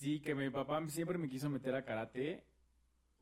Sí, 0.00 0.18
que 0.20 0.34
mi 0.34 0.48
papá 0.48 0.82
siempre 0.88 1.18
me 1.18 1.28
quiso 1.28 1.50
meter 1.50 1.74
a 1.74 1.84
karate 1.84 2.42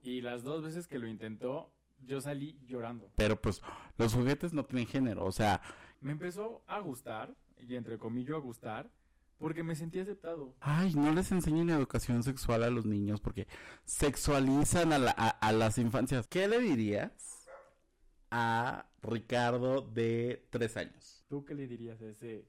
y 0.00 0.20
las 0.20 0.44
dos 0.44 0.62
veces 0.62 0.86
que 0.86 1.00
lo 1.00 1.08
intentó, 1.08 1.72
yo 2.06 2.20
salí 2.20 2.56
llorando. 2.68 3.10
Pero 3.16 3.40
pues 3.40 3.60
los 3.96 4.14
juguetes 4.14 4.52
no 4.52 4.64
tienen 4.64 4.86
género, 4.86 5.24
o 5.24 5.32
sea... 5.32 5.60
Me 6.00 6.12
empezó 6.12 6.62
a 6.68 6.78
gustar, 6.78 7.34
y 7.58 7.74
entre 7.74 7.98
comillas 7.98 8.36
a 8.36 8.38
gustar, 8.38 8.88
porque 9.38 9.64
me 9.64 9.74
sentí 9.74 9.98
aceptado. 9.98 10.54
Ay, 10.60 10.94
no 10.94 11.12
les 11.12 11.32
enseñen 11.32 11.68
educación 11.70 12.22
sexual 12.22 12.62
a 12.62 12.70
los 12.70 12.86
niños 12.86 13.20
porque 13.20 13.48
sexualizan 13.84 14.92
a, 14.92 14.98
la, 14.98 15.10
a 15.10 15.50
las 15.50 15.78
infancias. 15.78 16.28
¿Qué 16.28 16.46
le 16.46 16.60
dirías 16.60 17.48
a 18.30 18.86
Ricardo 19.02 19.80
de 19.82 20.46
tres 20.50 20.76
años? 20.76 21.24
¿Tú 21.28 21.44
qué 21.44 21.56
le 21.56 21.66
dirías 21.66 22.00
a 22.02 22.06
ese 22.06 22.46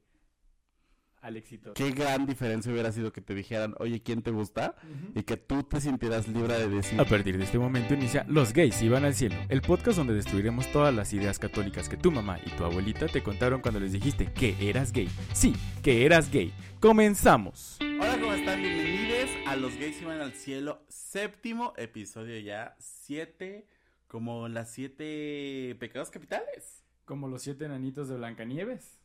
al 1.21 1.37
éxito. 1.37 1.73
Qué 1.73 1.91
gran 1.91 2.25
diferencia 2.25 2.71
hubiera 2.71 2.91
sido 2.91 3.11
que 3.11 3.21
te 3.21 3.33
dijeran, 3.33 3.75
oye, 3.79 4.01
¿quién 4.01 4.21
te 4.21 4.31
gusta? 4.31 4.75
Y 5.15 5.23
que 5.23 5.37
tú 5.37 5.63
te 5.63 5.81
sintieras 5.81 6.27
libre 6.27 6.53
de 6.53 6.69
decir. 6.69 6.99
A 6.99 7.05
partir 7.05 7.37
de 7.37 7.43
este 7.43 7.59
momento 7.59 7.93
inicia 7.93 8.25
Los 8.27 8.53
gays 8.53 8.81
iban 8.81 9.05
al 9.05 9.13
cielo, 9.13 9.35
el 9.49 9.61
podcast 9.61 9.97
donde 9.97 10.13
destruiremos 10.13 10.71
todas 10.71 10.93
las 10.93 11.13
ideas 11.13 11.39
católicas 11.39 11.89
que 11.89 11.97
tu 11.97 12.11
mamá 12.11 12.39
y 12.45 12.49
tu 12.51 12.63
abuelita 12.63 13.07
te 13.07 13.23
contaron 13.23 13.61
cuando 13.61 13.79
les 13.79 13.91
dijiste 13.91 14.31
que 14.33 14.55
eras 14.59 14.91
gay. 14.91 15.09
Sí, 15.33 15.53
que 15.83 16.05
eras 16.05 16.31
gay. 16.31 16.53
Comenzamos. 16.79 17.77
Hola, 17.81 18.17
¿cómo 18.19 18.33
están? 18.33 18.61
Bienvenidos 18.61 19.29
a 19.47 19.55
Los 19.55 19.77
gays 19.77 20.01
iban 20.01 20.21
al 20.21 20.33
cielo, 20.33 20.83
séptimo 20.87 21.73
episodio 21.77 22.39
ya, 22.39 22.75
siete, 22.79 23.67
como 24.07 24.47
las 24.47 24.71
siete 24.71 25.75
pecados 25.79 26.09
capitales. 26.09 26.83
Como 27.05 27.27
los 27.27 27.41
siete 27.41 27.65
enanitos 27.65 28.07
de 28.07 28.17
Blancanieves 28.17 28.98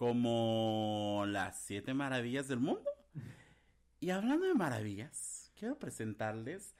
como 0.00 1.24
las 1.26 1.60
siete 1.60 1.92
maravillas 1.92 2.48
del 2.48 2.58
mundo. 2.58 2.90
Y 4.00 4.08
hablando 4.08 4.46
de 4.46 4.54
maravillas, 4.54 5.52
quiero 5.54 5.78
presentarles 5.78 6.74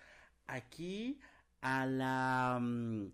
aquí 0.47 1.21
a 1.61 1.85
la 1.85 2.59
mm, 2.59 3.13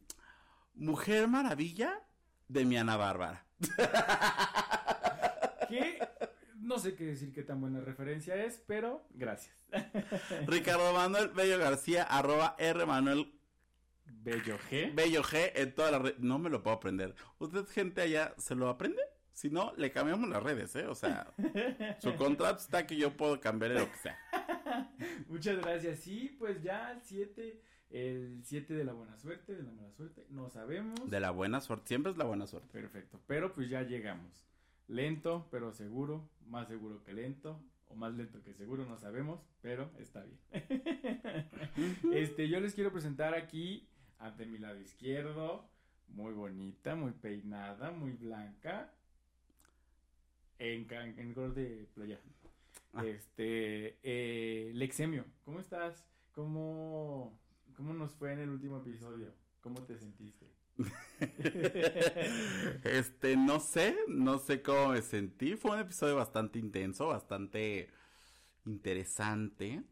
Mujer 0.74 1.26
Maravilla 1.26 2.06
de 2.46 2.64
mi 2.64 2.76
Ana 2.76 2.96
Bárbara. 2.96 3.46
¿Qué? 5.68 5.98
No 6.54 6.78
sé 6.78 6.94
qué 6.94 7.06
decir 7.06 7.32
qué 7.32 7.42
tan 7.42 7.60
buena 7.60 7.80
referencia 7.80 8.36
es, 8.36 8.62
pero 8.64 9.08
gracias. 9.10 9.56
Ricardo 10.46 10.92
Manuel 10.92 11.30
Bello 11.30 11.58
García, 11.58 12.04
arroba 12.04 12.54
R 12.60 12.86
Manuel 12.86 13.34
Bello 14.04 14.56
G. 14.70 14.94
Bello 14.94 15.24
G 15.24 15.50
en 15.56 15.74
toda 15.74 15.90
la 15.90 15.98
red. 15.98 16.18
No 16.18 16.38
me 16.38 16.48
lo 16.48 16.62
puedo 16.62 16.76
aprender. 16.76 17.16
¿Usted, 17.40 17.66
gente 17.66 18.02
allá, 18.02 18.36
se 18.38 18.54
lo 18.54 18.68
aprende? 18.68 19.02
Si 19.36 19.50
no, 19.50 19.74
le 19.76 19.92
cambiamos 19.92 20.30
las 20.30 20.42
redes, 20.42 20.74
¿eh? 20.76 20.86
O 20.86 20.94
sea, 20.94 21.30
su 22.00 22.16
contrato 22.16 22.58
está 22.58 22.86
que 22.86 22.96
yo 22.96 23.14
puedo 23.14 23.38
cambiar 23.38 23.72
lo 23.72 23.86
que 23.90 23.98
sea. 23.98 24.18
Muchas 25.28 25.58
gracias. 25.58 25.98
Sí, 25.98 26.34
pues 26.38 26.62
ya 26.62 26.92
el 26.92 27.02
7, 27.02 27.60
el 27.90 28.40
7 28.42 28.72
de 28.72 28.84
la 28.84 28.94
buena 28.94 29.18
suerte, 29.18 29.54
de 29.54 29.62
la 29.62 29.72
mala 29.72 29.92
suerte, 29.92 30.24
no 30.30 30.48
sabemos. 30.48 31.10
De 31.10 31.20
la 31.20 31.32
buena 31.32 31.60
suerte, 31.60 31.88
siempre 31.88 32.12
es 32.12 32.16
la 32.16 32.24
buena 32.24 32.46
suerte. 32.46 32.68
Perfecto, 32.72 33.20
pero 33.26 33.52
pues 33.52 33.68
ya 33.68 33.82
llegamos. 33.82 34.48
Lento, 34.88 35.46
pero 35.50 35.70
seguro, 35.70 36.30
más 36.46 36.68
seguro 36.68 37.04
que 37.04 37.12
lento, 37.12 37.62
o 37.88 37.94
más 37.94 38.14
lento 38.14 38.42
que 38.42 38.54
seguro, 38.54 38.86
no 38.86 38.96
sabemos, 38.96 39.44
pero 39.60 39.90
está 39.98 40.24
bien. 40.24 40.40
este, 42.14 42.48
yo 42.48 42.58
les 42.58 42.72
quiero 42.72 42.90
presentar 42.90 43.34
aquí, 43.34 43.86
ante 44.18 44.46
mi 44.46 44.56
lado 44.56 44.80
izquierdo, 44.80 45.68
muy 46.08 46.32
bonita, 46.32 46.96
muy 46.96 47.12
peinada, 47.12 47.90
muy 47.90 48.12
blanca, 48.12 48.94
en, 50.58 50.86
en 50.92 51.34
color 51.34 51.54
de 51.54 51.88
playa. 51.94 52.20
Ah. 52.92 53.04
Este, 53.04 53.98
eh, 54.02 54.72
Lexemio, 54.74 55.24
¿cómo 55.44 55.60
estás? 55.60 56.04
¿Cómo, 56.32 57.38
¿Cómo 57.76 57.92
nos 57.92 58.14
fue 58.14 58.32
en 58.32 58.40
el 58.40 58.50
último 58.50 58.78
episodio? 58.78 59.32
¿Cómo 59.60 59.84
te 59.84 59.96
sentiste? 59.98 60.46
este, 62.84 63.36
no 63.36 63.60
sé, 63.60 63.96
no 64.08 64.38
sé 64.38 64.62
cómo 64.62 64.88
me 64.88 65.02
sentí. 65.02 65.56
Fue 65.56 65.72
un 65.72 65.80
episodio 65.80 66.16
bastante 66.16 66.58
intenso, 66.58 67.08
bastante 67.08 67.90
interesante, 68.64 69.82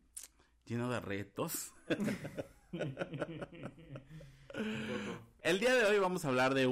lleno 0.64 0.90
de 0.90 1.00
retos. 1.00 1.74
el 5.42 5.60
día 5.60 5.74
de 5.74 5.84
hoy 5.84 5.98
vamos 5.98 6.24
a 6.24 6.28
hablar 6.28 6.54
de, 6.54 6.66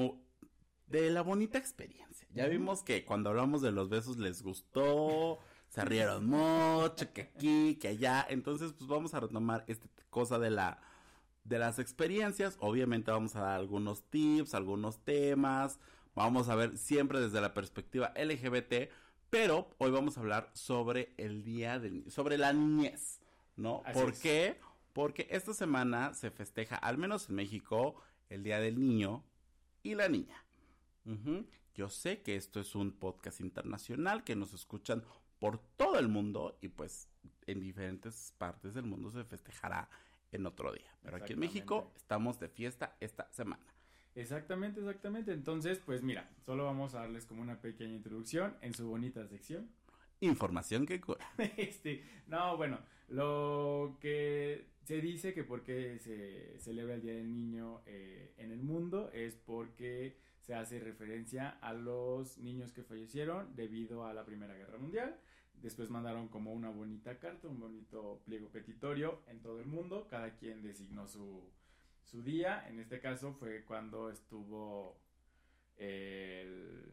de 0.93 1.11
la 1.11 1.23
bonita 1.23 1.59
experiencia 1.59 2.13
ya 2.35 2.47
vimos 2.47 2.83
que 2.83 3.05
cuando 3.05 3.31
hablamos 3.31 3.61
de 3.61 3.73
los 3.73 3.89
besos 3.89 4.17
les 4.17 4.43
gustó, 4.43 5.39
se 5.69 5.85
rieron 5.85 6.27
mucho, 6.27 7.13
que 7.13 7.23
aquí, 7.23 7.77
que 7.77 7.89
allá. 7.89 8.27
Entonces, 8.29 8.73
pues 8.73 8.89
vamos 8.89 9.13
a 9.15 9.21
retomar 9.21 9.65
esta 9.67 9.87
cosa 10.11 10.39
de 10.39 10.51
la 10.51 10.81
de 11.45 11.59
las 11.59 11.79
experiencias. 11.79 12.57
Obviamente 12.61 13.11
vamos 13.11 13.37
a 13.37 13.41
dar 13.41 13.59
algunos 13.59 14.05
tips, 14.05 14.55
algunos 14.55 14.99
temas. 15.01 15.79
Vamos 16.15 16.49
a 16.49 16.55
ver 16.55 16.79
siempre 16.79 17.21
desde 17.21 17.41
la 17.41 17.53
perspectiva 17.53 18.13
LGBT, 18.17 18.91
pero 19.29 19.69
hoy 19.79 19.91
vamos 19.91 20.17
a 20.17 20.21
hablar 20.21 20.51
sobre 20.55 21.13
el 21.17 21.43
día 21.45 21.79
del 21.79 22.11
sobre 22.11 22.39
la 22.39 22.53
niñez, 22.53 23.21
¿no? 23.57 23.83
¿Por 23.93 24.15
qué? 24.15 24.59
Porque 24.93 25.27
esta 25.31 25.53
semana 25.55 26.15
se 26.15 26.31
festeja, 26.31 26.77
al 26.77 26.99
menos 26.99 27.29
en 27.29 27.37
México, 27.37 27.97
el 28.29 28.43
Día 28.43 28.61
del 28.61 28.79
Niño 28.79 29.25
y 29.83 29.95
la 29.95 30.09
Niña. 30.09 30.42
Yo 31.75 31.89
sé 31.89 32.23
que 32.23 32.37
esto 32.37 32.61
es 32.61 32.75
un 32.75 32.93
podcast 32.93 33.41
internacional 33.41 34.25
que 34.25 34.37
nos 34.37 34.55
escuchan 34.55 35.05
por 35.39 35.59
todo 35.77 35.99
el 35.99 36.09
mundo 36.09 36.59
y 36.61 36.69
pues 36.69 37.09
en 37.47 37.61
diferentes 37.61 38.35
partes 38.39 38.75
del 38.75 38.85
mundo 38.85 39.11
se 39.11 39.25
festejará 39.25 39.89
en 40.31 40.47
otro 40.47 40.73
día. 40.73 40.95
Pero 41.03 41.17
aquí 41.17 41.33
en 41.33 41.41
México 41.41 41.93
estamos 41.97 42.39
de 42.39 42.49
fiesta 42.49 42.97
esta 43.01 43.31
semana. 43.33 43.65
Exactamente, 44.15 44.81
exactamente. 44.81 45.33
Entonces, 45.33 45.81
pues 45.85 46.03
mira, 46.03 46.31
solo 46.43 46.65
vamos 46.65 46.95
a 46.95 47.01
darles 47.01 47.27
como 47.27 47.43
una 47.43 47.61
pequeña 47.61 47.95
introducción 47.95 48.57
en 48.61 48.75
su 48.75 48.87
bonita 48.89 49.27
sección. 49.27 49.71
Información 50.21 50.87
que 50.87 51.01
cura. 51.01 51.27
este, 51.57 52.05
no, 52.27 52.57
bueno, 52.57 52.79
lo 53.09 53.97
que 54.01 54.69
se 54.85 55.01
dice 55.01 55.35
que 55.35 55.45
porque 55.45 55.99
se 55.99 56.59
celebra 56.61 56.95
el 56.95 57.03
Día 57.03 57.15
del 57.15 57.33
Niño 57.33 57.83
eh, 57.87 58.35
en 58.37 58.53
el 58.53 58.63
mundo 58.63 59.11
es 59.13 59.37
porque 59.37 60.17
se 60.43 60.55
hace 60.55 60.81
referencia 60.81 61.51
a 61.61 61.73
los 61.73 62.39
niños 62.39 62.73
que 62.73 62.83
fallecieron 62.83 63.55
debido 63.55 64.05
a 64.05 64.13
la 64.13 64.25
Primera 64.25 64.55
Guerra 64.55 64.79
Mundial. 64.79 65.17
Después 65.55 65.91
mandaron 65.91 66.29
como 66.29 66.53
una 66.53 66.71
bonita 66.71 67.19
carta, 67.19 67.47
un 67.47 67.61
bonito 67.61 68.21
pliego 68.25 68.49
petitorio 68.49 69.23
en 69.29 69.41
todo 69.41 69.61
el 69.61 69.67
mundo. 69.67 70.09
Cada 70.11 70.35
quien 70.35 70.63
designó 70.63 71.07
su, 71.07 71.49
su 72.03 72.23
día. 72.23 72.69
En 72.69 72.81
este 72.81 73.01
caso 73.01 73.33
fue 73.35 73.65
cuando 73.65 74.11
estuvo 74.11 75.01
el, 75.77 76.93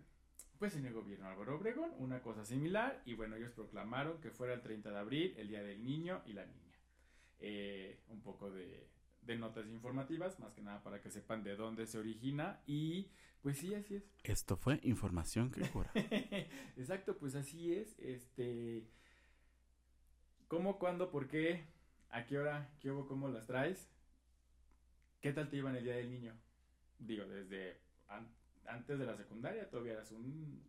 pues 0.59 0.75
en 0.75 0.85
el 0.85 0.93
gobierno 0.93 1.27
Álvaro 1.27 1.55
Obregón, 1.55 1.91
una 1.97 2.21
cosa 2.21 2.45
similar. 2.45 3.01
Y 3.05 3.15
bueno, 3.15 3.35
ellos 3.35 3.51
proclamaron 3.51 4.21
que 4.21 4.29
fuera 4.29 4.53
el 4.53 4.61
30 4.61 4.91
de 4.91 4.97
abril, 4.99 5.33
el 5.38 5.47
Día 5.47 5.63
del 5.63 5.83
Niño 5.83 6.21
y 6.27 6.33
la 6.33 6.45
Niña. 6.45 6.77
Eh, 7.39 8.01
un 8.09 8.21
poco 8.21 8.51
de, 8.51 8.88
de 9.29 9.38
notas 9.38 9.67
informativas, 9.67 10.40
más 10.40 10.53
que 10.53 10.62
nada 10.63 10.81
para 10.81 11.01
que 11.01 11.12
sepan 11.12 11.44
de 11.44 11.56
dónde 11.56 11.85
se 11.85 12.00
origina 12.00 12.62
y 12.66 13.12
pues 13.44 13.59
sí, 13.59 13.75
así 13.75 13.95
es. 13.95 14.03
Esto 14.23 14.57
fue 14.57 14.79
información 14.84 15.51
que 15.51 15.62
cura. 15.69 15.91
Exacto, 16.75 17.16
pues 17.17 17.35
así 17.35 17.73
es. 17.73 17.97
Este. 18.00 18.88
¿Cómo, 20.47 20.79
cuándo, 20.79 21.12
por 21.12 21.28
qué? 21.28 21.63
¿A 22.09 22.25
qué 22.25 22.39
hora? 22.39 22.72
¿Qué 22.79 22.89
hubo? 22.89 23.07
¿Cómo 23.07 23.28
las 23.28 23.45
traes? 23.45 23.88
¿Qué 25.22 25.31
tal 25.31 25.47
te 25.47 25.57
iba 25.57 25.69
en 25.69 25.75
el 25.75 25.84
día 25.84 25.95
del 25.95 26.09
niño? 26.09 26.34
Digo, 26.97 27.25
desde 27.25 27.79
antes 28.66 28.97
de 28.97 29.06
la 29.06 29.16
secundaria, 29.16 29.69
todavía 29.69 29.94
eras 29.94 30.12
un. 30.12 30.68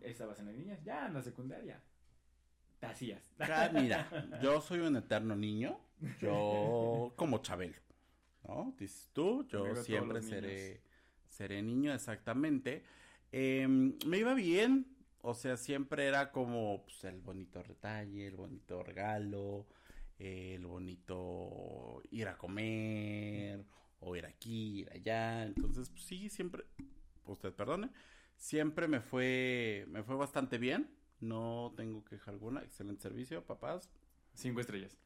Estabas 0.00 0.40
en 0.40 0.46
la 0.46 0.52
niña, 0.52 0.78
ya 0.82 1.06
en 1.06 1.14
la 1.14 1.22
secundaria. 1.22 1.80
Te 2.86 2.92
hacías. 2.92 3.34
Ah, 3.38 3.70
mira, 3.72 4.40
yo 4.42 4.60
soy 4.60 4.80
un 4.80 4.96
eterno 4.96 5.34
niño. 5.34 5.78
Yo, 6.20 7.12
como 7.16 7.38
Chabelo. 7.38 7.76
¿No? 8.46 8.74
Dices 8.78 9.10
tú, 9.12 9.46
yo 9.48 9.74
siempre 9.76 10.20
seré 10.22 10.82
seré 11.34 11.62
niño 11.62 11.92
exactamente, 11.92 12.84
em, 13.32 13.98
me 14.06 14.18
iba 14.18 14.34
bien, 14.34 14.86
o 15.20 15.34
sea, 15.34 15.56
siempre 15.56 16.06
era 16.06 16.30
como 16.30 16.84
pues, 16.84 17.02
el 17.04 17.20
bonito 17.20 17.62
retalle, 17.62 18.26
el 18.28 18.36
bonito 18.36 18.82
regalo, 18.82 19.66
el 20.18 20.64
bonito 20.64 22.02
ir 22.10 22.28
a 22.28 22.38
comer, 22.38 23.64
o 24.00 24.14
ir 24.14 24.26
aquí, 24.26 24.80
ir 24.80 24.90
allá, 24.92 25.42
entonces 25.44 25.90
pues, 25.90 26.04
sí, 26.04 26.28
siempre, 26.28 26.64
usted 27.26 27.52
perdone, 27.52 27.90
siempre 28.36 28.86
me 28.86 29.00
fue, 29.00 29.86
me 29.88 30.04
fue 30.04 30.14
bastante 30.14 30.58
bien, 30.58 30.88
no 31.24 31.72
tengo 31.76 32.04
queja 32.04 32.30
alguna, 32.30 32.62
excelente 32.62 33.02
servicio, 33.02 33.44
papás. 33.44 33.90
Cinco 34.34 34.60
estrellas. 34.60 34.96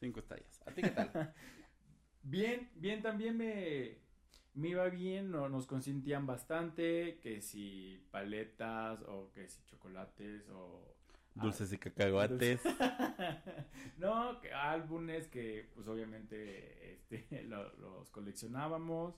Cinco 0.00 0.20
estrellas. 0.20 0.60
¿A 0.66 0.72
ti 0.72 0.82
qué 0.82 0.90
tal? 0.90 1.34
bien, 2.22 2.70
bien, 2.74 3.02
también 3.02 3.36
me, 3.36 3.98
me 4.54 4.68
iba 4.70 4.88
bien, 4.88 5.30
no, 5.30 5.48
nos 5.48 5.66
consentían 5.66 6.26
bastante, 6.26 7.18
que 7.20 7.40
si 7.40 8.06
paletas 8.10 9.02
o 9.02 9.30
que 9.32 9.48
si 9.48 9.62
chocolates 9.64 10.48
o... 10.50 10.94
Dulces 11.34 11.72
y 11.72 11.78
cacahuates. 11.78 12.60
álbumes 14.52 15.28
que 15.28 15.70
pues 15.74 15.86
obviamente 15.86 16.94
este, 16.94 17.42
los 17.44 18.10
coleccionábamos. 18.10 19.14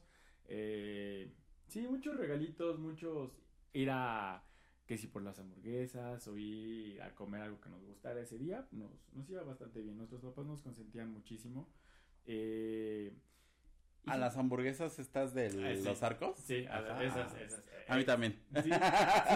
Eh, 0.46 1.32
sí, 1.68 1.86
muchos 1.88 2.16
regalitos, 2.16 2.78
muchos 2.78 3.32
ir 3.72 3.90
a 3.90 4.42
que 4.90 4.98
si 4.98 5.06
por 5.06 5.22
las 5.22 5.38
hamburguesas 5.38 6.26
o 6.26 6.36
ir 6.36 7.00
a 7.00 7.14
comer 7.14 7.42
algo 7.42 7.60
que 7.60 7.68
nos 7.68 7.80
gustara 7.84 8.20
ese 8.20 8.36
día, 8.38 8.66
nos, 8.72 8.90
nos 9.12 9.30
iba 9.30 9.40
bastante 9.44 9.80
bien. 9.80 9.96
Nuestros 9.96 10.20
papás 10.20 10.44
nos 10.44 10.62
consentían 10.62 11.12
muchísimo. 11.12 11.68
Eh, 12.26 13.12
¿A 14.06 14.18
las 14.18 14.36
hamburguesas 14.36 14.98
estas 14.98 15.32
de 15.32 15.46
ah, 15.46 15.80
los 15.84 16.02
arcos? 16.02 16.40
Sí, 16.40 16.66
a 16.68 17.04
esas, 17.04 17.32
esas. 17.36 17.62
A 17.86 17.96
mí 17.96 18.04
también. 18.04 18.42
Sí, 18.64 18.70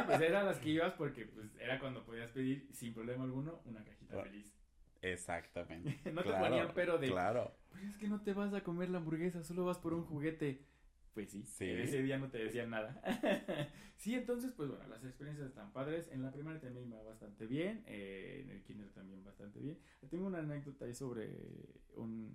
pues 0.07 0.21
eran 0.23 0.47
las 0.47 0.59
que 0.59 0.71
ibas 0.71 0.93
porque 0.95 1.27
pues 1.27 1.47
era 1.61 1.79
cuando 1.79 2.05
podías 2.05 2.33
pedir 2.33 2.69
sin 2.73 2.93
problema 2.93 3.23
alguno 3.23 3.61
una 3.65 3.85
cajita 3.85 4.25
feliz. 4.25 4.53
Exactamente. 5.03 6.01
no 6.13 6.25
te 6.25 6.33
ponían 6.33 6.73
pero 6.75 6.99
de. 6.99 7.11
Claro. 7.11 7.57
Pues 7.71 7.85
es 7.85 7.97
que 7.97 8.09
no 8.09 8.21
te 8.23 8.33
vas 8.33 8.53
a 8.55 8.65
comer 8.65 8.91
la 8.91 8.99
hamburguesa, 8.99 9.45
solo 9.45 9.65
vas 9.65 9.79
por 9.79 9.95
un 9.95 10.03
juguete. 10.03 10.67
Pues 11.15 11.31
sí, 11.31 11.45
sí. 11.45 11.71
ese 11.71 12.03
día 12.03 12.19
no 12.19 12.29
te 12.29 12.39
decían 12.39 12.71
nada. 12.71 13.01
sí, 13.97 14.15
entonces, 14.17 14.53
pues 14.53 14.69
bueno, 14.69 14.85
las 14.89 15.05
experiencias 15.05 15.49
están 15.49 15.73
padres. 15.73 16.09
En 16.11 16.23
la 16.23 16.33
primera 16.33 16.61
también 16.61 16.93
va 16.93 17.01
bastante 17.03 17.47
bien. 17.47 17.85
Eh, 17.87 18.41
en 18.43 18.51
el 18.51 18.63
kinder 18.65 18.91
también 18.91 19.23
bastante 19.23 19.61
bien. 19.61 19.79
Tengo 20.11 20.27
una 20.27 20.41
anécdota 20.41 20.87
ahí 20.87 20.95
sobre 20.95 21.39
un, 21.95 22.35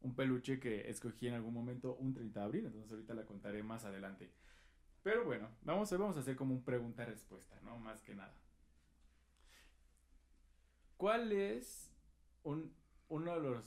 un 0.00 0.16
peluche 0.16 0.58
que 0.58 0.88
escogí 0.88 1.28
en 1.28 1.34
algún 1.34 1.52
momento 1.52 1.96
un 1.96 2.14
30 2.14 2.40
de 2.40 2.46
abril. 2.46 2.66
Entonces 2.66 2.90
ahorita 2.90 3.12
la 3.12 3.26
contaré 3.26 3.62
más 3.62 3.84
adelante. 3.84 4.32
Pero 5.02 5.24
bueno, 5.24 5.50
vamos, 5.62 5.92
hoy 5.92 5.98
vamos 5.98 6.16
a 6.16 6.20
hacer 6.20 6.34
como 6.34 6.54
un 6.54 6.64
pregunta-respuesta, 6.64 7.60
¿no? 7.60 7.78
Más 7.78 8.00
que 8.02 8.14
nada. 8.14 8.34
¿Cuál 10.96 11.30
es 11.30 11.92
un, 12.42 12.74
uno 13.08 13.34
de 13.34 13.40
los 13.40 13.64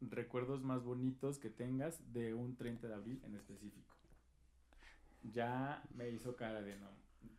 recuerdos 0.00 0.62
más 0.62 0.82
bonitos 0.82 1.38
que 1.38 1.50
tengas 1.50 2.12
de 2.12 2.34
un 2.34 2.56
30 2.56 2.88
de 2.88 2.94
abril 2.94 3.20
en 3.24 3.34
específico. 3.34 3.94
Ya 5.22 5.82
me 5.94 6.08
hizo 6.08 6.36
cara 6.36 6.62
de 6.62 6.76
no 6.76 6.88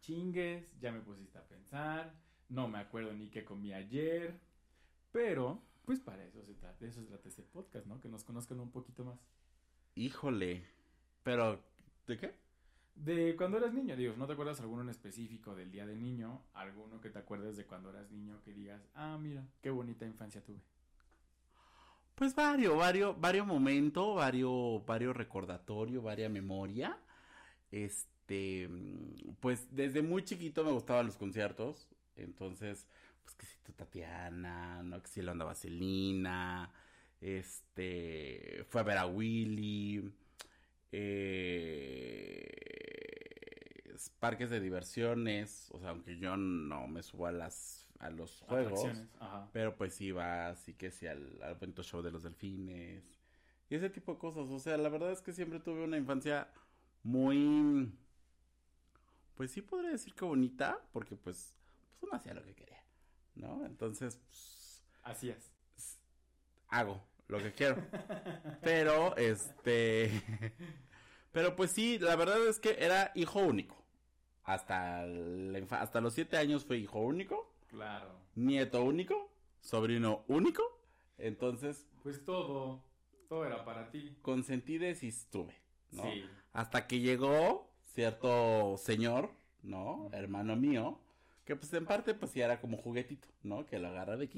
chingues, 0.02 0.66
ya 0.80 0.92
me 0.92 1.00
pusiste 1.00 1.38
a 1.38 1.48
pensar, 1.48 2.14
no 2.50 2.68
me 2.68 2.80
acuerdo 2.80 3.14
ni 3.14 3.30
qué 3.30 3.46
comí 3.46 3.72
ayer, 3.74 4.40
pero 5.12 5.62
pues 5.86 6.00
para 6.00 6.24
eso 6.26 6.44
se 6.44 6.54
trata, 6.54 6.78
de 6.80 6.90
eso 6.90 7.02
se 7.02 7.08
trata 7.08 7.30
este 7.30 7.44
podcast, 7.44 7.86
¿no? 7.86 8.00
Que 8.02 8.10
nos 8.10 8.24
conozcan 8.24 8.60
un 8.60 8.72
poquito 8.72 9.04
más. 9.06 9.20
Híjole, 9.96 10.66
pero 11.24 11.60
¿de 12.08 12.18
qué? 12.18 12.36
De 12.96 13.36
cuando 13.36 13.58
eras 13.58 13.74
niño, 13.74 13.96
digo, 13.96 14.16
¿no 14.18 14.28
te 14.28 14.34
acuerdas 14.34 14.60
alguno 14.60 14.82
en 14.82 14.90
específico 14.90 15.56
del 15.56 15.72
día 15.72 15.86
de 15.86 15.96
niño? 15.96 16.42
Alguno 16.54 17.00
que 17.00 17.10
te 17.10 17.20
acuerdes 17.20 17.58
de 17.58 17.66
cuando 17.66 17.90
eras 17.90 18.12
niño 18.12 18.42
que 18.44 18.54
digas, 18.54 18.82
ah, 18.96 19.18
mira, 19.20 19.48
qué 19.62 19.70
bonita 19.70 20.06
infancia 20.06 20.44
tuve. 20.44 20.62
Pues 22.16 22.36
varios, 22.36 22.78
varios, 22.78 23.20
varios 23.20 23.48
momentos, 23.48 24.16
varios, 24.16 24.86
varios 24.86 25.16
recordatorios, 25.16 26.04
varias 26.04 26.32
memoria. 26.32 26.98
Este, 27.72 28.70
pues 29.40 29.68
desde 29.72 30.02
muy 30.02 30.24
chiquito 30.24 30.64
me 30.64 30.72
gustaban 30.72 31.08
los 31.08 31.18
conciertos. 31.18 31.90
Entonces, 32.16 32.88
pues 33.24 33.36
que 33.36 33.46
si 33.46 33.58
tu 33.60 33.74
Tatiana, 33.74 34.84
¿no? 34.84 35.02
Que 35.02 35.08
si 35.10 35.22
la 35.22 35.32
onda 35.32 35.46
Vaselina. 35.46 36.72
Este, 37.22 38.66
fue 38.70 38.82
a 38.82 38.84
ver 38.84 38.98
a 38.98 39.06
Willy. 39.08 40.12
Eh, 40.92 42.62
parques 44.22 44.50
de 44.50 44.60
diversiones. 44.60 45.70
O 45.72 45.80
sea, 45.80 45.90
aunque 45.90 46.18
yo 46.18 46.38
no 46.38 46.88
me 46.88 47.04
subo 47.04 47.28
a 47.28 47.32
las 47.32 47.81
a 48.02 48.10
los 48.10 48.42
juegos. 48.42 48.88
Pero 49.54 49.76
pues 49.76 50.00
iba 50.02 50.50
así 50.50 50.74
que 50.74 50.92
sí 50.92 51.08
al, 51.08 51.42
al 51.42 51.56
bonito 51.56 51.84
show 51.84 52.02
de 52.02 52.12
los 52.12 52.24
delfines. 52.24 53.04
Y 53.70 53.76
ese 53.76 53.90
tipo 53.90 54.14
de 54.14 54.20
cosas. 54.20 54.50
O 54.50 54.60
sea, 54.60 54.78
la 54.78 54.90
verdad 54.90 55.12
es 55.12 55.22
que 55.22 55.32
siempre 55.32 55.60
tuve 55.60 55.84
una 55.84 55.98
infancia 55.98 56.50
muy... 57.04 57.92
Pues 59.36 59.52
sí 59.52 59.62
podría 59.62 59.92
decir 59.92 60.14
que 60.14 60.26
bonita, 60.26 60.80
porque 60.92 61.16
pues, 61.16 61.56
pues 61.88 62.04
uno 62.04 62.14
hacía 62.14 62.34
lo 62.34 62.44
que 62.44 62.54
quería, 62.54 62.84
¿no? 63.36 63.66
Entonces, 63.66 64.18
pues... 64.28 64.84
Hacías. 65.04 65.52
Hago 66.68 67.02
lo 67.28 67.38
que 67.40 67.54
quiero. 67.54 67.78
pero, 68.62 69.16
este... 69.16 70.22
pero 71.32 71.56
pues 71.56 71.72
sí, 71.72 71.98
la 71.98 72.16
verdad 72.16 72.46
es 72.48 72.60
que 72.60 72.76
era 72.80 73.12
hijo 73.16 73.40
único. 73.40 73.82
Hasta, 74.44 75.06
hasta 75.80 76.02
los 76.02 76.14
siete 76.14 76.38
años 76.38 76.66
fue 76.66 76.78
hijo 76.78 77.00
único. 77.00 77.51
Claro. 77.72 78.12
Nieto 78.36 78.84
único, 78.84 79.32
sobrino 79.62 80.24
único. 80.28 80.62
Entonces. 81.18 81.88
Pues 82.04 82.24
todo, 82.24 82.84
todo 83.28 83.46
era 83.46 83.64
para 83.66 83.90
ti. 83.90 84.18
Consentides 84.22 85.04
y 85.04 85.08
estuve, 85.08 85.56
¿no? 85.92 86.04
Sí. 86.04 86.26
Hasta 86.54 86.86
que 86.86 87.00
llegó 87.00 87.72
cierto 87.94 88.78
señor, 88.78 89.32
¿no? 89.64 90.10
Hermano 90.12 90.56
mío, 90.56 91.00
que 91.46 91.56
pues 91.56 91.74
en 91.74 91.86
parte 91.86 92.14
pues 92.14 92.34
ya 92.34 92.46
era 92.46 92.60
como 92.60 92.78
juguetito, 92.78 93.28
¿no? 93.44 93.66
Que 93.66 93.80
lo 93.80 93.88
agarra 93.88 94.18
de 94.18 94.30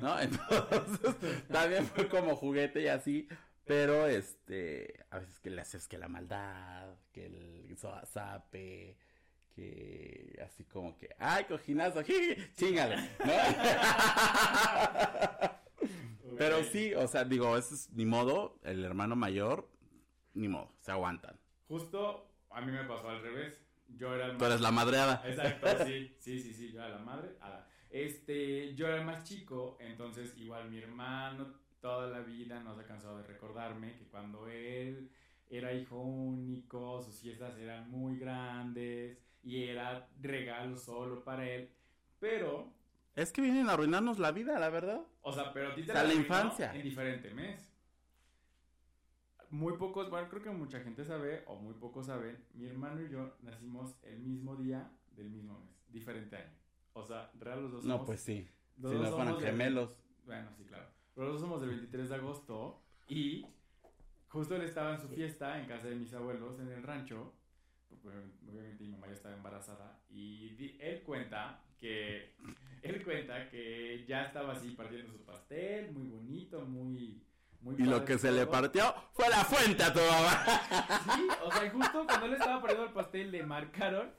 ¿no? 0.00 0.20
Entonces 0.20 1.46
también 1.48 1.86
fue 1.86 2.08
como 2.08 2.36
juguete 2.36 2.82
y 2.82 2.88
así, 2.88 3.28
pero 3.64 4.06
este, 4.06 5.04
a 5.10 5.18
veces 5.18 5.38
que 5.40 5.50
le 5.50 5.60
haces 5.62 5.88
que 5.88 5.98
la 5.98 6.08
maldad, 6.08 6.94
que 7.12 7.26
el 7.26 7.76
zape, 8.06 8.96
que 9.54 10.40
así 10.44 10.64
como 10.64 10.96
que, 10.96 11.14
ay, 11.18 11.44
cojinazo, 11.44 12.02
chingale, 12.54 12.96
¿no? 12.96 13.02
Pero 16.38 16.64
sí, 16.64 16.92
o 16.94 17.06
sea, 17.06 17.24
digo, 17.24 17.56
eso 17.56 17.74
es 17.74 17.90
ni 17.92 18.04
modo, 18.04 18.58
el 18.64 18.84
hermano 18.84 19.14
mayor, 19.14 19.68
ni 20.34 20.48
modo, 20.48 20.72
se 20.80 20.90
aguantan. 20.90 21.38
Justo 21.68 22.28
a 22.50 22.60
mí 22.60 22.72
me 22.72 22.84
pasó 22.84 23.08
al 23.08 23.22
revés. 23.22 23.60
Yo 23.96 24.14
era 24.14 24.26
el 24.26 24.32
más... 24.32 24.38
Tú 24.38 24.44
eres 24.46 24.60
la 24.60 24.72
madreada. 24.72 25.22
Exacto, 25.24 25.68
sí, 25.86 26.16
sí, 26.18 26.40
sí, 26.40 26.52
sí, 26.52 26.72
yo 26.72 26.80
era 26.80 26.88
la 26.88 26.98
madre. 26.98 27.36
Este, 27.90 28.74
yo 28.74 28.88
era 28.88 28.96
el 28.96 29.04
más 29.04 29.22
chico, 29.22 29.78
entonces 29.80 30.36
igual 30.36 30.68
mi 30.68 30.78
hermano 30.78 31.54
toda 31.84 32.08
la 32.08 32.20
vida 32.20 32.60
no 32.60 32.74
se 32.74 32.80
ha 32.80 32.86
cansado 32.86 33.18
de 33.18 33.24
recordarme 33.24 33.94
que 33.94 34.06
cuando 34.06 34.48
él 34.48 35.10
era 35.50 35.74
hijo 35.74 36.00
único, 36.00 37.02
sus 37.02 37.20
fiestas 37.20 37.58
eran 37.58 37.90
muy 37.90 38.16
grandes, 38.16 39.18
y 39.44 39.64
era 39.64 40.08
regalo 40.20 40.76
solo 40.76 41.22
para 41.22 41.48
él. 41.48 41.70
Pero. 42.18 42.72
Es 43.14 43.30
que 43.30 43.42
vienen 43.42 43.68
a 43.68 43.74
arruinarnos 43.74 44.18
la 44.18 44.32
vida, 44.32 44.58
la 44.58 44.70
verdad. 44.70 45.02
O 45.22 45.32
sea, 45.32 45.52
pero 45.52 45.70
a 45.70 45.74
ti 45.74 45.84
te 45.84 45.92
la, 45.92 46.12
infancia. 46.12 46.74
En 46.74 46.82
diferente 46.82 47.32
mes. 47.32 47.70
Muy 49.50 49.76
pocos, 49.76 50.10
bueno, 50.10 50.28
creo 50.28 50.42
que 50.42 50.50
mucha 50.50 50.80
gente 50.80 51.04
sabe, 51.04 51.44
o 51.46 51.54
muy 51.54 51.74
pocos 51.74 52.06
saben, 52.06 52.44
mi 52.54 52.66
hermano 52.66 53.00
y 53.02 53.08
yo 53.08 53.36
nacimos 53.42 53.94
el 54.02 54.18
mismo 54.18 54.56
día 54.56 54.90
del 55.12 55.30
mismo 55.30 55.60
mes, 55.60 55.92
diferente 55.92 56.36
año. 56.36 56.58
O 56.92 57.04
sea, 57.04 57.30
real 57.38 57.62
los 57.62 57.70
dos 57.70 57.82
somos. 57.82 58.00
No, 58.00 58.04
pues 58.04 58.20
sí. 58.20 58.48
Si 58.76 58.82
no 58.82 59.12
fueran 59.12 59.38
gemelos. 59.38 59.96
bueno, 60.26 60.50
sí, 60.56 60.64
claro. 60.64 60.86
Los 61.14 61.34
dos 61.34 61.40
somos 61.40 61.60
del 61.60 61.70
23 61.70 62.08
de 62.08 62.14
agosto 62.16 62.82
y 63.06 63.46
justo 64.26 64.56
él 64.56 64.62
estaba 64.62 64.94
en 64.94 65.00
su 65.00 65.08
fiesta 65.08 65.60
en 65.60 65.68
casa 65.68 65.86
de 65.86 65.94
mis 65.94 66.12
abuelos 66.14 66.58
en 66.58 66.72
el 66.72 66.82
rancho 66.82 67.32
obviamente 68.04 68.84
mi 68.84 68.90
mamá 68.90 69.06
ya 69.08 69.14
estaba 69.14 69.34
embarazada 69.34 70.00
y 70.10 70.76
él 70.80 71.02
cuenta 71.02 71.60
que 71.78 72.34
él 72.82 73.04
cuenta 73.04 73.48
que 73.50 74.04
ya 74.06 74.24
estaba 74.24 74.52
así 74.52 74.70
partiendo 74.70 75.12
su 75.12 75.24
pastel, 75.24 75.92
muy 75.92 76.06
bonito, 76.08 76.60
muy 76.62 77.22
muy 77.64 77.76
y 77.78 77.84
lo 77.84 78.04
que 78.04 78.18
se 78.18 78.30
le 78.30 78.46
partió 78.46 78.94
fue 79.14 79.26
la 79.30 79.42
fuente 79.42 79.82
a 79.82 79.92
tu 79.92 79.98
mamá. 79.98 80.44
Sí, 81.16 81.28
o 81.42 81.50
sea, 81.50 81.70
justo 81.70 82.04
cuando 82.06 82.26
él 82.26 82.32
estaba 82.34 82.60
partiendo 82.60 82.86
el 82.86 82.92
pastel 82.92 83.30
le 83.32 83.42
marcaron. 83.42 84.10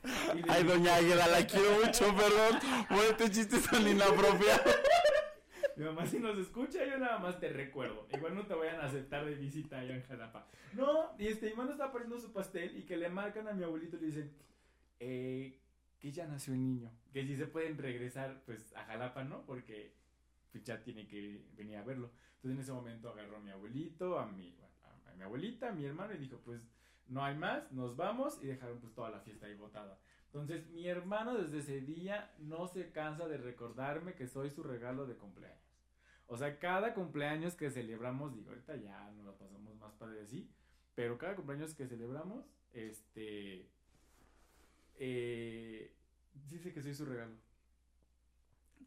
Ay, 0.49 0.63
doña 0.63 0.95
Águila, 0.95 1.27
la 1.27 1.45
quiero 1.45 1.85
mucho, 1.85 2.05
perdón. 2.15 2.59
Bueno, 2.89 3.03
este 3.03 3.29
chiste 3.29 3.59
son 3.59 3.87
inapropiados. 3.87 4.75
Mi 5.77 5.83
mamá 5.83 6.05
si 6.05 6.19
nos 6.19 6.37
escucha, 6.37 6.85
yo 6.85 6.97
nada 6.97 7.19
más 7.19 7.39
te 7.39 7.49
recuerdo. 7.49 8.07
Igual 8.13 8.35
no 8.35 8.45
te 8.45 8.53
vayan 8.53 8.79
a 8.79 8.85
aceptar 8.85 9.25
de 9.25 9.35
visita 9.35 9.79
allá 9.79 9.95
en 9.95 10.03
Jalapa. 10.03 10.47
No, 10.73 11.11
y 11.19 11.27
este, 11.27 11.47
mi 11.47 11.51
hermano 11.51 11.71
está 11.71 11.91
poniendo 11.91 12.19
su 12.19 12.31
pastel 12.31 12.77
y 12.77 12.83
que 12.83 12.95
le 12.95 13.09
marcan 13.09 13.47
a 13.47 13.53
mi 13.53 13.63
abuelito 13.63 13.97
y 13.97 13.99
le 13.99 14.05
dicen, 14.07 14.31
eh, 14.99 15.59
que 15.99 16.11
ya 16.11 16.27
nació 16.27 16.53
el 16.53 16.63
niño. 16.63 16.91
Que 17.11 17.25
si 17.25 17.35
se 17.35 17.47
pueden 17.47 17.77
regresar, 17.77 18.41
pues, 18.45 18.73
a 18.75 18.83
Jalapa, 18.85 19.23
¿no? 19.23 19.45
Porque 19.45 19.93
pues, 20.51 20.63
ya 20.63 20.81
tiene 20.81 21.07
que 21.07 21.41
venir 21.57 21.77
a 21.77 21.83
verlo. 21.83 22.11
Entonces 22.35 22.51
en 22.51 22.59
ese 22.59 22.71
momento 22.71 23.09
agarró 23.09 23.37
a 23.37 23.41
mi 23.41 23.51
abuelito, 23.51 24.17
a 24.17 24.25
mi, 24.27 24.55
a, 25.09 25.13
mi 25.15 25.23
abuelita, 25.23 25.69
a 25.69 25.73
mi 25.73 25.83
hermano 25.83 26.13
y 26.13 26.17
dijo, 26.17 26.39
pues, 26.45 26.61
no 27.07 27.23
hay 27.23 27.35
más, 27.35 27.71
nos 27.71 27.95
vamos 27.97 28.39
y 28.41 28.47
dejaron 28.47 28.79
pues 28.79 28.93
toda 28.93 29.09
la 29.09 29.19
fiesta 29.19 29.47
ahí 29.47 29.55
botada. 29.55 29.99
Entonces 30.27 30.67
mi 30.69 30.87
hermano 30.87 31.35
desde 31.35 31.59
ese 31.59 31.81
día 31.81 32.33
no 32.39 32.67
se 32.67 32.91
cansa 32.91 33.27
de 33.27 33.37
recordarme 33.37 34.15
que 34.15 34.27
soy 34.27 34.49
su 34.49 34.63
regalo 34.63 35.05
de 35.05 35.15
cumpleaños. 35.15 35.64
O 36.27 36.37
sea, 36.37 36.57
cada 36.59 36.93
cumpleaños 36.93 37.55
que 37.55 37.69
celebramos, 37.69 38.33
digo, 38.33 38.49
ahorita 38.49 38.75
ya 38.77 39.11
no 39.11 39.23
lo 39.23 39.37
pasamos 39.37 39.75
más 39.75 39.93
padre 39.93 40.21
así, 40.21 40.49
pero 40.95 41.17
cada 41.17 41.35
cumpleaños 41.35 41.75
que 41.75 41.87
celebramos, 41.87 42.45
este, 42.73 43.69
eh, 44.95 45.93
dice 46.49 46.73
que 46.73 46.81
soy 46.81 46.93
su 46.93 47.05
regalo. 47.05 47.35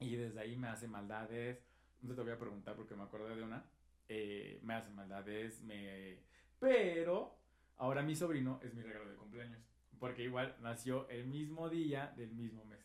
Y 0.01 0.17
desde 0.17 0.41
ahí 0.41 0.57
me 0.57 0.69
hace 0.69 0.89
maldades, 0.89 1.65
no 2.03 2.15
te 2.15 2.23
voy 2.23 2.33
a 2.33 2.39
preguntar 2.39 2.77
porque 2.77 2.95
me 2.95 3.03
acordé 3.03 3.35
de 3.37 3.43
una. 3.43 3.65
Eh, 4.09 4.59
me 4.63 4.75
hacen 4.75 4.95
maldades, 4.95 5.61
me... 5.63 6.19
Pero 6.59 7.37
ahora 7.77 8.03
mi 8.03 8.17
sobrino 8.17 8.59
es 8.63 8.75
mi 8.75 8.83
regalo 8.83 9.11
de 9.11 9.17
cumpleaños. 9.17 9.61
Porque 9.99 10.25
igual 10.25 10.57
nació 10.61 11.09
el 11.09 11.27
mismo 11.27 11.69
día 11.69 12.13
del 12.17 12.33
mismo 12.33 12.65
mes. 12.65 12.79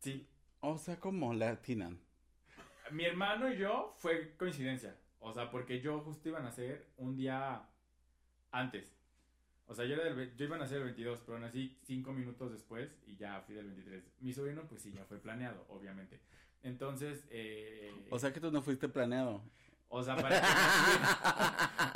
Sí. 0.00 0.28
O 0.66 0.78
sea, 0.78 0.98
como 0.98 1.34
la 1.34 1.50
atinan. 1.50 2.00
Mi 2.90 3.04
hermano 3.04 3.52
y 3.52 3.58
yo 3.58 3.92
fue 3.98 4.34
coincidencia. 4.38 4.96
O 5.20 5.30
sea, 5.30 5.50
porque 5.50 5.82
yo 5.82 6.00
justo 6.00 6.30
iba 6.30 6.38
a 6.38 6.42
nacer 6.42 6.86
un 6.96 7.16
día 7.16 7.68
antes. 8.50 8.86
O 9.66 9.74
sea, 9.74 9.84
yo, 9.84 9.94
era 9.94 10.04
del 10.04 10.34
yo 10.36 10.46
iba 10.46 10.56
a 10.56 10.60
nacer 10.60 10.78
el 10.78 10.84
22, 10.84 11.20
pero 11.26 11.38
nací 11.38 11.78
cinco 11.82 12.12
minutos 12.12 12.50
después 12.50 12.96
y 13.06 13.14
ya 13.16 13.42
fui 13.42 13.54
del 13.54 13.66
23. 13.66 14.04
Mi 14.20 14.32
sobrino, 14.32 14.62
pues 14.66 14.80
sí, 14.80 14.92
ya 14.92 15.04
fue 15.04 15.18
planeado, 15.18 15.66
obviamente. 15.68 16.18
Entonces, 16.62 17.26
eh, 17.30 17.92
O 18.10 18.18
sea 18.18 18.32
que 18.32 18.40
tú 18.40 18.50
no 18.50 18.62
fuiste 18.62 18.88
planeado. 18.88 19.42
o 19.88 20.02
sea, 20.02 20.16
para 20.16 20.40
que 20.40 20.46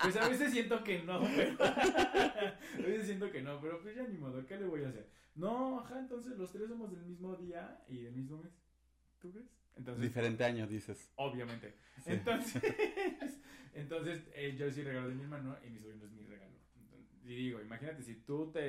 Pues 0.03 0.17
a 0.17 0.29
veces 0.29 0.53
siento 0.53 0.85
que 0.85 1.03
no, 1.05 1.21
pero... 1.21 1.57
a 1.65 2.87
veces 2.87 3.07
siento 3.07 3.31
que 3.31 3.41
no, 3.41 3.61
pero 3.63 3.81
pues 3.81 3.97
ya 3.97 4.03
ni 4.03 4.19
modo, 4.19 4.47
¿qué 4.47 4.59
le 4.59 4.67
voy 4.67 4.85
a 4.85 4.89
hacer? 4.89 5.09
No, 5.38 5.78
ajá, 5.80 6.00
entonces 6.00 6.37
los 6.37 6.50
tres 6.50 6.68
somos 6.68 6.90
del 6.90 7.04
mismo 7.04 7.37
día 7.37 7.80
y 7.88 8.02
del 8.02 8.12
mismo 8.12 8.42
mes. 8.42 8.52
¿Tú 9.21 9.30
crees? 9.30 9.47
Entonces, 9.76 10.02
Diferente 10.02 10.45
año, 10.45 10.66
dices. 10.66 11.12
Obviamente. 11.14 11.76
Sí. 12.02 12.11
Entonces, 12.11 12.61
entonces 13.73 14.25
eh, 14.35 14.57
yo 14.59 14.68
sí 14.73 14.83
regalo 14.83 15.09
de 15.09 15.14
mi 15.14 15.23
hermano 15.23 15.57
y 15.64 15.71
mi 15.71 15.78
sobrino 15.78 16.04
es 16.07 16.11
mi 16.11 16.25
regalo. 16.25 16.52
Entonces, 16.80 17.09
y 17.25 17.37
digo, 17.37 17.61
imagínate 17.61 18.02
si 18.02 18.16
tú 18.16 18.50
te, 18.50 18.61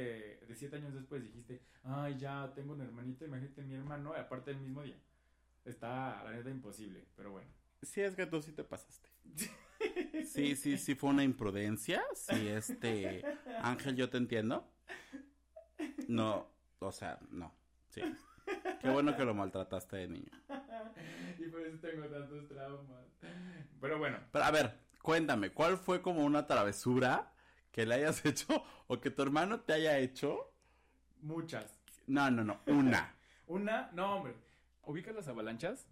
de 0.46 0.56
siete 0.56 0.76
años 0.76 0.94
después 0.94 1.24
dijiste, 1.24 1.64
ay, 1.84 2.20
ya 2.20 2.52
tengo 2.54 2.74
un 2.74 2.82
hermanito, 2.82 3.26
imagínate 3.26 3.64
mi 3.64 3.74
hermano, 3.74 4.14
y 4.16 4.20
aparte 4.20 4.52
del 4.52 4.62
mismo 4.62 4.84
día. 4.84 4.98
Está, 5.66 6.24
la 6.24 6.32
neta, 6.32 6.52
imposible, 6.52 7.04
pero 7.16 7.32
bueno. 7.32 7.50
Sí, 7.82 8.02
es 8.02 8.16
que 8.16 8.28
tú 8.28 8.42
sí 8.42 8.52
te 8.54 8.64
pasaste. 8.64 9.10
Sí, 10.26 10.58
sí, 10.58 10.78
sí 10.78 10.94
fue 10.94 11.12
una 11.12 11.24
imprudencia. 11.24 12.04
Sí, 12.14 12.50
este. 12.50 13.24
Ángel, 13.62 13.96
yo 13.96 14.10
te 14.10 14.18
entiendo. 14.18 14.70
No, 16.10 16.52
o 16.80 16.92
sea, 16.92 17.20
no. 17.30 17.54
Sí. 17.90 18.02
Qué 18.82 18.90
bueno 18.90 19.16
que 19.16 19.26
lo 19.26 19.34
maltrataste 19.34 19.98
de 19.98 20.08
niño. 20.08 20.32
y 21.38 21.48
por 21.48 21.62
eso 21.62 21.78
tengo 21.80 22.08
tantos 22.08 22.48
traumas. 22.48 23.06
Pero 23.80 24.00
bueno, 24.00 24.18
Pero 24.32 24.46
a 24.46 24.52
ver, 24.52 24.80
cuéntame, 25.02 25.52
¿cuál 25.52 25.78
fue 25.78 26.02
como 26.02 26.24
una 26.24 26.48
travesura 26.48 27.32
que 27.72 27.86
le 27.86 27.96
hayas 27.96 28.26
hecho 28.26 28.64
o 28.88 29.00
que 29.00 29.12
tu 29.12 29.22
hermano 29.22 29.62
te 29.62 29.74
haya 29.74 29.98
hecho? 30.00 30.54
muchas. 31.22 31.76
No, 32.08 32.32
no, 32.32 32.44
no, 32.44 32.62
una. 32.68 33.16
Una, 33.48 33.90
no, 33.94 34.18
hombre. 34.18 34.36
¿Ubicas 34.84 35.16
las 35.16 35.28
avalanchas? 35.28 35.88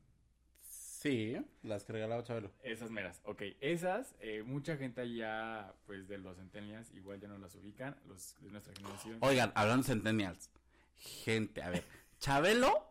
Sí, 0.62 1.36
las 1.64 1.84
que 1.86 1.94
regalaba 1.94 2.24
Chabelo. 2.24 2.52
Esas 2.62 2.92
meras, 2.92 3.20
ok. 3.24 3.42
Esas, 3.62 4.16
eh, 4.20 4.44
mucha 4.44 4.78
gente 4.78 5.02
allá, 5.02 5.74
pues 5.88 6.08
de 6.08 6.20
los 6.20 6.38
centennials, 6.38 6.92
igual 6.92 7.20
ya 7.20 7.28
no 7.28 7.40
las 7.40 7.56
ubican, 7.56 7.96
los 8.06 8.36
de 8.42 8.52
nuestra 8.52 8.76
generación. 8.76 9.18
Oigan, 9.22 9.52
hablando 9.56 9.84
de 9.84 9.88
Centennials. 9.94 10.52
Gente, 10.98 11.62
a 11.62 11.70
ver, 11.70 11.84
Chabelo 12.20 12.90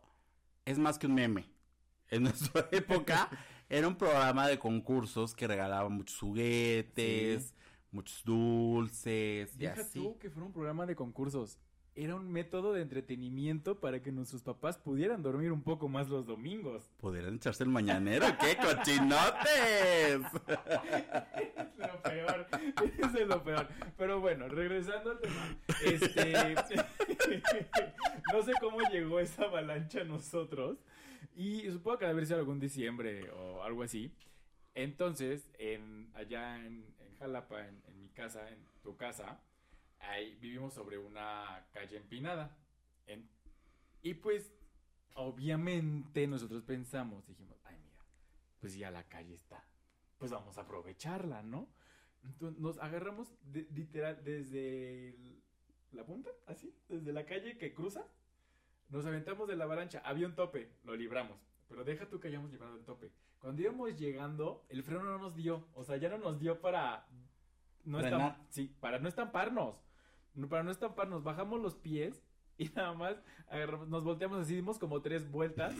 es 0.65 0.77
más 0.79 0.97
que 0.97 1.07
un 1.07 1.15
meme. 1.15 1.45
En 2.09 2.23
nuestra 2.23 2.67
época 2.71 3.29
era 3.69 3.87
un 3.87 3.95
programa 3.95 4.47
de 4.47 4.57
concursos 4.59 5.35
que 5.35 5.47
regalaba 5.47 5.89
muchos 5.89 6.17
juguetes, 6.19 7.53
muchos 7.91 8.23
dulces 8.23 9.53
y 9.55 9.59
Deja 9.59 9.81
así. 9.81 9.99
tú 9.99 10.17
que 10.19 10.29
fuera 10.29 10.45
un 10.45 10.53
programa 10.53 10.85
de 10.85 10.95
concursos. 10.95 11.57
Era 11.99 12.13
un 12.13 12.31
método 12.31 12.73
de 12.73 12.83
entretenimiento 12.83 13.79
para 13.79 14.03
que 14.03 14.11
nuestros 14.11 14.43
papás 14.43 14.77
pudieran 14.77 15.23
dormir 15.23 15.51
un 15.51 15.63
poco 15.63 15.89
más 15.89 16.07
los 16.09 16.27
domingos. 16.27 16.91
¿Podrían 16.99 17.33
echarse 17.33 17.63
el 17.63 17.71
mañanero? 17.71 18.27
¿Qué 18.39 18.55
cochinotes? 18.55 20.21
Es 21.77 21.79
lo 21.79 22.01
peor. 22.03 22.47
Es 22.93 23.27
lo 23.27 23.43
peor. 23.43 23.67
Pero 23.97 24.19
bueno, 24.19 24.47
regresando 24.47 25.09
al 25.09 25.19
tema. 25.19 25.57
Este. 25.83 26.33
no 28.31 28.43
sé 28.43 28.51
cómo 28.61 28.79
llegó 28.91 29.19
esa 29.19 29.45
avalancha 29.45 30.01
a 30.01 30.03
nosotros. 30.03 30.77
Y 31.35 31.63
supongo 31.71 31.97
que 31.97 32.05
debe 32.05 32.13
haber 32.13 32.27
sido 32.27 32.37
algún 32.37 32.59
diciembre 32.59 33.31
o 33.31 33.63
algo 33.63 33.81
así. 33.81 34.13
Entonces, 34.75 35.49
en, 35.57 36.11
allá 36.13 36.57
en, 36.57 36.85
en 36.99 37.15
Jalapa, 37.17 37.67
en, 37.67 37.81
en 37.87 37.99
mi 37.99 38.09
casa, 38.09 38.47
en 38.49 38.59
tu 38.83 38.95
casa, 38.97 39.39
ahí 39.99 40.35
vivimos 40.35 40.73
sobre 40.73 40.97
una 40.97 41.65
calle 41.71 41.97
empinada. 41.97 42.57
En- 43.05 43.29
y 44.01 44.13
pues, 44.15 44.53
obviamente, 45.15 46.27
nosotros 46.27 46.63
pensamos, 46.63 47.25
dijimos, 47.27 47.57
ay, 47.65 47.77
mira, 47.83 48.05
pues 48.59 48.75
ya 48.77 48.91
la 48.91 49.03
calle 49.07 49.33
está 49.33 49.63
pues 50.17 50.31
vamos 50.31 50.57
a 50.57 50.61
aprovecharla, 50.61 51.43
¿no? 51.43 51.69
Entonces 52.23 52.59
nos 52.59 52.79
agarramos 52.79 53.31
de- 53.43 53.67
literal 53.71 54.23
desde 54.23 55.09
el- 55.09 55.43
la 55.91 56.03
punta, 56.07 56.31
así, 56.47 56.73
desde 56.89 57.13
la 57.13 57.23
calle 57.27 57.59
que 57.59 57.75
cruza, 57.75 58.03
nos 58.89 59.05
aventamos 59.05 59.47
de 59.47 59.55
la 59.55 59.65
avalancha, 59.65 60.01
había 60.03 60.25
un 60.25 60.33
tope, 60.33 60.71
lo 60.83 60.95
libramos, 60.95 61.37
pero 61.67 61.83
deja 61.83 62.09
tú 62.09 62.19
que 62.19 62.29
hayamos 62.29 62.49
librado 62.49 62.75
el 62.77 62.83
tope. 62.83 63.11
Cuando 63.37 63.61
íbamos 63.61 63.95
llegando, 63.95 64.65
el 64.69 64.81
freno 64.81 65.03
no 65.03 65.19
nos 65.19 65.35
dio, 65.35 65.67
o 65.75 65.83
sea, 65.83 65.97
ya 65.97 66.09
no 66.09 66.17
nos 66.17 66.39
dio 66.39 66.59
para 66.61 67.07
no 67.83 67.99
sí, 68.49 68.75
para 68.79 68.97
no 68.97 69.07
estamparnos, 69.07 69.75
no- 69.75 69.86
para 70.45 70.61
no 70.63 70.69
estamparnos, 70.71 71.23
bajamos 71.23 71.59
los 71.61 71.75
pies 71.75 72.21
y 72.57 72.65
nada 72.75 72.93
más 72.93 73.15
agarramos- 73.49 73.87
nos 73.87 74.03
volteamos 74.03 74.39
así, 74.39 74.55
dimos 74.55 74.77
como 74.77 75.01
tres 75.01 75.29
vueltas 75.31 75.73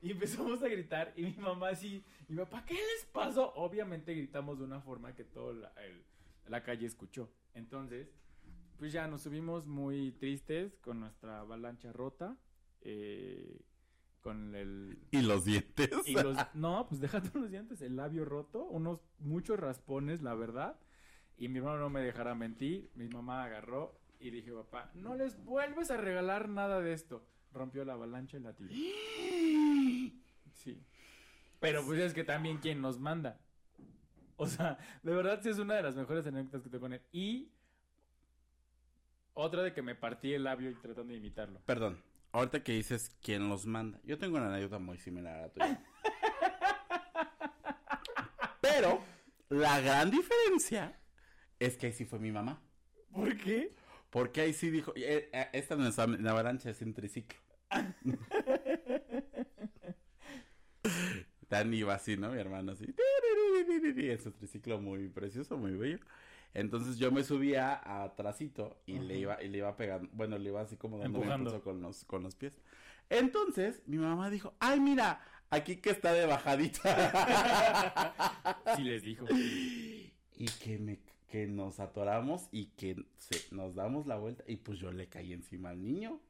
y 0.00 0.12
empezamos 0.12 0.62
a 0.62 0.68
gritar 0.68 1.12
y 1.16 1.22
mi 1.22 1.32
mamá 1.38 1.70
así, 1.70 2.04
y 2.28 2.32
mi 2.32 2.38
papá, 2.38 2.64
¿qué 2.64 2.74
les 2.74 3.06
pasó? 3.12 3.52
Obviamente 3.56 4.14
gritamos 4.14 4.58
de 4.58 4.64
una 4.64 4.80
forma 4.80 5.12
que 5.16 5.24
toda 5.24 5.54
la, 5.54 5.72
la 6.46 6.62
calle 6.62 6.86
escuchó. 6.86 7.28
Entonces, 7.54 8.08
pues 8.78 8.92
ya 8.92 9.08
nos 9.08 9.22
subimos 9.22 9.66
muy 9.66 10.12
tristes 10.12 10.76
con 10.78 11.00
nuestra 11.00 11.40
avalancha 11.40 11.92
rota, 11.92 12.36
eh, 12.82 13.60
con 14.20 14.54
el... 14.54 14.98
¿Y 15.10 15.22
los 15.22 15.44
dientes? 15.44 15.90
Y 16.06 16.14
los, 16.14 16.36
no, 16.54 16.86
pues 16.88 17.00
déjate 17.00 17.36
los 17.36 17.50
dientes, 17.50 17.80
el 17.82 17.96
labio 17.96 18.24
roto, 18.24 18.62
unos 18.64 19.00
muchos 19.18 19.58
raspones, 19.58 20.22
la 20.22 20.34
verdad. 20.36 20.78
Y 21.38 21.48
mi 21.48 21.58
hermano 21.58 21.78
no 21.78 21.90
me 21.90 22.00
dejará 22.00 22.34
mentir, 22.34 22.90
mi 22.94 23.08
mamá 23.08 23.44
agarró 23.44 23.98
y 24.18 24.30
dije, 24.30 24.52
papá, 24.52 24.90
no 24.94 25.14
les 25.14 25.42
vuelves 25.44 25.90
a 25.90 25.96
regalar 25.96 26.48
nada 26.48 26.80
de 26.80 26.92
esto. 26.92 27.24
Rompió 27.52 27.84
la 27.84 27.94
avalancha 27.94 28.36
y 28.36 28.40
la 28.40 28.52
tiró. 28.52 28.70
Sí. 30.52 30.82
Pero 31.60 31.84
pues 31.84 32.00
es 32.00 32.14
que 32.14 32.24
también 32.24 32.58
quién 32.58 32.80
nos 32.80 32.98
manda. 32.98 33.40
O 34.36 34.46
sea, 34.46 34.78
de 35.02 35.14
verdad 35.14 35.40
sí 35.42 35.48
es 35.48 35.58
una 35.58 35.74
de 35.74 35.82
las 35.82 35.96
mejores 35.96 36.26
anécdotas 36.26 36.62
que 36.62 36.70
te 36.70 36.78
ponen. 36.78 37.00
Y 37.12 37.50
otra 39.34 39.62
de 39.62 39.72
que 39.72 39.82
me 39.82 39.94
partí 39.94 40.34
el 40.34 40.44
labio 40.44 40.70
y 40.70 40.74
tratando 40.74 41.12
de 41.12 41.18
imitarlo. 41.18 41.60
Perdón, 41.64 42.02
ahorita 42.32 42.64
que 42.64 42.72
dices 42.72 43.16
quién 43.22 43.48
los 43.48 43.66
manda, 43.66 44.00
yo 44.04 44.18
tengo 44.18 44.36
una 44.36 44.48
anécdota 44.48 44.80
muy 44.80 44.98
similar 44.98 45.36
a 45.36 45.42
la 45.42 45.52
tuya. 45.52 45.84
Pero 48.60 49.00
la 49.48 49.80
gran 49.80 50.10
diferencia 50.10 50.97
es 51.58 51.76
que 51.76 51.86
ahí 51.86 51.92
sí 51.92 52.04
fue 52.04 52.18
mi 52.18 52.32
mamá. 52.32 52.60
¿Por 53.12 53.36
qué? 53.36 53.72
Porque 54.10 54.40
ahí 54.40 54.52
sí 54.52 54.70
dijo, 54.70 54.92
eh, 54.96 55.28
eh, 55.32 55.48
esta 55.52 55.76
no 55.76 55.86
es 55.86 55.98
en 55.98 56.26
avalancha, 56.26 56.70
es 56.70 56.82
en 56.82 56.94
triciclo. 56.94 57.38
Tan 61.48 61.72
iba 61.74 61.94
así, 61.94 62.16
¿no? 62.16 62.30
Mi 62.30 62.38
hermano 62.38 62.72
así. 62.72 62.94
En 63.68 64.20
su 64.20 64.32
triciclo 64.32 64.80
muy 64.80 65.08
precioso, 65.08 65.56
muy 65.56 65.72
bello. 65.72 65.98
Entonces 66.54 66.98
yo 66.98 67.12
me 67.12 67.24
subía 67.24 67.80
atrásito 68.02 68.80
y 68.86 68.98
le 68.98 69.18
iba, 69.18 69.42
y 69.42 69.48
le 69.48 69.58
iba 69.58 69.76
pegando, 69.76 70.08
bueno, 70.12 70.38
le 70.38 70.48
iba 70.48 70.62
así 70.62 70.76
como 70.76 70.98
dando 70.98 71.20
un 71.20 71.30
impulso 71.30 71.62
con 71.62 71.82
los, 71.82 72.04
con 72.04 72.22
los 72.22 72.34
pies. 72.34 72.58
Entonces, 73.10 73.82
mi 73.86 73.98
mamá 73.98 74.30
dijo, 74.30 74.54
ay, 74.58 74.80
mira, 74.80 75.20
aquí 75.50 75.76
que 75.76 75.90
está 75.90 76.12
de 76.12 76.26
bajadita. 76.26 78.14
Sí 78.76 78.82
les 78.82 79.02
dijo. 79.02 79.26
y 79.30 80.46
que 80.62 80.78
me 80.78 80.98
que 81.30 81.46
nos 81.46 81.78
atoramos 81.80 82.48
y 82.52 82.66
que 82.76 82.96
se- 83.16 83.54
nos 83.54 83.74
damos 83.74 84.06
la 84.06 84.16
vuelta 84.16 84.44
y 84.46 84.56
pues 84.56 84.78
yo 84.78 84.90
le 84.92 85.08
caí 85.08 85.32
encima 85.32 85.70
al 85.70 85.82
niño 85.82 86.20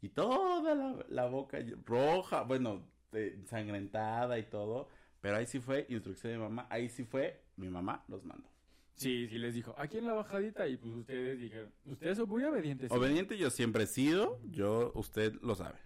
y 0.00 0.08
toda 0.10 0.74
la, 0.74 1.04
la 1.08 1.26
boca 1.26 1.58
roja, 1.86 2.42
bueno, 2.42 2.82
eh, 3.12 3.32
ensangrentada 3.36 4.38
y 4.38 4.44
todo, 4.44 4.88
pero 5.20 5.36
ahí 5.36 5.46
sí 5.46 5.60
fue 5.60 5.86
instrucción 5.88 6.32
de 6.32 6.38
mamá, 6.38 6.66
ahí 6.70 6.88
sí 6.88 7.04
fue 7.04 7.40
mi 7.56 7.68
mamá 7.68 8.04
los 8.08 8.24
mandó. 8.24 8.48
Sí, 8.94 9.26
sí 9.28 9.38
les 9.38 9.54
dijo. 9.54 9.74
Aquí 9.78 9.98
en 9.98 10.06
la 10.06 10.12
bajadita 10.12 10.68
y 10.68 10.76
pues 10.76 10.92
ustedes 10.94 11.38
dijeron. 11.40 11.72
Ustedes 11.86 12.18
son 12.18 12.28
muy 12.28 12.44
obedientes. 12.44 12.90
sí. 12.90 12.96
Obediente 12.96 13.38
yo 13.38 13.48
siempre 13.50 13.84
he 13.84 13.86
sido, 13.86 14.38
yo 14.44 14.92
usted 14.94 15.32
lo 15.40 15.54
sabe. 15.54 15.78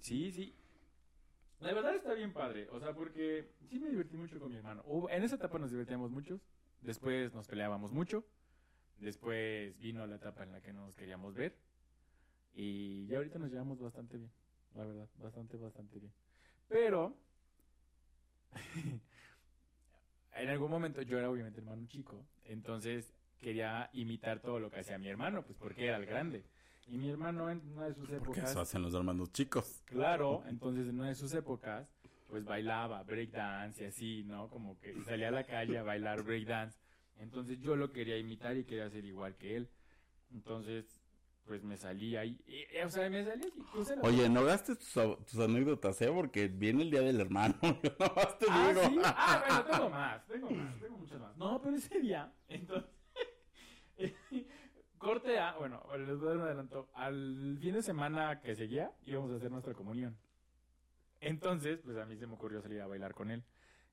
Sí, 0.00 0.32
sí. 0.32 0.54
La 1.60 1.72
verdad 1.72 1.94
está 1.94 2.12
bien 2.14 2.32
padre. 2.32 2.68
O 2.72 2.80
sea, 2.80 2.92
porque 2.94 3.48
sí 3.70 3.78
me 3.78 3.88
divertí 3.88 4.16
mucho 4.16 4.38
con 4.40 4.50
mi 4.50 4.56
hermano. 4.56 4.82
Hubo- 4.86 5.08
en 5.08 5.22
esa 5.22 5.36
etapa 5.36 5.58
nos 5.58 5.70
divertíamos 5.70 6.10
muchos. 6.10 6.40
Después 6.84 7.32
nos 7.32 7.48
peleábamos 7.48 7.92
mucho. 7.92 8.24
Después 8.98 9.76
vino 9.78 10.06
la 10.06 10.16
etapa 10.16 10.44
en 10.44 10.52
la 10.52 10.60
que 10.60 10.72
no 10.72 10.86
nos 10.86 10.94
queríamos 10.94 11.34
ver. 11.34 11.56
Y 12.52 13.06
ya 13.06 13.16
ahorita 13.16 13.38
nos 13.38 13.50
llevamos 13.50 13.80
bastante 13.80 14.18
bien. 14.18 14.30
la 14.74 14.84
verdad, 14.84 15.08
bastante, 15.18 15.56
bastante 15.56 15.98
bien. 15.98 16.12
Pero, 16.68 17.16
en 20.34 20.48
algún 20.48 20.70
momento 20.70 21.02
yo 21.02 21.18
era 21.18 21.30
obviamente 21.30 21.60
hermano 21.60 21.86
chico, 21.86 22.24
entonces 22.44 23.12
quería 23.38 23.90
imitar 23.92 24.40
todo 24.40 24.60
lo 24.60 24.70
que 24.70 24.80
hacía 24.80 24.98
mi 24.98 25.08
hermano, 25.08 25.42
pues 25.44 25.56
porque 25.58 25.86
era 25.86 25.96
el 25.96 26.06
grande. 26.06 26.44
Y 26.86 26.98
mi 26.98 27.10
hermano 27.10 27.50
en 27.50 27.60
una 27.72 27.86
de 27.86 27.94
sus 27.94 28.08
épocas... 28.10 28.26
Porque 28.26 28.40
eso 28.42 28.60
hacen 28.60 28.82
los 28.82 28.94
hermanos 28.94 29.32
chicos. 29.32 29.82
Claro, 29.86 30.44
entonces 30.46 30.86
en 30.86 31.00
una 31.00 31.08
de 31.08 31.14
sus 31.14 31.32
épocas, 31.34 31.88
pues 32.34 32.44
bailaba 32.44 33.00
breakdance 33.04 33.80
y 33.84 33.86
así, 33.86 34.24
¿no? 34.24 34.48
Como 34.50 34.76
que 34.80 34.92
salía 35.04 35.28
a 35.28 35.30
la 35.30 35.44
calle 35.44 35.78
a 35.78 35.84
bailar 35.84 36.24
breakdance. 36.24 36.76
Entonces 37.20 37.60
yo 37.60 37.76
lo 37.76 37.92
quería 37.92 38.18
imitar 38.18 38.56
y 38.56 38.64
quería 38.64 38.90
ser 38.90 39.04
igual 39.04 39.36
que 39.36 39.54
él. 39.56 39.68
Entonces, 40.32 41.00
pues 41.44 41.62
me 41.62 41.76
salí 41.76 42.16
ahí. 42.16 42.36
y- 42.48 42.64
o 42.84 42.90
sea, 42.90 43.08
me 43.08 43.24
salí 43.24 43.44
la- 43.94 44.02
Oye, 44.02 44.28
no 44.28 44.42
gastes 44.44 44.80
tus, 44.80 44.92
tus 45.26 45.38
anécdotas, 45.38 46.02
¿eh? 46.02 46.10
Porque 46.12 46.48
viene 46.48 46.82
el 46.82 46.90
día 46.90 47.02
del 47.02 47.20
hermano. 47.20 47.54
Yo 47.84 47.94
nomás 48.00 48.36
te 48.40 48.46
Ah, 48.50 48.68
digo. 48.72 48.82
¿sí? 48.88 48.98
Ah, 49.04 49.44
bueno, 49.46 49.64
tengo 49.70 49.90
más, 49.90 50.26
tengo 50.26 50.50
más, 50.50 50.80
tengo 50.80 50.98
muchas 50.98 51.20
más. 51.20 51.36
No, 51.36 51.62
pero 51.62 51.76
ese 51.76 52.00
día, 52.00 52.32
entonces, 52.48 52.90
corte 54.98 55.38
a, 55.38 55.54
bueno, 55.56 55.84
les 55.96 56.18
voy 56.18 56.26
a 56.26 56.30
dar 56.30 56.36
un 56.38 56.42
adelanto, 56.46 56.88
al 56.94 57.58
fin 57.60 57.74
de 57.74 57.82
semana 57.82 58.40
que 58.40 58.56
seguía 58.56 58.90
íbamos 59.06 59.30
a 59.30 59.36
hacer 59.36 59.52
nuestra 59.52 59.72
comunión. 59.74 60.16
Entonces, 61.24 61.80
pues 61.82 61.96
a 61.96 62.04
mí 62.04 62.16
se 62.16 62.26
me 62.26 62.34
ocurrió 62.34 62.60
salir 62.60 62.82
a 62.82 62.86
bailar 62.86 63.14
con 63.14 63.30
él. 63.30 63.42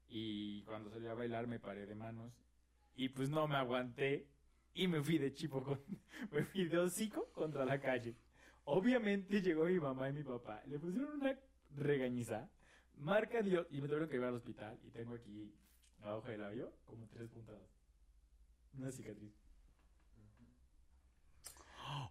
Y 0.09 0.63
cuando 0.63 0.89
salí 0.89 1.07
a 1.07 1.13
bailar 1.13 1.47
me 1.47 1.59
paré 1.59 1.85
de 1.85 1.95
manos 1.95 2.33
y 2.95 3.07
pues 3.09 3.29
no 3.29 3.47
me 3.47 3.55
aguanté 3.55 4.27
y 4.73 4.87
me 4.89 5.01
fui 5.01 5.17
de 5.17 5.33
chipo, 5.33 5.63
con, 5.63 5.81
me 6.31 6.43
fui 6.43 6.65
de 6.65 6.77
hocico 6.77 7.31
contra 7.31 7.63
la 7.63 7.79
calle. 7.79 8.17
Obviamente 8.65 9.41
llegó 9.41 9.65
mi 9.65 9.79
mamá 9.79 10.09
y 10.09 10.13
mi 10.13 10.23
papá, 10.23 10.61
le 10.67 10.77
pusieron 10.77 11.21
una 11.21 11.39
regañiza, 11.75 12.49
marca 12.97 13.41
Dios, 13.41 13.65
y 13.69 13.79
me 13.81 13.87
tuvieron 13.87 14.09
que 14.09 14.15
llevar 14.15 14.29
al 14.29 14.35
hospital 14.35 14.77
y 14.83 14.91
tengo 14.91 15.15
aquí 15.15 15.53
abajo 16.01 16.27
del 16.27 16.41
labio 16.41 16.73
como 16.85 17.07
tres 17.07 17.29
puntadas. 17.29 17.61
Una 18.77 18.91
cicatriz. 18.91 19.33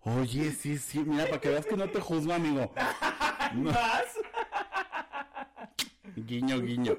Oye, 0.02 0.52
sí, 0.52 0.78
sí. 0.78 1.00
Mira, 1.00 1.26
para 1.26 1.40
que 1.40 1.48
veas 1.50 1.66
que 1.66 1.76
no 1.76 1.88
te 1.90 2.00
juzgo, 2.00 2.32
amigo. 2.32 2.72
¿Más? 3.54 4.18
Guiño, 6.16 6.60
guiño. 6.60 6.96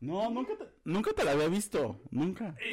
No, 0.00 0.30
nunca 0.30 0.56
te, 0.56 0.64
nunca 0.84 1.12
te 1.12 1.24
la 1.24 1.32
había 1.32 1.48
visto. 1.48 2.00
Nunca. 2.10 2.54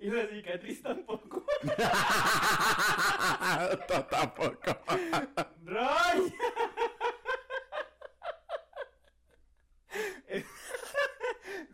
Y, 0.00 0.08
la 0.08 0.24
cicatriz 0.28 0.82
tampoco. 0.82 1.44
Tampoco. 4.08 4.78
¡Roy! 5.64 6.32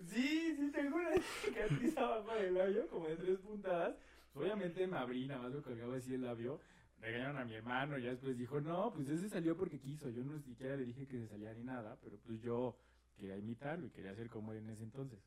sí, 0.08 0.56
sí, 0.56 0.70
tengo 0.72 0.96
una 0.96 1.10
cicatriz 1.44 1.96
abajo 1.98 2.34
del 2.34 2.54
labio, 2.54 2.88
como 2.88 3.06
de 3.06 3.16
tres 3.16 3.38
puntadas. 3.38 3.94
Obviamente 4.34 4.86
me 4.86 4.96
abrí, 4.96 5.26
nada 5.26 5.42
más 5.42 5.52
me 5.52 5.62
colgaba 5.62 5.96
así 5.96 6.14
el 6.14 6.22
labio. 6.22 6.58
Regañaron 7.00 7.38
a 7.38 7.44
mi 7.44 7.54
hermano, 7.54 7.98
y 7.98 8.02
ya 8.04 8.10
después 8.10 8.36
dijo, 8.36 8.60
no, 8.60 8.92
pues 8.92 9.08
ese 9.08 9.28
salió 9.28 9.56
porque 9.56 9.78
quiso. 9.78 10.08
Yo 10.08 10.24
no 10.24 10.38
siquiera 10.40 10.76
le 10.76 10.84
dije 10.84 11.06
que 11.06 11.18
se 11.18 11.28
salía 11.28 11.52
ni 11.54 11.62
nada, 11.62 11.96
pero 12.02 12.18
pues 12.18 12.40
yo 12.40 12.76
quería 13.18 13.36
imitarlo 13.36 13.86
y 13.86 13.90
quería 13.90 14.14
ser 14.14 14.28
como 14.28 14.52
él 14.52 14.58
en 14.58 14.70
ese 14.70 14.82
entonces. 14.82 15.18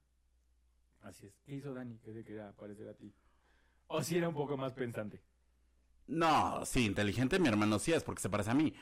Así 1.02 1.26
es. 1.28 1.34
¿Qué 1.46 1.56
hizo 1.56 1.74
Dani? 1.74 1.98
¿Qué 2.00 2.14
se 2.14 2.24
quería 2.24 2.52
parecer 2.54 2.88
a 2.90 2.94
ti? 2.94 3.14
O 3.88 4.04
si 4.04 4.18
era 4.18 4.30
un 4.30 4.36
poco 4.36 4.58
más 4.58 4.74
pensante. 4.74 5.22
No, 6.08 6.66
sí, 6.66 6.86
inteligente 6.86 7.40
mi 7.40 7.48
hermano 7.48 7.78
sí 7.80 7.94
es 7.94 8.04
porque 8.04 8.22
se 8.22 8.30
parece 8.30 8.52
a 8.52 8.56
mí. 8.56 8.74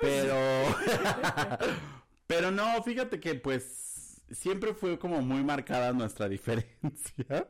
Pero. 0.00 0.34
Pero 2.26 2.50
no, 2.50 2.82
fíjate 2.82 3.20
que 3.20 3.34
pues 3.34 4.22
siempre 4.30 4.72
fue 4.72 4.98
como 4.98 5.20
muy 5.20 5.44
marcada 5.44 5.92
nuestra 5.92 6.28
diferencia. 6.30 7.48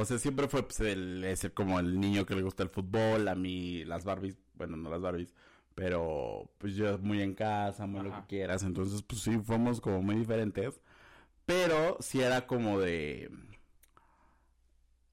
O 0.00 0.04
sea, 0.04 0.18
siempre 0.18 0.48
fue 0.48 0.62
pues, 0.64 0.80
el, 0.80 1.24
ese 1.24 1.52
como 1.52 1.78
el 1.80 2.00
niño 2.00 2.26
que 2.26 2.34
le 2.34 2.42
gusta 2.42 2.62
el 2.62 2.70
fútbol, 2.70 3.28
a 3.28 3.34
mí 3.34 3.84
las 3.84 4.04
Barbies, 4.04 4.36
bueno, 4.54 4.76
no 4.76 4.90
las 4.90 5.00
Barbies, 5.00 5.34
pero 5.74 6.50
pues 6.58 6.74
yo 6.74 6.98
muy 6.98 7.20
en 7.22 7.34
casa, 7.34 7.86
muy 7.86 8.02
lo 8.02 8.12
que 8.14 8.26
quieras. 8.28 8.62
Entonces, 8.62 9.02
pues 9.02 9.22
sí, 9.22 9.38
fuimos 9.38 9.80
como 9.80 10.02
muy 10.02 10.16
diferentes. 10.16 10.80
Pero 11.46 11.96
sí 12.00 12.20
era 12.20 12.46
como 12.46 12.78
de... 12.80 13.30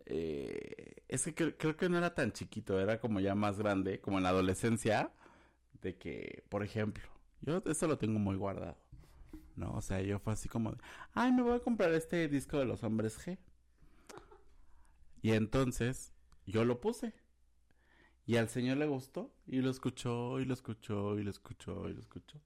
eh, 0.05 0.95
es 1.07 1.23
que 1.23 1.35
cre- 1.35 1.55
creo 1.57 1.75
que 1.77 1.89
no 1.89 1.97
era 1.97 2.13
tan 2.13 2.31
chiquito, 2.31 2.79
era 2.79 2.99
como 2.99 3.19
ya 3.19 3.35
más 3.35 3.57
grande, 3.57 3.99
como 3.99 4.17
en 4.17 4.23
la 4.23 4.29
adolescencia, 4.29 5.11
de 5.81 5.97
que, 5.97 6.43
por 6.49 6.63
ejemplo, 6.63 7.03
yo 7.41 7.61
eso 7.65 7.87
lo 7.87 7.97
tengo 7.97 8.19
muy 8.19 8.35
guardado, 8.35 8.77
¿no? 9.55 9.73
O 9.73 9.81
sea, 9.81 10.01
yo 10.01 10.19
fue 10.19 10.33
así 10.33 10.49
como 10.49 10.71
de, 10.71 10.77
ay, 11.13 11.31
me 11.31 11.41
voy 11.43 11.55
a 11.55 11.59
comprar 11.59 11.93
este 11.93 12.27
disco 12.27 12.57
de 12.59 12.65
los 12.65 12.83
hombres 12.83 13.17
G. 13.25 13.37
Y 15.27 15.33
entonces 15.33 16.13
yo 16.45 16.63
lo 16.63 16.79
puse. 16.79 17.13
Y 18.25 18.37
al 18.37 18.47
señor 18.47 18.77
le 18.77 18.85
gustó, 18.85 19.35
y 19.45 19.59
lo 19.59 19.69
escuchó, 19.69 20.39
y 20.39 20.45
lo 20.45 20.53
escuchó, 20.53 21.19
y 21.19 21.23
lo 21.23 21.31
escuchó, 21.31 21.89
y 21.89 21.93
lo 21.93 21.99
escuchó. 21.99 22.39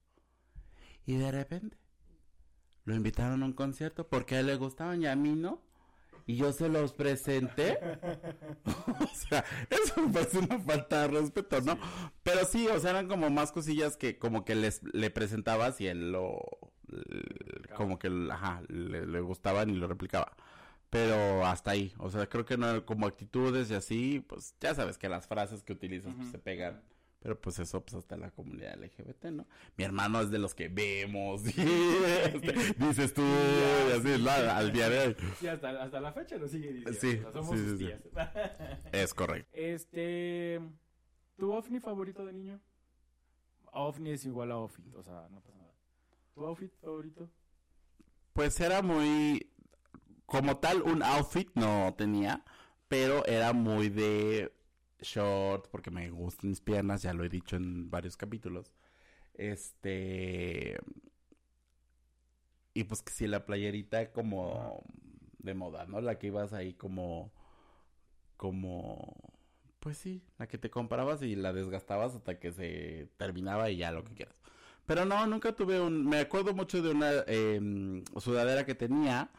Y 1.06 1.14
de 1.14 1.30
repente 1.30 1.76
lo 2.84 2.96
invitaron 2.96 3.44
a 3.44 3.46
un 3.46 3.52
concierto 3.52 4.08
porque 4.08 4.34
a 4.34 4.40
él 4.40 4.46
le 4.46 4.56
gustaban 4.56 5.00
y 5.00 5.06
a 5.06 5.14
mí 5.14 5.36
no. 5.36 5.62
Y 6.26 6.34
yo 6.34 6.52
se 6.52 6.68
los 6.68 6.92
presenté. 6.92 7.78
o 8.64 9.06
sea, 9.14 9.44
eso 9.70 10.02
me 10.02 10.12
parece 10.12 10.38
una 10.38 10.58
falta 10.58 11.02
de 11.02 11.20
respeto, 11.20 11.60
¿no? 11.60 11.78
Pero 12.24 12.44
sí, 12.46 12.66
o 12.66 12.80
sea, 12.80 12.90
eran 12.90 13.06
como 13.06 13.30
más 13.30 13.52
cosillas 13.52 13.96
que 13.96 14.18
como 14.18 14.44
que 14.44 14.56
les 14.56 14.82
le 14.92 15.08
presentabas 15.10 15.80
y 15.80 15.86
él 15.86 16.10
lo 16.10 16.40
como 17.76 18.00
que 18.00 18.10
ajá, 18.32 18.60
le, 18.66 19.06
le 19.06 19.20
gustaban 19.20 19.70
y 19.70 19.74
lo 19.74 19.86
replicaba. 19.86 20.36
Pero 20.92 21.46
hasta 21.46 21.70
ahí, 21.70 21.90
o 21.96 22.10
sea, 22.10 22.28
creo 22.28 22.44
que 22.44 22.58
no 22.58 22.84
como 22.84 23.06
actitudes 23.06 23.70
y 23.70 23.74
así, 23.74 24.22
pues 24.28 24.54
ya 24.60 24.74
sabes 24.74 24.98
que 24.98 25.08
las 25.08 25.26
frases 25.26 25.62
que 25.62 25.72
utilizas 25.72 26.12
pues, 26.14 26.28
se 26.28 26.38
pegan. 26.38 26.82
Pero 27.18 27.40
pues 27.40 27.58
eso, 27.60 27.80
pues 27.80 27.94
hasta 27.94 28.18
la 28.18 28.30
comunidad 28.30 28.76
LGBT, 28.78 29.24
¿no? 29.30 29.46
Mi 29.78 29.84
hermano 29.84 30.20
es 30.20 30.30
de 30.30 30.38
los 30.38 30.54
que 30.54 30.68
vemos, 30.68 31.46
y, 31.46 31.62
este, 32.34 32.74
dices 32.76 33.14
tú, 33.14 33.22
y 33.88 33.92
así, 33.92 34.22
¿no? 34.22 34.30
al 34.30 34.70
día 34.70 34.90
de 34.90 34.98
hoy. 34.98 35.16
Sí, 35.40 35.46
hasta, 35.46 35.82
hasta 35.82 35.98
la 35.98 36.12
fecha 36.12 36.36
lo 36.36 36.46
sigue 36.46 36.74
diciendo. 36.74 37.00
Sí, 37.00 37.16
o 37.20 37.22
sea, 37.22 37.32
somos 37.32 37.58
sí, 37.58 37.68
sus 37.68 37.78
sí. 37.78 37.90
Es 38.92 39.14
correcto. 39.14 39.48
Este. 39.54 40.60
¿Tu 41.38 41.50
ovni 41.50 41.80
favorito 41.80 42.26
de 42.26 42.34
niño? 42.34 42.60
Ovni 43.72 44.10
es 44.10 44.26
igual 44.26 44.52
a 44.52 44.56
outfit, 44.56 44.94
o 44.94 45.02
sea, 45.02 45.26
no 45.30 45.40
pasa 45.40 45.56
nada. 45.56 45.72
¿Tu 46.34 46.44
outfit 46.44 46.74
favorito? 46.82 47.30
Pues 48.34 48.58
era 48.60 48.82
muy, 48.82 49.51
como 50.32 50.56
tal, 50.56 50.80
un 50.80 51.02
outfit 51.02 51.50
no 51.54 51.94
tenía, 51.94 52.42
pero 52.88 53.22
era 53.26 53.52
muy 53.52 53.90
de 53.90 54.50
short, 55.00 55.68
porque 55.70 55.90
me 55.90 56.08
gustan 56.08 56.48
mis 56.48 56.62
piernas, 56.62 57.02
ya 57.02 57.12
lo 57.12 57.22
he 57.22 57.28
dicho 57.28 57.54
en 57.56 57.90
varios 57.90 58.16
capítulos. 58.16 58.72
Este... 59.34 60.78
Y 62.72 62.84
pues 62.84 63.02
que 63.02 63.12
si 63.12 63.26
la 63.26 63.44
playerita 63.44 64.10
como 64.10 64.82
de 65.38 65.52
moda, 65.52 65.84
¿no? 65.84 66.00
La 66.00 66.18
que 66.18 66.28
ibas 66.28 66.54
ahí 66.54 66.72
como... 66.72 67.30
Como... 68.38 69.14
Pues 69.80 69.98
sí, 69.98 70.24
la 70.38 70.46
que 70.48 70.56
te 70.56 70.70
comprabas 70.70 71.20
y 71.22 71.36
la 71.36 71.52
desgastabas 71.52 72.14
hasta 72.14 72.38
que 72.40 72.52
se 72.52 73.10
terminaba 73.18 73.68
y 73.68 73.76
ya 73.76 73.92
lo 73.92 74.02
que 74.02 74.14
quieras. 74.14 74.40
Pero 74.86 75.04
no, 75.04 75.26
nunca 75.26 75.54
tuve 75.54 75.78
un... 75.78 76.06
Me 76.06 76.20
acuerdo 76.20 76.54
mucho 76.54 76.80
de 76.80 76.90
una 76.90 77.10
em, 77.26 78.02
sudadera 78.16 78.64
que 78.64 78.74
tenía 78.74 79.30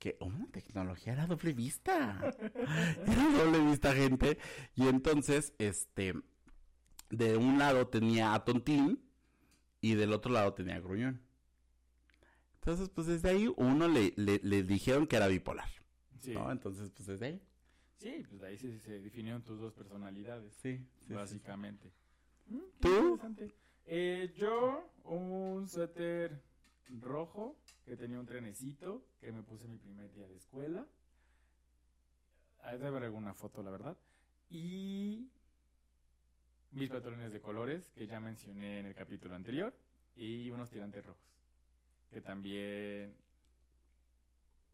que 0.00 0.16
una 0.20 0.46
tecnología 0.50 1.12
era 1.12 1.26
doble 1.26 1.52
vista. 1.52 2.18
Era 3.06 3.44
doble 3.44 3.60
vista, 3.60 3.94
gente. 3.94 4.38
Y 4.74 4.88
entonces, 4.88 5.52
este, 5.58 6.14
de 7.10 7.36
un 7.36 7.58
lado 7.58 7.86
tenía 7.86 8.34
a 8.34 8.44
Tontín 8.44 9.00
y 9.82 9.94
del 9.94 10.12
otro 10.12 10.32
lado 10.32 10.54
tenía 10.54 10.76
a 10.76 10.80
Gruñón. 10.80 11.20
Entonces, 12.54 12.88
pues 12.88 13.06
desde 13.06 13.28
ahí 13.30 13.52
uno 13.56 13.88
le, 13.88 14.12
le, 14.16 14.40
le 14.42 14.62
dijeron 14.62 15.06
que 15.06 15.16
era 15.16 15.28
bipolar, 15.28 15.68
Sí. 16.18 16.32
¿no? 16.34 16.50
Entonces, 16.50 16.90
pues 16.90 17.06
desde 17.06 17.26
ahí. 17.26 17.42
Sí, 17.98 18.24
pues 18.28 18.40
de 18.40 18.46
ahí 18.48 18.56
se, 18.58 18.78
se 18.80 19.00
definieron 19.00 19.42
tus 19.42 19.60
dos 19.60 19.72
personalidades, 19.74 20.54
Sí, 20.62 20.80
sí, 21.06 21.12
básicamente. 21.12 21.92
Mm, 22.46 22.58
¿Tú? 22.80 23.20
Eh, 23.84 24.32
yo, 24.36 24.90
un 25.04 25.68
suéter 25.68 26.42
rojo 27.00 27.56
que 27.90 27.96
tenía 27.96 28.20
un 28.20 28.26
trenecito 28.26 29.04
que 29.20 29.32
me 29.32 29.42
puse 29.42 29.66
mi 29.66 29.76
primer 29.76 30.12
día 30.12 30.28
de 30.28 30.36
escuela. 30.36 30.86
Ahí 32.60 32.74
debe 32.74 32.86
haber 32.86 33.02
alguna 33.02 33.34
foto, 33.34 33.64
la 33.64 33.72
verdad. 33.72 33.96
Y 34.48 35.28
mis 36.70 36.88
patrones 36.88 37.32
de 37.32 37.40
colores 37.40 37.90
que 37.90 38.06
ya 38.06 38.20
mencioné 38.20 38.78
en 38.78 38.86
el 38.86 38.94
capítulo 38.94 39.34
anterior. 39.34 39.74
Y 40.14 40.50
unos 40.50 40.70
tirantes 40.70 41.04
rojos. 41.04 41.34
Que 42.12 42.20
también 42.20 43.16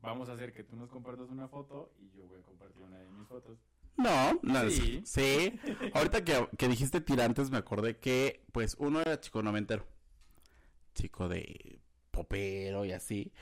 vamos 0.02 0.28
a 0.28 0.34
hacer 0.34 0.52
que 0.52 0.64
tú 0.64 0.76
nos 0.76 0.90
compartas 0.90 1.30
una 1.30 1.48
foto 1.48 1.94
y 1.98 2.10
yo 2.18 2.26
voy 2.26 2.40
a 2.40 2.42
compartir 2.42 2.82
una 2.82 2.98
de 2.98 3.08
mis 3.08 3.26
fotos. 3.26 3.58
No, 3.96 4.38
no, 4.42 4.68
sí. 4.68 5.00
sí. 5.06 5.58
Ahorita 5.94 6.22
que, 6.22 6.50
que, 6.58 6.68
dijiste 6.68 7.00
tirantes 7.00 7.50
me 7.50 7.56
acordé 7.56 7.96
que, 7.96 8.44
pues, 8.52 8.76
uno 8.78 9.00
era 9.00 9.18
chico 9.18 9.42
noventero. 9.42 9.86
Chico 10.92 11.30
de 11.30 11.80
popero 12.16 12.84
y 12.84 12.92
así. 12.92 13.32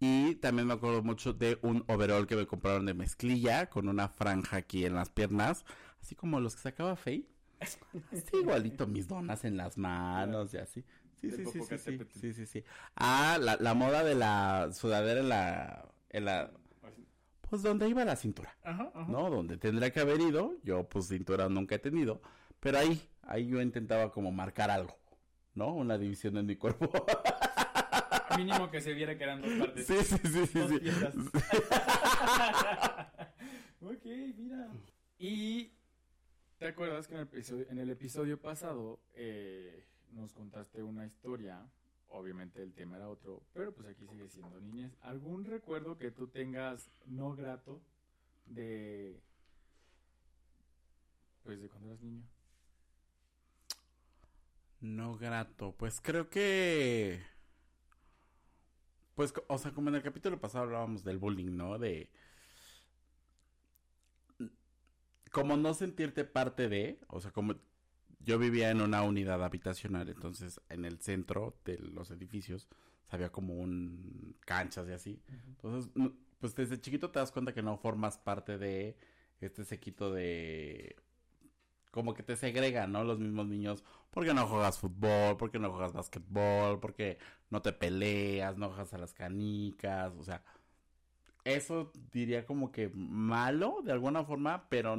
Y 0.00 0.34
también 0.36 0.66
me 0.66 0.74
acuerdo 0.74 1.02
mucho 1.02 1.32
de 1.32 1.58
un 1.62 1.84
overall 1.86 2.26
que 2.26 2.36
me 2.36 2.46
compraron 2.46 2.84
de 2.84 2.94
mezclilla 2.94 3.70
con 3.70 3.88
una 3.88 4.08
franja 4.08 4.56
aquí 4.58 4.84
en 4.84 4.94
las 4.94 5.08
piernas. 5.08 5.64
Así 6.02 6.14
como 6.14 6.40
los 6.40 6.56
que 6.56 6.62
sacaba 6.62 6.96
Faye. 6.96 7.26
Así 8.12 8.36
igualito 8.36 8.86
mis 8.86 9.08
donas 9.08 9.44
en 9.44 9.56
las 9.56 9.78
manos 9.78 10.52
y 10.52 10.58
así. 10.58 10.84
Sí, 11.20 11.30
sí, 11.30 11.44
sí, 11.46 11.60
sí, 11.78 11.98
sí, 12.12 12.32
sí, 12.34 12.46
sí, 12.46 12.64
Ah, 12.96 13.38
la, 13.40 13.56
la 13.56 13.72
moda 13.72 14.04
de 14.04 14.14
la 14.14 14.70
sudadera 14.72 15.20
en 15.20 15.28
la, 15.30 15.88
en 16.10 16.26
la, 16.26 16.50
pues 17.48 17.62
donde 17.62 17.88
iba 17.88 18.04
la 18.04 18.16
cintura, 18.16 18.54
ajá, 18.62 18.90
ajá. 18.94 19.06
¿no? 19.10 19.30
Donde 19.30 19.56
tendría 19.56 19.90
que 19.90 20.00
haber 20.00 20.20
ido, 20.20 20.56
yo 20.64 20.86
pues 20.86 21.08
cintura 21.08 21.48
nunca 21.48 21.76
he 21.76 21.78
tenido, 21.78 22.20
pero 22.60 22.78
ahí, 22.78 23.00
ahí 23.22 23.46
yo 23.46 23.62
intentaba 23.62 24.12
como 24.12 24.32
marcar 24.32 24.70
algo, 24.70 24.98
¿no? 25.54 25.72
Una 25.72 25.96
división 25.96 26.36
en 26.36 26.44
mi 26.46 26.56
cuerpo. 26.56 26.90
Mínimo 28.36 28.70
que 28.70 28.80
se 28.80 28.94
viera 28.94 29.16
que 29.16 29.24
eran 29.24 29.42
dos 29.42 29.52
partes. 29.54 29.86
Sí, 29.86 29.96
sí, 30.02 30.16
sí, 30.24 30.46
sí. 30.46 30.68
sí. 30.68 30.80
ok, 33.80 34.04
mira. 34.36 34.70
Y 35.18 35.72
¿te 36.58 36.68
acuerdas 36.68 37.06
que 37.06 37.14
en 37.14 37.20
el 37.20 37.26
episodio, 37.26 37.66
en 37.70 37.78
el 37.78 37.90
episodio 37.90 38.40
pasado 38.40 39.00
eh, 39.14 39.86
nos 40.10 40.32
contaste 40.32 40.82
una 40.82 41.06
historia? 41.06 41.66
Obviamente 42.08 42.62
el 42.62 42.72
tema 42.72 42.96
era 42.96 43.08
otro, 43.08 43.42
pero 43.52 43.74
pues 43.74 43.88
aquí 43.88 44.06
sigue 44.06 44.28
siendo 44.28 44.60
niñez. 44.60 44.96
¿Algún 45.02 45.44
recuerdo 45.44 45.98
que 45.98 46.10
tú 46.10 46.28
tengas 46.28 46.90
no 47.06 47.34
grato 47.34 47.82
de... 48.46 49.20
Pues 51.42 51.60
de 51.60 51.68
cuando 51.68 51.88
eras 51.88 52.00
niño? 52.00 52.22
No 54.80 55.16
grato, 55.16 55.74
pues 55.76 56.00
creo 56.00 56.28
que... 56.28 57.33
Pues, 59.14 59.32
o 59.48 59.58
sea, 59.58 59.72
como 59.72 59.88
en 59.88 59.96
el 59.96 60.02
capítulo 60.02 60.40
pasado 60.40 60.64
hablábamos 60.64 61.04
del 61.04 61.18
bullying, 61.18 61.56
¿no? 61.56 61.78
De... 61.78 62.10
Como 65.30 65.56
no 65.56 65.74
sentirte 65.74 66.24
parte 66.24 66.68
de, 66.68 67.00
o 67.08 67.20
sea, 67.20 67.32
como 67.32 67.54
yo 68.20 68.38
vivía 68.38 68.70
en 68.70 68.80
una 68.80 69.02
unidad 69.02 69.42
habitacional, 69.44 70.08
entonces 70.08 70.60
en 70.68 70.84
el 70.84 71.00
centro 71.00 71.58
de 71.64 71.78
los 71.78 72.10
edificios 72.10 72.68
había 73.08 73.30
como 73.30 73.54
un 73.54 74.36
canchas 74.40 74.88
y 74.88 74.92
así. 74.92 75.22
Entonces, 75.48 75.90
pues 76.38 76.54
desde 76.54 76.80
chiquito 76.80 77.10
te 77.10 77.18
das 77.18 77.32
cuenta 77.32 77.52
que 77.52 77.62
no 77.62 77.76
formas 77.78 78.18
parte 78.18 78.58
de 78.58 78.96
este 79.40 79.64
sequito 79.64 80.12
de 80.12 80.96
como 81.94 82.12
que 82.12 82.24
te 82.24 82.34
segrega, 82.34 82.88
¿no? 82.88 83.04
Los 83.04 83.20
mismos 83.20 83.46
niños, 83.46 83.84
porque 84.10 84.34
no 84.34 84.48
juegas 84.48 84.80
fútbol, 84.80 85.36
porque 85.36 85.60
no 85.60 85.70
juegas 85.70 85.92
básquetbol, 85.92 86.80
porque 86.80 87.18
no 87.50 87.62
te 87.62 87.72
peleas, 87.72 88.58
no 88.58 88.66
juegas 88.70 88.92
a 88.94 88.98
las 88.98 89.14
canicas, 89.14 90.12
o 90.18 90.24
sea, 90.24 90.42
eso 91.44 91.92
diría 92.10 92.46
como 92.46 92.72
que 92.72 92.88
malo 92.88 93.80
de 93.84 93.92
alguna 93.92 94.24
forma, 94.24 94.68
pero 94.68 94.96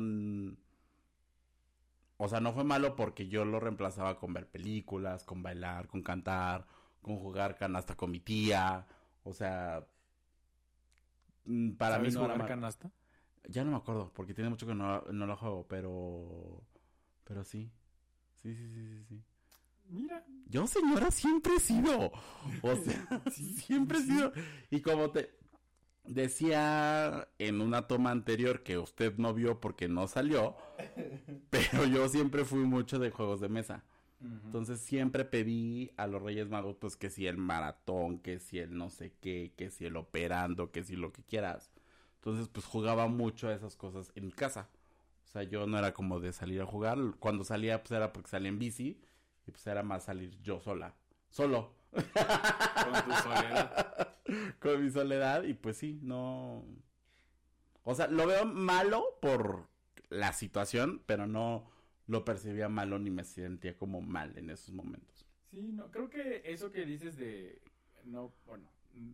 o 2.15 2.29
sea, 2.29 2.39
no 2.39 2.53
fue 2.53 2.63
malo 2.63 2.95
porque 2.95 3.27
yo 3.27 3.43
lo 3.43 3.59
reemplazaba 3.59 4.17
con 4.17 4.31
ver 4.31 4.47
películas, 4.47 5.25
con 5.25 5.43
bailar, 5.43 5.89
con 5.89 6.01
cantar, 6.01 6.65
con 7.01 7.17
jugar 7.17 7.57
canasta 7.57 7.95
con 7.95 8.09
mi 8.09 8.21
tía. 8.21 8.87
O 9.25 9.33
sea, 9.33 9.85
mm, 11.43 11.71
para 11.71 11.99
mí 11.99 12.09
no 12.09 12.21
jugar 12.21 12.37
era 12.37 12.45
canasta? 12.45 12.89
Ya 13.49 13.65
no 13.65 13.71
me 13.71 13.77
acuerdo, 13.77 14.13
porque 14.15 14.33
tiene 14.33 14.49
mucho 14.49 14.65
que 14.65 14.75
no, 14.75 15.01
no 15.01 15.25
lo 15.25 15.35
juego, 15.35 15.67
pero... 15.67 16.63
Pero 17.25 17.43
sí. 17.43 17.69
Sí, 18.41 18.55
sí, 18.55 18.67
sí, 18.73 18.85
sí, 18.85 19.05
sí. 19.09 19.23
Mira. 19.89 20.25
Yo, 20.47 20.67
señora, 20.67 21.11
siempre 21.11 21.55
he 21.55 21.59
sido. 21.59 22.11
O 22.61 22.75
sea, 22.75 23.23
siempre 23.31 23.99
he 23.99 24.01
sido. 24.01 24.31
Y 24.69 24.81
como 24.81 25.11
te 25.11 25.35
decía 26.05 27.27
en 27.39 27.61
una 27.61 27.87
toma 27.87 28.11
anterior 28.11 28.63
que 28.63 28.77
usted 28.77 29.17
no 29.17 29.33
vio 29.33 29.59
porque 29.59 29.87
no 29.87 30.07
salió, 30.07 30.55
pero 31.49 31.85
yo 31.85 32.07
siempre 32.09 32.45
fui 32.45 32.59
mucho 32.59 32.99
de 32.99 33.11
juegos 33.11 33.41
de 33.41 33.49
mesa. 33.49 33.83
Entonces 34.21 34.79
siempre 34.79 35.23
pedí 35.25 35.91
a 35.97 36.07
los 36.07 36.21
Reyes 36.21 36.49
Magos 36.49 36.77
pues 36.79 36.95
que 36.95 37.11
si 37.11 37.27
el 37.27 37.37
maratón, 37.37 38.19
que 38.19 38.39
si 38.39 38.57
el 38.57 38.75
no 38.75 38.89
sé 38.89 39.13
qué, 39.21 39.53
que 39.55 39.69
si 39.69 39.85
el 39.85 39.97
operando, 39.97 40.71
que 40.71 40.83
si 40.83 40.95
lo 40.95 41.11
que 41.11 41.21
quieras. 41.23 41.69
Entonces 42.15 42.47
pues 42.47 42.65
jugaba 42.65 43.07
mucho 43.07 43.49
a 43.49 43.53
esas 43.53 43.75
cosas 43.75 44.11
en 44.15 44.31
casa. 44.31 44.67
O 45.35 45.37
sea, 45.37 45.43
yo 45.43 45.67
no 45.67 45.77
era 45.77 45.93
como 45.93 46.21
de 46.21 46.31
salir 46.31 46.61
a 46.61 46.65
jugar. 46.65 46.97
Cuando 47.19 47.43
salía 47.43 47.83
pues 47.83 47.91
era 47.91 48.13
porque 48.13 48.29
salía 48.29 48.47
en 48.47 48.57
bici 48.57 49.01
y 49.45 49.51
pues 49.51 49.67
era 49.67 49.83
más 49.83 50.05
salir 50.05 50.39
yo 50.41 50.61
sola. 50.61 50.95
Solo. 51.27 51.75
Con 51.91 52.03
tu 52.03 53.11
soledad. 53.21 54.17
Con 54.59 54.81
mi 54.81 54.89
soledad 54.89 55.43
y 55.43 55.53
pues 55.53 55.75
sí, 55.75 55.99
no... 56.01 56.63
O 57.83 57.93
sea, 57.95 58.07
lo 58.07 58.25
veo 58.25 58.45
malo 58.45 59.03
por 59.21 59.67
la 60.07 60.31
situación, 60.31 61.03
pero 61.05 61.27
no 61.27 61.69
lo 62.07 62.23
percibía 62.23 62.69
malo 62.69 62.97
ni 62.97 63.09
me 63.09 63.25
sentía 63.25 63.75
como 63.77 63.99
mal 63.99 64.37
en 64.37 64.49
esos 64.49 64.73
momentos. 64.73 65.27
Sí, 65.51 65.73
no, 65.73 65.91
creo 65.91 66.09
que 66.09 66.43
eso 66.45 66.71
que 66.71 66.85
dices 66.85 67.17
de, 67.17 67.61
no, 68.05 68.33
bueno, 68.45 68.69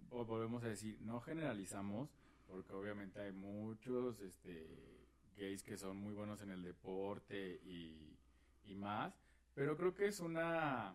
volvemos 0.08 0.64
a 0.64 0.68
decir, 0.68 1.00
no 1.02 1.20
generalizamos, 1.20 2.12
porque 2.46 2.74
obviamente 2.74 3.20
hay 3.22 3.32
muchos, 3.32 4.20
este, 4.20 5.01
gays 5.42 5.64
que 5.64 5.78
son 5.78 5.98
muy 5.98 6.14
buenos 6.14 6.42
en 6.42 6.52
el 6.52 6.62
deporte 6.62 7.60
y, 7.66 8.16
y 8.66 8.76
más, 8.76 9.20
pero 9.56 9.76
creo 9.76 9.96
que 9.96 10.06
es 10.06 10.20
una, 10.20 10.94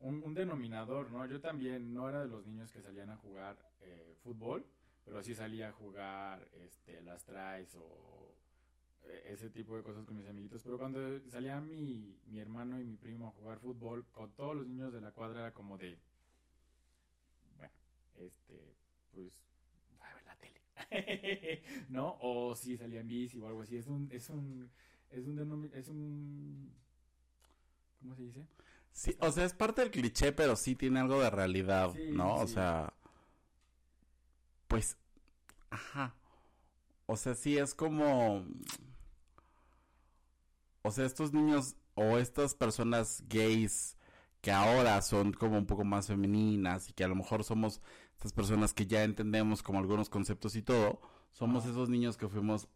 un, 0.00 0.34
denominador, 0.34 1.10
¿no? 1.10 1.24
Yo 1.26 1.40
también 1.40 1.94
no 1.94 2.08
era 2.08 2.20
de 2.20 2.28
los 2.28 2.46
niños 2.46 2.70
que 2.70 2.82
salían 2.82 3.10
a 3.10 3.16
jugar 3.16 3.56
eh, 3.80 4.14
fútbol, 4.22 4.66
pero 5.04 5.22
sí 5.22 5.34
salía 5.34 5.70
a 5.70 5.72
jugar, 5.72 6.46
este, 6.62 7.00
las 7.02 7.24
traes 7.24 7.74
o 7.74 8.34
eh, 9.04 9.30
ese 9.32 9.48
tipo 9.48 9.76
de 9.76 9.82
cosas 9.82 10.04
con 10.04 10.16
mis 10.16 10.28
amiguitos. 10.28 10.62
Pero 10.62 10.78
cuando 10.78 11.00
salía 11.30 11.58
mi, 11.60 12.20
mi 12.26 12.38
hermano 12.38 12.78
y 12.78 12.84
mi 12.84 12.96
primo 12.96 13.28
a 13.28 13.30
jugar 13.30 13.58
fútbol, 13.58 14.04
con 14.12 14.30
todos 14.32 14.54
los 14.54 14.66
niños 14.66 14.92
de 14.92 15.00
la 15.00 15.10
cuadra 15.12 15.40
era 15.40 15.54
como 15.54 15.78
de, 15.78 15.98
bueno, 17.56 17.72
este, 18.18 18.76
pues, 19.12 19.32
a 20.00 20.14
ver 20.14 20.24
la 20.26 20.36
tele, 20.36 21.62
¿no? 21.88 22.18
O 22.20 22.27
si 22.54 22.76
salía 22.76 23.00
en 23.00 23.08
bici 23.08 23.38
o 23.38 23.46
algo 23.46 23.62
así. 23.62 23.76
Es 23.76 23.86
un, 23.86 24.08
es 24.10 24.28
un, 24.30 24.70
es 25.10 25.26
un, 25.26 25.70
es 25.74 25.88
un, 25.88 26.72
¿cómo 28.00 28.14
se 28.14 28.22
dice? 28.22 28.46
Sí, 28.92 29.16
o 29.20 29.30
sea, 29.30 29.44
es 29.44 29.54
parte 29.54 29.82
del 29.82 29.90
cliché, 29.90 30.32
pero 30.32 30.56
sí 30.56 30.74
tiene 30.74 31.00
algo 31.00 31.20
de 31.20 31.30
realidad, 31.30 31.94
¿no? 32.12 32.36
O 32.36 32.46
sea, 32.46 32.92
pues, 34.66 34.96
ajá. 35.70 36.14
O 37.06 37.16
sea, 37.16 37.34
sí 37.34 37.56
es 37.56 37.74
como 37.74 38.44
o 40.88 40.90
sea, 40.90 41.04
estos 41.04 41.32
niños 41.32 41.76
o 41.94 42.18
estas 42.18 42.54
personas 42.54 43.22
gays 43.28 43.96
que 44.40 44.50
ahora 44.50 45.02
son 45.02 45.32
como 45.32 45.58
un 45.58 45.66
poco 45.66 45.84
más 45.84 46.06
femeninas 46.06 46.88
y 46.88 46.92
que 46.94 47.04
a 47.04 47.08
lo 47.08 47.14
mejor 47.14 47.44
somos 47.44 47.82
estas 48.14 48.32
personas 48.32 48.72
que 48.72 48.86
ya 48.86 49.04
entendemos 49.04 49.62
como 49.62 49.80
algunos 49.80 50.08
conceptos 50.08 50.56
y 50.56 50.62
todo, 50.62 51.00
somos 51.32 51.66
esos 51.66 51.88
niños 51.88 52.16
que 52.16 52.28
fuimos 52.28 52.68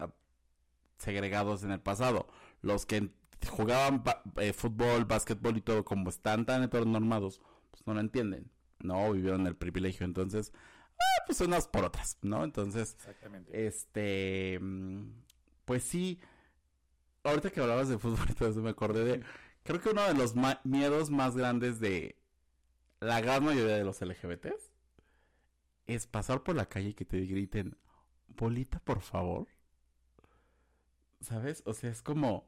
segregados 0.97 1.63
en 1.63 1.71
el 1.71 1.81
pasado, 1.81 2.27
los 2.61 2.85
que 2.85 3.09
jugaban 3.49 4.03
eh, 4.37 4.53
fútbol, 4.53 5.05
básquetbol 5.05 5.57
y 5.57 5.61
todo 5.61 5.83
como 5.83 6.09
están 6.09 6.45
tan 6.45 6.63
heteronormados, 6.63 7.41
pues 7.71 7.85
no 7.85 7.93
lo 7.93 7.99
entienden, 7.99 8.49
no 8.79 9.11
vivieron 9.11 9.47
el 9.47 9.55
privilegio, 9.55 10.05
entonces, 10.05 10.53
ah, 10.93 11.23
pues 11.25 11.41
unas 11.41 11.67
por 11.67 11.85
otras, 11.85 12.17
¿no? 12.21 12.43
Entonces, 12.43 12.97
este, 13.51 14.59
mm, 14.61 15.09
pues 15.65 15.83
sí, 15.83 16.19
ahorita 17.23 17.51
que 17.51 17.61
hablabas 17.61 17.89
de 17.89 17.97
fútbol, 17.97 18.25
entonces 18.29 18.61
me 18.61 18.69
acordé 18.69 19.03
de. 19.03 19.23
Creo 19.63 19.79
que 19.79 19.89
uno 19.89 20.03
de 20.03 20.13
los 20.13 20.33
miedos 20.65 21.09
más 21.09 21.37
grandes 21.37 21.79
de 21.79 22.17
la 22.99 23.21
gran 23.21 23.45
mayoría 23.45 23.75
de 23.75 23.85
los 23.85 24.01
LGBTs 24.01 24.71
es 25.87 26.07
pasar 26.07 26.43
por 26.43 26.55
la 26.55 26.67
calle 26.67 26.89
y 26.89 26.93
que 26.93 27.05
te 27.05 27.19
griten, 27.21 27.77
bolita, 28.35 28.79
por 28.79 29.01
favor. 29.01 29.47
¿Sabes? 31.21 31.63
O 31.65 31.73
sea, 31.73 31.89
es 31.89 32.01
como. 32.01 32.45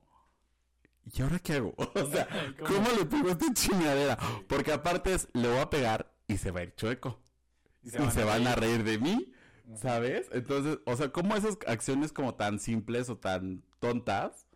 ¿Y 1.06 1.22
ahora 1.22 1.40
qué 1.40 1.54
hago? 1.54 1.74
O 1.96 2.06
sea, 2.12 2.28
¿cómo, 2.60 2.90
le 2.98 3.06
pego 3.06 3.30
esta 3.30 3.54
chingadera? 3.54 4.18
Porque 4.48 4.72
aparte 4.72 5.14
es, 5.14 5.28
le 5.34 5.48
voy 5.48 5.60
a 5.60 5.70
pegar 5.70 6.14
y 6.28 6.38
se 6.38 6.52
va 6.52 6.62
a 6.62 6.64
ir 6.64 6.76
chueco. 6.76 7.22
Y 7.84 7.90
se, 7.90 8.24
van, 8.24 8.48
a 8.48 8.56
reír 8.56 8.84
de 8.84 8.98
mí, 8.98 9.32
¿sabes? 9.76 10.28
Entonces, 10.32 10.80
o 10.86 10.96
sea, 10.96 11.12
¿cómo 11.12 11.36
esas 11.36 11.60
acciones 11.68 12.12
como 12.12 12.34
tan 12.34 12.58
simples 12.58 13.12
o 13.12 13.18
tan 13.18 13.64
tontas 13.80 14.48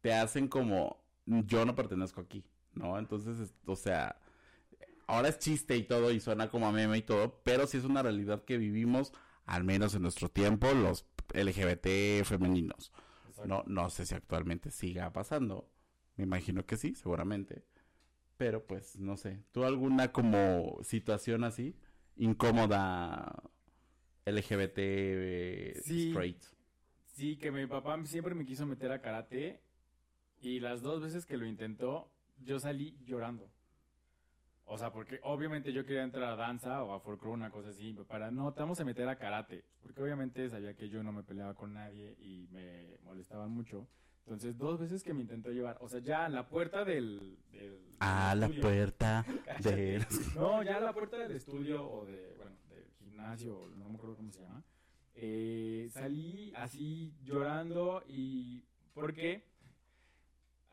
te 0.00 0.12
hacen 0.12 0.48
como 0.48 1.00
yo 1.26 1.64
no 1.64 1.76
pertenezco 1.76 2.20
aquí, 2.20 2.44
¿no? 2.74 2.98
Entonces, 2.98 3.54
o 3.66 3.76
sea, 3.76 4.20
ahora 5.06 5.28
es 5.28 5.38
chiste 5.38 5.76
y 5.76 5.84
todo 5.84 6.10
y 6.10 6.20
suena 6.20 6.48
como 6.48 6.66
a 6.66 6.72
meme 6.72 6.98
y 6.98 7.02
todo, 7.02 7.40
pero 7.44 7.66
sí 7.66 7.76
es 7.76 7.84
una 7.84 8.02
realidad 8.02 8.44
que 8.44 8.58
vivimos, 8.58 9.12
al 9.46 9.64
menos 9.64 9.94
en 9.94 10.02
nuestro 10.02 10.28
tiempo, 10.28 10.72
los 10.74 11.06
LGBT 11.34 12.24
femeninos. 12.24 12.92
No, 13.44 13.62
no 13.66 13.90
sé 13.90 14.06
si 14.06 14.14
actualmente 14.14 14.70
siga 14.70 15.12
pasando. 15.12 15.70
Me 16.16 16.24
imagino 16.24 16.64
que 16.66 16.76
sí, 16.76 16.94
seguramente. 16.94 17.64
Pero 18.36 18.66
pues 18.66 18.96
no 18.98 19.16
sé. 19.16 19.42
¿Tú 19.52 19.64
alguna 19.64 20.12
como 20.12 20.78
situación 20.82 21.44
así? 21.44 21.76
Incómoda 22.16 23.42
LGBT 24.24 25.80
Sí. 25.82 26.08
straight. 26.08 26.42
Sí, 27.04 27.36
que 27.36 27.50
mi 27.50 27.66
papá 27.66 27.98
siempre 28.04 28.34
me 28.34 28.44
quiso 28.44 28.66
meter 28.66 28.92
a 28.92 29.00
karate 29.00 29.62
y 30.40 30.60
las 30.60 30.82
dos 30.82 31.00
veces 31.02 31.24
que 31.24 31.36
lo 31.36 31.46
intentó, 31.46 32.10
yo 32.38 32.58
salí 32.60 32.98
llorando. 33.04 33.50
O 34.68 34.76
sea, 34.78 34.92
porque 34.92 35.20
obviamente 35.22 35.72
yo 35.72 35.84
quería 35.86 36.02
entrar 36.02 36.24
a 36.24 36.34
danza 36.36 36.82
o 36.82 36.92
a 36.92 36.98
folclore, 37.00 37.34
una 37.34 37.50
cosa 37.50 37.68
así, 37.70 37.96
era, 38.10 38.30
no, 38.32 38.52
te 38.52 38.60
vamos 38.60 38.80
a 38.80 38.84
meter 38.84 39.08
a 39.08 39.16
karate, 39.16 39.64
porque 39.80 40.02
obviamente 40.02 40.50
sabía 40.50 40.74
que 40.74 40.88
yo 40.88 41.02
no 41.04 41.12
me 41.12 41.22
peleaba 41.22 41.54
con 41.54 41.72
nadie 41.72 42.16
y 42.18 42.48
me 42.50 42.98
molestaban 43.04 43.50
mucho. 43.50 43.86
Entonces, 44.24 44.58
dos 44.58 44.80
veces 44.80 45.04
que 45.04 45.14
me 45.14 45.20
intentó 45.20 45.50
llevar, 45.52 45.78
o 45.80 45.88
sea, 45.88 46.00
ya 46.00 46.26
en 46.26 46.32
la 46.32 46.48
puerta 46.48 46.84
del... 46.84 47.38
del- 47.52 47.94
A 48.00 48.30
del 48.30 48.40
la 48.40 48.46
estudio. 48.46 48.62
puerta. 48.62 49.24
No, 50.34 50.62
ya 50.64 50.78
a 50.78 50.80
la 50.80 50.92
puerta 50.92 51.16
del 51.16 51.30
estudio 51.36 51.88
o 51.88 52.04
de, 52.04 52.34
bueno, 52.36 52.56
del 52.68 52.84
gimnasio, 52.98 53.70
no 53.76 53.88
me 53.88 53.94
acuerdo 53.94 54.16
cómo 54.16 54.32
se 54.32 54.40
llama. 54.42 54.64
eh, 55.14 55.88
salí 55.92 56.52
así 56.56 57.14
llorando 57.22 58.02
y 58.08 58.64
porque 58.94 59.44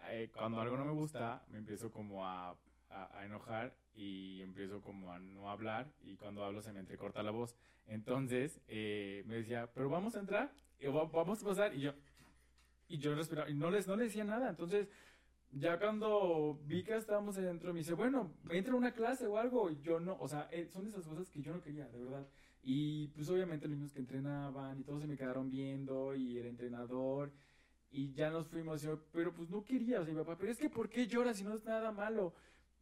eh, 0.09 0.31
cuando 0.35 0.59
algo 0.59 0.77
no 0.77 0.85
me 0.85 0.91
gusta 0.93 1.45
me 1.49 1.59
empiezo 1.59 1.91
como 1.91 2.25
a, 2.25 2.55
a- 2.93 3.19
a 3.19 3.25
enojar 3.25 3.75
y 3.95 4.41
empiezo 4.41 4.81
como 4.81 5.11
a 5.11 5.19
no 5.19 5.49
hablar 5.49 5.91
y 6.01 6.15
cuando 6.15 6.43
hablo 6.43 6.61
se 6.61 6.73
me 6.73 6.79
entrecorta 6.79 7.23
la 7.23 7.31
voz. 7.31 7.55
Entonces 7.87 8.59
eh, 8.67 9.23
me 9.27 9.35
decía, 9.35 9.69
pero 9.73 9.89
vamos 9.89 10.15
a 10.15 10.19
entrar, 10.19 10.51
va- 10.85 11.05
vamos 11.05 11.41
a 11.43 11.45
pasar 11.45 11.73
y 11.75 11.81
yo 11.81 11.93
y 12.87 12.97
yo 12.97 13.15
respiraba 13.15 13.49
y 13.49 13.53
no 13.55 13.71
les 13.71 13.87
no 13.87 13.95
le 13.95 14.05
decía 14.05 14.23
nada. 14.23 14.49
Entonces 14.49 14.87
ya 15.51 15.77
cuando 15.79 16.59
vi 16.65 16.83
que 16.83 16.95
estábamos 16.95 17.37
adentro, 17.37 17.73
me 17.73 17.79
dice, 17.79 17.93
bueno, 17.93 18.33
entra 18.49 18.73
a 18.73 18.77
una 18.77 18.91
clase 18.93 19.27
o 19.27 19.37
algo. 19.37 19.69
Y 19.69 19.79
yo 19.81 19.99
no, 19.99 20.17
o 20.19 20.27
sea, 20.27 20.47
eh, 20.51 20.67
son 20.67 20.87
esas 20.87 21.05
cosas 21.05 21.29
que 21.29 21.41
yo 21.41 21.53
no 21.53 21.61
quería, 21.61 21.87
de 21.89 21.99
verdad. 21.99 22.27
Y 22.63 23.07
pues 23.09 23.29
obviamente 23.29 23.67
los 23.67 23.77
niños 23.77 23.93
que 23.93 23.99
entrenaban 23.99 24.79
y 24.79 24.83
todos 24.83 25.01
se 25.01 25.07
me 25.07 25.17
quedaron 25.17 25.49
viendo 25.51 26.15
y 26.15 26.37
el 26.39 26.47
entrenador. 26.47 27.31
Y 27.91 28.11
ya 28.13 28.31
nos 28.31 28.47
fuimos, 28.47 28.81
yo, 28.81 29.03
pero 29.11 29.31
pues 29.33 29.49
no 29.51 29.63
quería, 29.63 30.01
o 30.01 30.03
sea, 30.05 30.13
mi 30.13 30.19
papá, 30.19 30.35
pero 30.37 30.51
es 30.51 30.57
que 30.57 30.69
¿por 30.69 30.89
qué 30.89 31.05
lloras 31.05 31.37
si 31.37 31.43
no 31.43 31.53
es 31.53 31.63
nada 31.63 31.91
malo? 31.91 32.33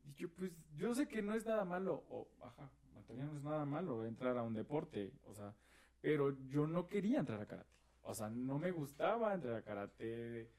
Y 0.03 0.13
yo, 0.13 0.29
pues 0.33 0.51
yo 0.75 0.93
sé 0.93 1.07
que 1.07 1.21
no 1.21 1.33
es 1.33 1.45
nada 1.45 1.65
malo, 1.65 2.03
o, 2.09 2.27
ajá, 2.41 2.69
Antonio 2.95 3.25
no 3.25 3.37
es 3.37 3.43
nada 3.43 3.65
malo 3.65 4.05
entrar 4.05 4.37
a 4.37 4.43
un 4.43 4.53
deporte, 4.53 5.13
o 5.25 5.33
sea, 5.33 5.53
pero 6.01 6.35
yo 6.47 6.67
no 6.67 6.87
quería 6.87 7.19
entrar 7.19 7.41
a 7.41 7.45
karate. 7.45 7.69
O 8.03 8.13
sea, 8.13 8.29
no 8.29 8.57
me 8.57 8.71
gustaba 8.71 9.33
entrar 9.33 9.55
a 9.55 9.61
karate 9.61 10.49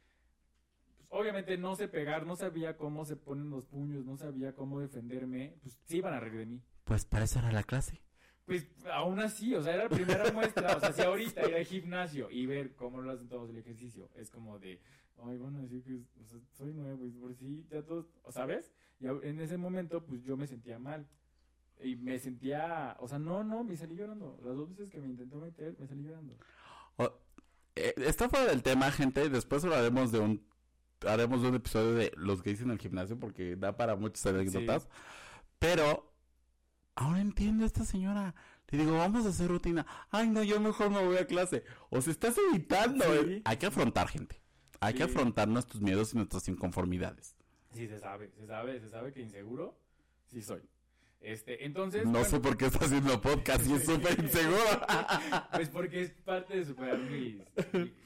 pues, 0.92 1.06
obviamente 1.08 1.56
no 1.58 1.74
sé 1.76 1.88
pegar, 1.88 2.26
no 2.26 2.36
sabía 2.36 2.76
cómo 2.76 3.04
se 3.04 3.16
ponen 3.16 3.50
los 3.50 3.66
puños, 3.66 4.04
no 4.04 4.16
sabía 4.16 4.54
cómo 4.54 4.80
defenderme, 4.80 5.54
pues 5.62 5.78
sí 5.84 5.98
iban 5.98 6.14
a 6.14 6.20
reír 6.20 6.38
de 6.38 6.46
mí. 6.46 6.62
Pues 6.84 7.04
para 7.04 7.24
eso 7.24 7.38
era 7.38 7.52
la 7.52 7.62
clase. 7.62 8.00
Pues 8.44 8.66
aún 8.92 9.20
así, 9.20 9.54
o 9.54 9.62
sea, 9.62 9.74
era 9.74 9.84
la 9.84 9.90
primera 9.90 10.24
muestra, 10.32 10.76
o 10.76 10.80
sea, 10.80 10.92
si 10.92 11.02
ahorita 11.02 11.48
ir 11.48 11.54
al 11.54 11.64
gimnasio 11.64 12.30
y 12.30 12.46
ver 12.46 12.74
cómo 12.74 13.00
lo 13.00 13.12
hacen 13.12 13.28
todos 13.28 13.50
el 13.50 13.58
ejercicio, 13.58 14.10
es 14.16 14.30
como 14.30 14.58
de, 14.58 14.80
ay, 15.24 15.36
van 15.38 15.56
a 15.56 15.60
decir 15.62 15.82
que 15.82 15.94
o 16.22 16.26
sea, 16.26 16.38
soy 16.52 16.72
nuevo, 16.72 17.06
y 17.06 17.10
por 17.10 17.34
sí, 17.34 17.66
ya 17.70 17.82
todos, 17.82 18.06
¿sabes? 18.30 18.72
Y 19.00 19.06
en 19.06 19.40
ese 19.40 19.56
momento, 19.56 20.04
pues 20.04 20.22
yo 20.24 20.36
me 20.36 20.46
sentía 20.46 20.78
mal. 20.78 21.06
Y 21.82 21.96
me 21.96 22.18
sentía, 22.20 22.96
o 23.00 23.08
sea, 23.08 23.18
no, 23.18 23.42
no, 23.42 23.64
me 23.64 23.76
salí 23.76 23.96
llorando. 23.96 24.38
Las 24.44 24.54
dos 24.56 24.68
veces 24.70 24.88
que 24.90 25.00
me 25.00 25.08
intentó 25.08 25.38
meter, 25.38 25.74
me 25.80 25.86
salí 25.88 26.04
llorando. 26.04 26.36
O- 26.96 27.12
eh, 27.74 27.94
está 27.96 28.28
fuera 28.28 28.46
del 28.46 28.62
tema, 28.62 28.90
gente. 28.92 29.28
Después 29.28 29.64
hablaremos 29.64 30.12
de 30.12 30.20
un 30.20 30.46
haremos 31.04 31.42
un 31.42 31.56
episodio 31.56 31.94
de 31.94 32.12
los 32.16 32.42
gays 32.44 32.60
en 32.60 32.70
el 32.70 32.78
gimnasio 32.78 33.18
porque 33.18 33.56
da 33.56 33.76
para 33.76 33.96
muchas 33.96 34.24
anécdotas. 34.26 34.88
Pero 35.58 36.12
ahora 36.94 37.20
entiendo 37.20 37.64
a 37.64 37.66
esta 37.66 37.84
señora. 37.84 38.34
Le 38.68 38.78
digo, 38.78 38.96
vamos 38.96 39.26
a 39.26 39.30
hacer 39.30 39.48
rutina. 39.48 39.84
Ay, 40.10 40.28
no, 40.30 40.42
yo 40.44 40.60
mejor 40.60 40.90
me 40.90 41.04
voy 41.04 41.16
a 41.16 41.26
clase. 41.26 41.64
O 41.90 42.00
se 42.00 42.10
estás 42.12 42.36
evitando. 42.52 43.04
Sí. 43.04 43.10
eh. 43.32 43.42
Hay 43.44 43.56
que 43.58 43.66
afrontar, 43.66 44.08
gente. 44.08 44.40
Hay 44.82 44.94
que 44.94 45.04
Sí. 45.04 45.10
afrontar 45.10 45.48
nuestros 45.48 45.80
miedos 45.80 46.12
y 46.12 46.16
nuestras 46.16 46.48
inconformidades. 46.48 47.36
Sí, 47.72 47.86
se 47.88 47.98
sabe, 47.98 48.30
se 48.36 48.46
sabe, 48.46 48.80
se 48.80 48.88
sabe 48.90 49.12
que 49.12 49.20
inseguro, 49.20 49.78
sí 50.26 50.42
soy. 50.42 50.60
Este, 51.20 51.64
entonces... 51.64 52.04
No 52.04 52.10
bueno, 52.10 52.26
sé 52.26 52.40
por 52.40 52.56
qué 52.56 52.66
está 52.66 52.84
haciendo 52.84 53.20
podcast 53.20 53.64
y 53.66 53.74
es 53.74 53.84
súper 53.86 54.18
inseguro. 54.18 54.58
Pues 55.52 55.68
porque 55.70 56.02
es 56.02 56.10
parte 56.24 56.56
de 56.56 56.64
superar 56.64 56.98
mis, 56.98 57.36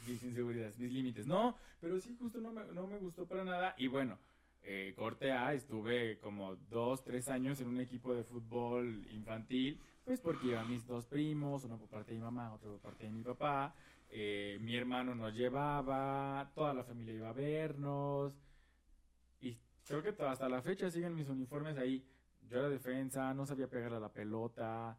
mis 0.07 0.23
inseguridades, 0.23 0.79
mis 0.79 0.93
límites. 0.93 1.27
No, 1.27 1.57
pero 1.81 1.99
sí, 1.99 2.15
justo 2.21 2.41
no 2.41 2.53
me, 2.53 2.63
no 2.75 2.87
me 2.87 2.99
gustó 2.99 3.27
para 3.27 3.43
nada. 3.43 3.75
Y 3.79 3.87
bueno, 3.87 4.19
eh, 4.63 4.93
corte 4.97 5.33
A, 5.33 5.55
estuve 5.55 6.19
como 6.21 6.57
dos, 6.57 7.03
tres 7.05 7.29
años 7.29 7.59
en 7.61 7.69
un 7.69 7.81
equipo 7.81 8.15
de 8.15 8.23
fútbol 8.25 9.07
infantil, 9.11 9.81
pues 10.05 10.21
porque 10.21 10.49
iban 10.49 10.69
mis 10.71 10.87
dos 10.87 11.07
primos, 11.07 11.65
uno 11.65 11.79
por 11.79 11.89
parte 11.89 12.13
de 12.13 12.19
mi 12.19 12.25
mamá, 12.25 12.53
otro 12.53 12.73
por 12.73 12.81
parte 12.81 13.05
de 13.05 13.11
mi 13.13 13.23
papá. 13.23 13.75
Eh, 14.11 14.59
mi 14.61 14.77
hermano 14.77 15.15
nos 15.15 15.35
llevaba, 15.35 16.51
toda 16.55 16.73
la 16.75 16.85
familia 16.85 17.15
iba 17.15 17.29
a 17.29 17.33
vernos. 17.33 18.33
Y 19.41 19.59
creo 19.85 20.03
que 20.03 20.15
hasta 20.25 20.49
la 20.49 20.63
fecha 20.63 20.91
siguen 20.91 21.15
mis 21.15 21.29
uniformes 21.29 21.77
ahí. 21.77 22.05
Yo 22.49 22.59
era 22.59 22.69
defensa, 22.69 23.35
no 23.35 23.47
sabía 23.47 23.69
pegar 23.69 23.95
a 23.95 24.01
la 24.01 24.13
pelota. 24.13 24.99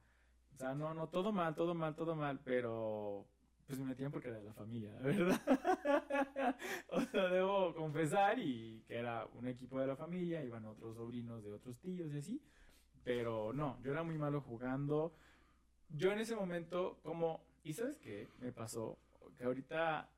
O 0.53 0.57
sea, 0.57 0.73
no, 0.73 0.93
no, 0.93 1.07
todo 1.09 1.31
mal, 1.31 1.55
todo 1.55 1.73
mal, 1.73 1.95
todo 1.95 2.15
mal, 2.15 2.39
pero 2.43 3.27
pues 3.67 3.79
me 3.79 3.85
metían 3.85 4.11
porque 4.11 4.29
era 4.29 4.37
de 4.37 4.45
la 4.45 4.53
familia, 4.53 4.93
la 4.93 5.01
verdad. 5.01 5.41
o 6.89 7.01
sea, 7.01 7.27
debo 7.27 7.75
confesar 7.75 8.39
y 8.39 8.81
que 8.87 8.95
era 8.95 9.27
un 9.33 9.45
equipo 9.47 9.79
de 9.79 9.87
la 9.87 9.95
familia, 9.97 10.43
iban 10.43 10.65
otros 10.65 10.95
sobrinos 10.95 11.43
de 11.43 11.51
otros 11.51 11.77
tíos 11.79 12.13
y 12.13 12.17
así. 12.17 12.41
Pero 13.03 13.51
no, 13.53 13.77
yo 13.83 13.91
era 13.91 14.03
muy 14.03 14.17
malo 14.17 14.41
jugando. 14.41 15.13
Yo 15.89 16.11
en 16.11 16.19
ese 16.19 16.35
momento, 16.35 16.99
como, 17.03 17.41
¿y 17.67 17.73
sabes 17.73 17.97
qué? 17.97 18.29
Me 18.39 18.53
pasó 18.53 18.97
que 19.37 19.43
ahorita 19.43 20.09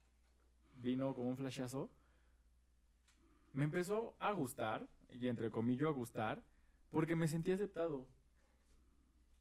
vino 0.82 1.16
como 1.16 1.30
un 1.30 1.38
flashazo. 1.38 1.90
Me 3.54 3.64
empezó 3.64 4.14
a 4.20 4.32
gustar, 4.32 4.88
y 5.12 5.28
entre 5.28 5.50
comillas 5.50 5.88
a 5.88 5.92
gustar, 5.92 6.44
porque 6.92 7.16
me 7.16 7.28
sentí 7.28 7.52
aceptado. 7.52 8.06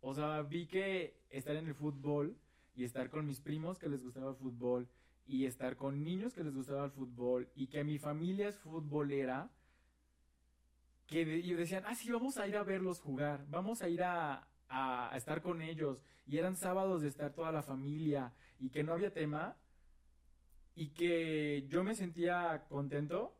O 0.00 0.14
sea, 0.14 0.40
vi 0.42 0.66
que 0.66 1.20
estar 1.28 1.54
en 1.54 1.66
el 1.66 1.74
fútbol 1.74 2.34
y 2.74 2.84
estar 2.84 3.10
con 3.10 3.26
mis 3.26 3.40
primos 3.40 3.78
que 3.78 3.90
les 3.90 4.02
gustaba 4.02 4.30
el 4.30 4.36
fútbol 4.36 4.88
y 5.26 5.44
estar 5.44 5.76
con 5.76 6.02
niños 6.02 6.32
que 6.32 6.44
les 6.44 6.54
gustaba 6.54 6.86
el 6.86 6.90
fútbol 6.90 7.50
y 7.54 7.66
que 7.66 7.84
mi 7.84 7.98
familia 7.98 8.48
es 8.48 8.56
futbolera, 8.56 9.50
que 11.06 11.22
y 11.22 11.52
decían, 11.52 11.84
ah, 11.86 11.94
sí, 11.94 12.10
vamos 12.10 12.38
a 12.38 12.48
ir 12.48 12.56
a 12.56 12.62
verlos 12.62 13.00
jugar, 13.00 13.44
vamos 13.50 13.82
a 13.82 13.88
ir 13.90 14.02
a, 14.02 14.48
a- 14.68 15.10
estar 15.16 15.42
con 15.42 15.62
ellos. 15.62 16.02
Y 16.26 16.38
eran 16.38 16.56
sábados 16.56 17.02
de 17.02 17.08
estar 17.08 17.32
toda 17.32 17.52
la 17.52 17.62
familia 17.62 18.32
y 18.58 18.70
que 18.70 18.82
no 18.84 18.92
había 18.92 19.12
tema 19.12 19.56
y 20.74 20.90
que 20.90 21.66
yo 21.68 21.82
me 21.84 21.94
sentía 21.94 22.66
contento. 22.68 23.34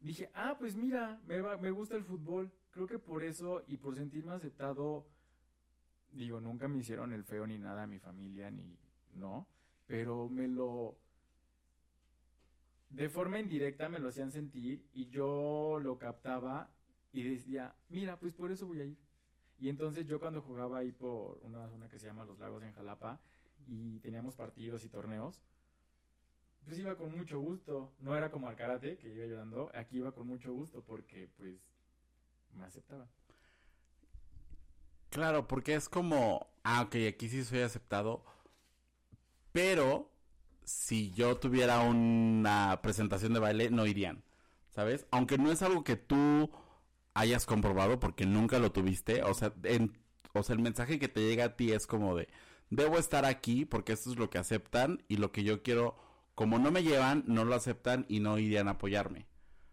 Dije, 0.00 0.30
ah, 0.34 0.56
pues 0.58 0.76
mira, 0.76 1.20
me, 1.26 1.40
va- 1.40 1.56
me 1.58 1.70
gusta 1.70 1.96
el 1.96 2.04
fútbol. 2.04 2.52
Creo 2.70 2.86
que 2.86 2.98
por 2.98 3.22
eso 3.22 3.62
y 3.66 3.76
por 3.76 3.96
sentirme 3.96 4.32
aceptado, 4.32 5.06
digo, 6.10 6.40
nunca 6.40 6.68
me 6.68 6.78
hicieron 6.78 7.12
el 7.12 7.24
feo 7.24 7.46
ni 7.46 7.58
nada 7.58 7.84
a 7.84 7.86
mi 7.86 7.98
familia, 7.98 8.50
ni 8.50 8.78
no, 9.14 9.46
pero 9.86 10.28
me 10.28 10.48
lo, 10.48 10.96
de 12.90 13.08
forma 13.08 13.38
indirecta 13.38 13.88
me 13.88 13.98
lo 13.98 14.08
hacían 14.08 14.30
sentir 14.30 14.86
y 14.92 15.08
yo 15.08 15.78
lo 15.82 15.98
captaba 15.98 16.70
y 17.12 17.22
decía, 17.22 17.74
mira, 17.88 18.18
pues 18.18 18.32
por 18.34 18.50
eso 18.52 18.66
voy 18.66 18.80
a 18.80 18.84
ir. 18.84 18.98
Y 19.62 19.68
entonces 19.68 20.04
yo 20.08 20.18
cuando 20.18 20.42
jugaba 20.42 20.78
ahí 20.78 20.90
por 20.90 21.38
una 21.44 21.68
zona 21.68 21.88
que 21.88 21.96
se 21.96 22.06
llama 22.08 22.24
Los 22.24 22.40
Lagos 22.40 22.64
en 22.64 22.72
Jalapa 22.72 23.20
y 23.68 24.00
teníamos 24.00 24.34
partidos 24.34 24.84
y 24.84 24.88
torneos, 24.88 25.40
pues 26.64 26.80
iba 26.80 26.96
con 26.96 27.16
mucho 27.16 27.38
gusto. 27.38 27.92
No 28.00 28.16
era 28.16 28.32
como 28.32 28.48
al 28.48 28.56
karate, 28.56 28.98
que 28.98 29.14
iba 29.14 29.24
llorando, 29.24 29.70
aquí 29.72 29.98
iba 29.98 30.10
con 30.10 30.26
mucho 30.26 30.52
gusto 30.52 30.82
porque 30.82 31.28
pues 31.36 31.60
me 32.54 32.64
aceptaban. 32.64 33.08
Claro, 35.10 35.46
porque 35.46 35.76
es 35.76 35.88
como, 35.88 36.44
ah, 36.64 36.82
ok, 36.82 36.96
aquí 37.08 37.28
sí 37.28 37.44
soy 37.44 37.60
aceptado, 37.60 38.24
pero 39.52 40.10
si 40.64 41.12
yo 41.12 41.36
tuviera 41.36 41.82
una 41.82 42.80
presentación 42.82 43.32
de 43.32 43.38
baile, 43.38 43.70
no 43.70 43.86
irían, 43.86 44.24
¿sabes? 44.70 45.06
Aunque 45.12 45.38
no 45.38 45.52
es 45.52 45.62
algo 45.62 45.84
que 45.84 45.94
tú 45.94 46.50
hayas 47.14 47.46
comprobado 47.46 48.00
porque 48.00 48.26
nunca 48.26 48.58
lo 48.58 48.72
tuviste, 48.72 49.22
o 49.22 49.34
sea, 49.34 49.52
en, 49.64 49.98
o 50.32 50.42
sea, 50.42 50.54
el 50.56 50.62
mensaje 50.62 50.98
que 50.98 51.08
te 51.08 51.20
llega 51.20 51.44
a 51.44 51.56
ti 51.56 51.72
es 51.72 51.86
como 51.86 52.16
de, 52.16 52.28
debo 52.70 52.98
estar 52.98 53.24
aquí 53.24 53.64
porque 53.64 53.92
esto 53.92 54.10
es 54.10 54.16
lo 54.18 54.30
que 54.30 54.38
aceptan 54.38 55.02
y 55.08 55.16
lo 55.18 55.30
que 55.32 55.44
yo 55.44 55.62
quiero, 55.62 55.96
como 56.34 56.58
no 56.58 56.70
me 56.70 56.82
llevan, 56.82 57.24
no 57.26 57.44
lo 57.44 57.54
aceptan 57.54 58.06
y 58.08 58.20
no 58.20 58.38
irían 58.38 58.68
a 58.68 58.72
apoyarme, 58.72 59.26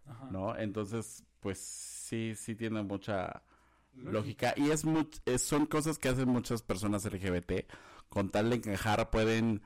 Ajá. 0.06 0.28
¿no? 0.30 0.56
Entonces, 0.56 1.24
pues 1.40 1.58
sí, 1.58 2.34
sí 2.36 2.54
tiene 2.54 2.82
mucha 2.82 3.42
lógica 3.94 4.52
y 4.56 4.70
es, 4.70 4.84
much- 4.84 5.20
es- 5.24 5.42
son 5.42 5.66
cosas 5.66 5.98
que 5.98 6.08
hacen 6.10 6.28
muchas 6.28 6.62
personas 6.62 7.04
LGBT 7.06 7.66
con 8.08 8.30
tal 8.30 8.50
de 8.50 8.56
encajar 8.56 9.10
pueden 9.10 9.62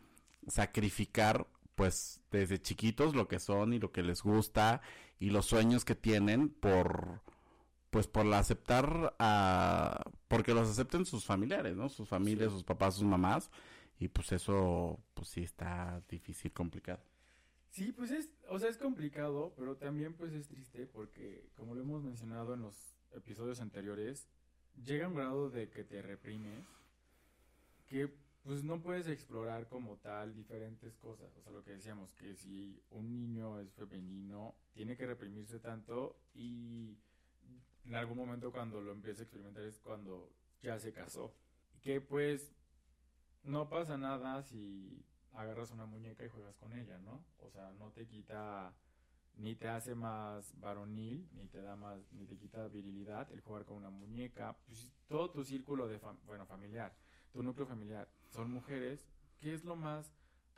sacrificar 0.47 1.47
pues 1.75 2.21
desde 2.31 2.61
chiquitos 2.63 3.15
lo 3.15 3.27
que 3.29 3.39
son 3.41 3.73
y 3.73 3.79
lo 3.81 3.91
que 3.93 4.03
les 4.03 4.23
gusta 4.23 4.81
y 5.19 5.31
los 5.31 5.47
sueños 5.47 5.85
que 5.85 5.95
tienen 5.95 6.49
por 6.49 7.23
pues 7.95 8.09
por 8.09 8.27
la 8.27 8.41
aceptar 8.41 9.15
a 9.21 10.11
porque 10.27 10.53
los 10.53 10.69
acepten 10.69 11.07
sus 11.07 11.25
familiares, 11.25 11.77
¿no? 11.77 11.89
Sus 11.89 12.09
familias, 12.09 12.51
sus 12.51 12.65
papás, 12.65 12.97
sus 12.97 13.05
mamás 13.05 13.53
y 14.01 14.09
pues 14.09 14.33
eso 14.33 14.99
pues 15.15 15.29
sí 15.29 15.45
está 15.45 16.03
difícil, 16.09 16.51
complicado. 16.53 17.05
Sí, 17.71 17.93
pues 17.93 18.11
es, 18.11 18.29
o 18.49 18.59
sea, 18.59 18.69
es 18.69 18.79
complicado, 18.79 19.55
pero 19.57 19.77
también 19.77 20.13
pues 20.15 20.33
es 20.33 20.49
triste 20.49 20.89
porque 20.89 21.49
como 21.55 21.77
lo 21.77 21.83
hemos 21.83 22.03
mencionado 22.03 22.55
en 22.55 22.63
los 22.63 22.97
episodios 23.13 23.61
anteriores, 23.61 24.27
llega 24.85 25.07
un 25.07 25.15
grado 25.15 25.49
de 25.49 25.71
que 25.71 25.85
te 25.85 26.03
reprimes 26.03 26.67
que 27.87 28.13
pues 28.43 28.65
no 28.65 28.83
puedes 28.83 29.07
explorar 29.07 29.69
como 29.69 29.99
tal 29.99 30.35
diferentes 30.35 30.97
cosas. 30.97 31.33
O 31.37 31.43
sea, 31.43 31.53
lo 31.53 31.63
que 31.63 31.71
decíamos, 31.71 32.13
que 32.15 32.35
si 32.35 32.83
un 32.91 33.13
niño 33.13 33.61
es 33.61 33.73
femenino, 33.73 34.57
tiene 34.73 34.97
que 34.97 35.07
reprimirse 35.07 35.61
tanto 35.61 36.19
y 36.35 36.99
en 37.85 37.95
algún 37.95 38.17
momento 38.17 38.51
cuando 38.53 38.81
lo 38.81 38.93
empieza 38.93 39.21
a 39.21 39.25
experimentar 39.25 39.65
es 39.65 39.79
cuando 39.81 40.31
ya 40.63 40.79
se 40.79 40.93
casó. 40.93 41.35
Que 41.83 42.01
pues 42.01 42.55
no 43.43 43.69
pasa 43.69 43.99
nada 43.99 44.43
si 44.43 45.05
agarras 45.33 45.71
una 45.71 45.87
muñeca 45.87 46.25
y 46.25 46.29
juegas 46.29 46.57
con 46.57 46.73
ella, 46.73 46.99
¿no? 46.99 47.25
O 47.39 47.51
sea, 47.51 47.73
no 47.73 47.91
te 47.91 48.07
quita 48.07 48.75
ni 49.37 49.57
te 49.57 49.69
hace 49.69 49.95
más 49.95 50.59
varonil, 50.61 51.29
ni 51.33 51.47
te 51.49 51.61
da 51.61 51.77
más, 51.77 52.01
ni 52.13 52.27
te 52.27 52.39
quita 52.39 52.69
virilidad 52.69 53.31
el 53.33 53.41
jugar 53.41 53.65
con 53.65 53.77
una 53.77 53.91
muñeca, 53.91 54.57
pues 54.67 54.93
todo 55.09 55.31
tu 55.31 55.45
círculo 55.45 55.89
de, 55.89 56.01
bueno, 56.25 56.47
familiar, 56.47 56.95
tu 57.33 57.43
núcleo 57.43 57.67
familiar, 57.67 58.09
son 58.31 58.53
mujeres, 58.53 59.05
¿qué 59.41 59.53
es 59.53 59.65
lo 59.65 59.75
más 59.75 60.13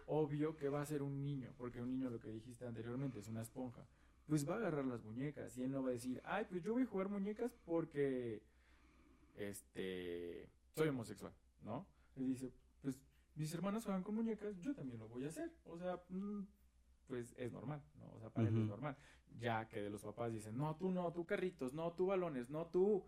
obvio 0.07 0.57
que 0.57 0.69
va 0.69 0.83
a 0.83 0.87
ser 0.87 1.03
un 1.03 1.23
niño? 1.23 1.55
Porque 1.57 1.81
un 1.81 1.91
niño, 1.91 2.11
lo 2.11 2.21
que 2.21 2.31
dijiste 2.31 2.67
anteriormente, 2.67 3.19
es 3.19 3.29
una 3.29 3.43
esponja. 3.43 3.87
Pues 4.27 4.49
va 4.49 4.55
a 4.55 4.57
agarrar 4.57 4.85
las 4.85 5.05
muñecas 5.05 5.57
y 5.57 5.63
él 5.63 5.71
no 5.71 5.83
va 5.83 5.91
a 5.91 5.93
decir, 5.93 6.21
ay, 6.25 6.47
pues 6.49 6.63
yo 6.63 6.73
voy 6.73 6.83
a 6.83 6.87
jugar 6.87 7.09
muñecas 7.09 7.53
porque, 7.65 8.43
este, 9.37 10.49
soy 10.75 10.89
homosexual, 10.89 11.33
¿no? 11.63 11.87
Él 12.17 12.27
dice, 12.27 12.53
pues 12.83 12.99
mis 13.37 13.53
hermanas 13.55 13.85
juegan 13.85 14.03
con 14.03 14.15
muñecas, 14.15 14.59
yo 14.61 14.75
también 14.75 14.99
lo 14.99 15.09
voy 15.09 15.25
a 15.25 15.29
hacer. 15.29 15.53
O 15.65 15.79
sea, 15.79 16.03
mm, 16.09 16.41
pues 17.07 17.35
es 17.37 17.53
normal, 17.53 17.83
¿no? 17.99 18.11
O 18.15 18.19
sea, 18.19 18.31
para 18.31 18.49
él 18.49 18.59
es 18.59 18.67
normal. 18.67 18.97
Ya 19.39 19.69
que 19.69 19.83
de 19.83 19.91
los 19.91 20.03
papás 20.03 20.33
dicen, 20.33 20.57
no, 20.57 20.77
tú 20.77 20.91
no, 20.91 21.13
tú 21.13 21.27
carritos, 21.27 21.75
no, 21.75 21.93
tú 21.93 22.07
balones, 22.07 22.51
no, 22.51 22.67
tú 22.67 23.05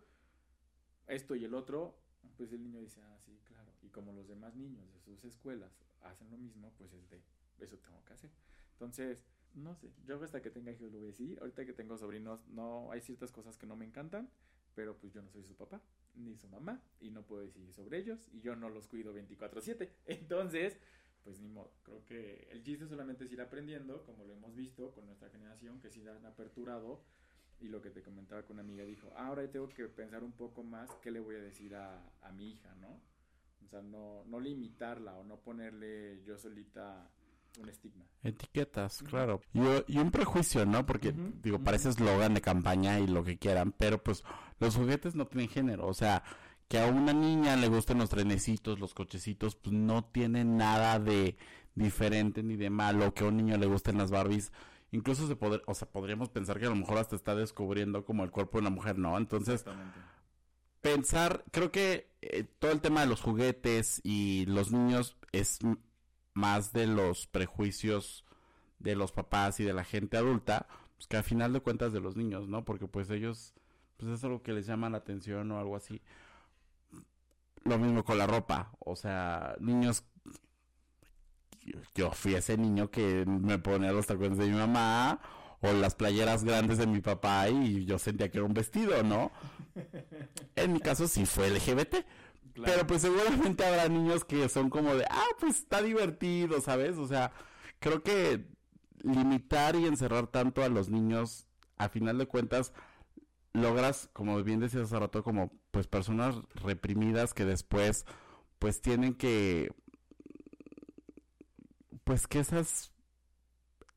esto 1.07 1.35
y 1.35 1.43
el 1.43 1.53
otro, 1.55 1.97
pues 2.37 2.53
el 2.53 2.63
niño 2.63 2.79
dice, 2.79 3.01
ah, 3.01 3.17
sí, 3.19 3.39
claro. 3.45 3.73
Y 3.81 3.89
como 3.89 4.13
los 4.13 4.27
demás 4.27 4.55
niños 4.55 4.91
de 4.93 4.99
sus 4.99 5.23
escuelas 5.25 5.71
hacen 6.03 6.29
lo 6.29 6.37
mismo, 6.37 6.71
pues 6.77 6.93
es 6.93 7.09
de, 7.09 7.21
eso 7.59 7.77
tengo 7.79 8.03
que 8.05 8.13
hacer. 8.13 8.29
Entonces, 8.73 9.25
no 9.59 9.75
sé, 9.75 9.91
yo 10.05 10.21
hasta 10.23 10.41
que 10.41 10.49
tenga 10.49 10.71
hijos 10.71 10.91
lo 10.91 10.97
voy 10.97 11.07
a 11.07 11.11
decir. 11.11 11.39
Ahorita 11.39 11.65
que 11.65 11.73
tengo 11.73 11.97
sobrinos, 11.97 12.47
no, 12.47 12.91
hay 12.91 13.01
ciertas 13.01 13.31
cosas 13.31 13.57
que 13.57 13.67
no 13.67 13.75
me 13.75 13.85
encantan, 13.85 14.29
pero 14.75 14.97
pues 14.97 15.13
yo 15.13 15.21
no 15.21 15.29
soy 15.29 15.43
su 15.43 15.55
papá 15.55 15.81
ni 16.15 16.35
su 16.35 16.47
mamá 16.47 16.81
y 16.99 17.11
no 17.11 17.23
puedo 17.23 17.41
decir 17.41 17.71
sobre 17.73 17.97
ellos 17.97 18.27
y 18.31 18.41
yo 18.41 18.55
no 18.55 18.69
los 18.69 18.87
cuido 18.87 19.13
24/7. 19.13 19.89
Entonces, 20.05 20.77
pues 21.23 21.39
ni 21.39 21.49
modo. 21.49 21.71
Creo 21.83 22.05
que 22.05 22.47
el 22.51 22.63
chiste 22.63 22.87
solamente 22.87 23.25
es 23.25 23.31
ir 23.31 23.41
aprendiendo, 23.41 24.03
como 24.05 24.25
lo 24.25 24.33
hemos 24.33 24.55
visto 24.55 24.91
con 24.91 25.05
nuestra 25.05 25.29
generación, 25.29 25.79
que 25.79 25.89
sí 25.89 26.05
han 26.07 26.25
aperturado. 26.25 27.03
Y 27.61 27.67
lo 27.67 27.81
que 27.81 27.89
te 27.89 28.01
comentaba 28.01 28.43
con 28.43 28.55
una 28.55 28.63
amiga 28.63 28.85
dijo, 28.85 29.11
ah, 29.17 29.27
ahora 29.27 29.45
tengo 29.51 29.67
que 29.67 29.85
pensar 29.89 30.23
un 30.23 30.31
poco 30.31 30.63
más 30.63 30.89
qué 31.01 31.11
le 31.11 31.19
voy 31.19 31.35
a 31.35 31.39
decir 31.39 31.75
a, 31.75 32.01
a 32.21 32.31
mi 32.31 32.51
hija, 32.51 32.73
¿no? 32.75 33.01
O 33.65 33.67
sea, 33.67 33.81
no, 33.81 34.23
no 34.25 34.39
limitarla 34.39 35.17
o 35.17 35.23
no 35.23 35.41
ponerle 35.41 36.23
yo 36.23 36.37
solita 36.37 37.11
un 37.59 37.69
estigma. 37.69 38.05
Etiquetas, 38.23 39.01
claro. 39.03 39.41
Y, 39.53 39.59
y, 39.93 39.97
un 39.97 40.11
prejuicio, 40.11 40.65
¿no? 40.65 40.85
Porque, 40.85 41.13
digo, 41.41 41.59
parece 41.59 41.89
eslogan 41.89 42.33
de 42.33 42.41
campaña 42.41 42.99
y 42.99 43.07
lo 43.07 43.23
que 43.23 43.37
quieran, 43.37 43.71
pero 43.71 44.03
pues 44.03 44.23
los 44.59 44.75
juguetes 44.75 45.15
no 45.15 45.27
tienen 45.27 45.49
género. 45.49 45.87
O 45.87 45.93
sea, 45.93 46.23
que 46.67 46.79
a 46.79 46.85
una 46.85 47.13
niña 47.13 47.55
le 47.55 47.67
gusten 47.67 47.97
los 47.97 48.09
trenecitos, 48.09 48.79
los 48.79 48.93
cochecitos, 48.93 49.55
pues 49.55 49.73
no 49.73 50.05
tiene 50.05 50.45
nada 50.45 50.99
de 50.99 51.37
diferente 51.75 52.43
ni 52.43 52.57
de 52.57 52.69
malo. 52.69 53.13
Que 53.13 53.23
a 53.23 53.27
un 53.27 53.37
niño 53.37 53.57
le 53.57 53.65
gusten 53.65 53.97
las 53.97 54.11
Barbies, 54.11 54.51
incluso 54.91 55.27
se 55.27 55.35
poder, 55.35 55.63
o 55.65 55.73
sea, 55.73 55.89
podríamos 55.89 56.29
pensar 56.29 56.59
que 56.59 56.65
a 56.65 56.69
lo 56.69 56.75
mejor 56.75 56.97
hasta 56.97 57.15
está 57.15 57.35
descubriendo 57.35 58.05
como 58.05 58.23
el 58.23 58.31
cuerpo 58.31 58.57
de 58.57 58.67
una 58.67 58.75
mujer, 58.75 58.97
¿no? 58.97 59.17
Entonces, 59.17 59.65
pensar, 60.81 61.43
creo 61.51 61.71
que 61.71 62.11
eh, 62.21 62.43
todo 62.59 62.71
el 62.71 62.81
tema 62.81 63.01
de 63.01 63.07
los 63.07 63.21
juguetes 63.21 64.01
y 64.03 64.45
los 64.45 64.71
niños 64.71 65.17
es 65.31 65.59
más 66.39 66.73
de 66.73 66.87
los 66.87 67.27
prejuicios 67.27 68.25
de 68.79 68.95
los 68.95 69.11
papás 69.11 69.59
y 69.59 69.65
de 69.65 69.73
la 69.73 69.83
gente 69.83 70.17
adulta, 70.17 70.67
pues 70.95 71.07
que 71.07 71.17
al 71.17 71.23
final 71.23 71.53
de 71.53 71.59
cuentas 71.59 71.91
de 71.93 71.99
los 71.99 72.15
niños, 72.15 72.47
¿no? 72.47 72.63
Porque 72.63 72.87
pues 72.87 73.09
ellos, 73.09 73.53
pues 73.97 74.11
es 74.11 74.23
algo 74.23 74.41
que 74.41 74.53
les 74.53 74.65
llama 74.65 74.89
la 74.89 74.99
atención 74.99 75.51
o 75.51 75.59
algo 75.59 75.75
así. 75.75 76.01
Lo 77.65 77.77
mismo 77.77 78.05
con 78.05 78.17
la 78.17 78.25
ropa, 78.25 78.71
o 78.79 78.95
sea, 78.95 79.55
niños 79.59 80.05
yo 81.93 82.11
fui 82.11 82.35
ese 82.35 82.57
niño 82.57 82.89
que 82.89 83.25
me 83.25 83.59
ponía 83.59 83.91
los 83.91 84.07
tacones 84.07 84.37
de 84.37 84.47
mi 84.47 84.57
mamá 84.57 85.19
o 85.61 85.73
las 85.73 85.95
playeras 85.95 86.43
grandes 86.43 86.77
de 86.77 86.87
mi 86.87 87.01
papá 87.01 87.49
y 87.49 87.85
yo 87.85 87.99
sentía 87.99 88.31
que 88.31 88.37
era 88.37 88.45
un 88.45 88.53
vestido, 88.53 89.03
¿no? 89.03 89.31
En 90.55 90.73
mi 90.73 90.79
caso 90.79 91.07
sí 91.07 91.25
fue 91.25 91.49
LGBT. 91.49 92.05
Pero 92.65 92.87
pues 92.87 93.01
seguramente 93.01 93.65
habrá 93.65 93.87
niños 93.87 94.25
que 94.25 94.49
son 94.49 94.69
como 94.69 94.95
de, 94.95 95.05
ah, 95.09 95.27
pues 95.39 95.59
está 95.59 95.81
divertido, 95.81 96.61
¿sabes? 96.61 96.97
O 96.97 97.07
sea, 97.07 97.31
creo 97.79 98.03
que 98.03 98.45
limitar 99.01 99.75
y 99.75 99.85
encerrar 99.85 100.27
tanto 100.27 100.63
a 100.63 100.69
los 100.69 100.89
niños, 100.89 101.47
a 101.77 101.89
final 101.89 102.17
de 102.17 102.27
cuentas, 102.27 102.73
logras, 103.53 104.09
como 104.13 104.41
bien 104.43 104.59
decías 104.59 104.83
hace 104.83 104.99
rato, 104.99 105.23
como 105.23 105.51
pues 105.71 105.87
personas 105.87 106.35
reprimidas 106.55 107.33
que 107.33 107.45
después 107.45 108.05
pues 108.59 108.81
tienen 108.81 109.13
que 109.13 109.71
pues 112.03 112.27
que 112.27 112.39
esas 112.39 112.91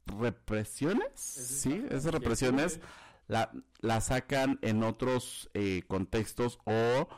represiones, 0.06 1.12
sí, 1.14 1.84
esas 1.90 2.12
represiones 2.12 2.80
la, 3.26 3.50
la 3.80 4.00
sacan 4.00 4.58
en 4.62 4.82
otros 4.82 5.50
eh, 5.54 5.82
contextos 5.88 6.58
o 6.64 7.08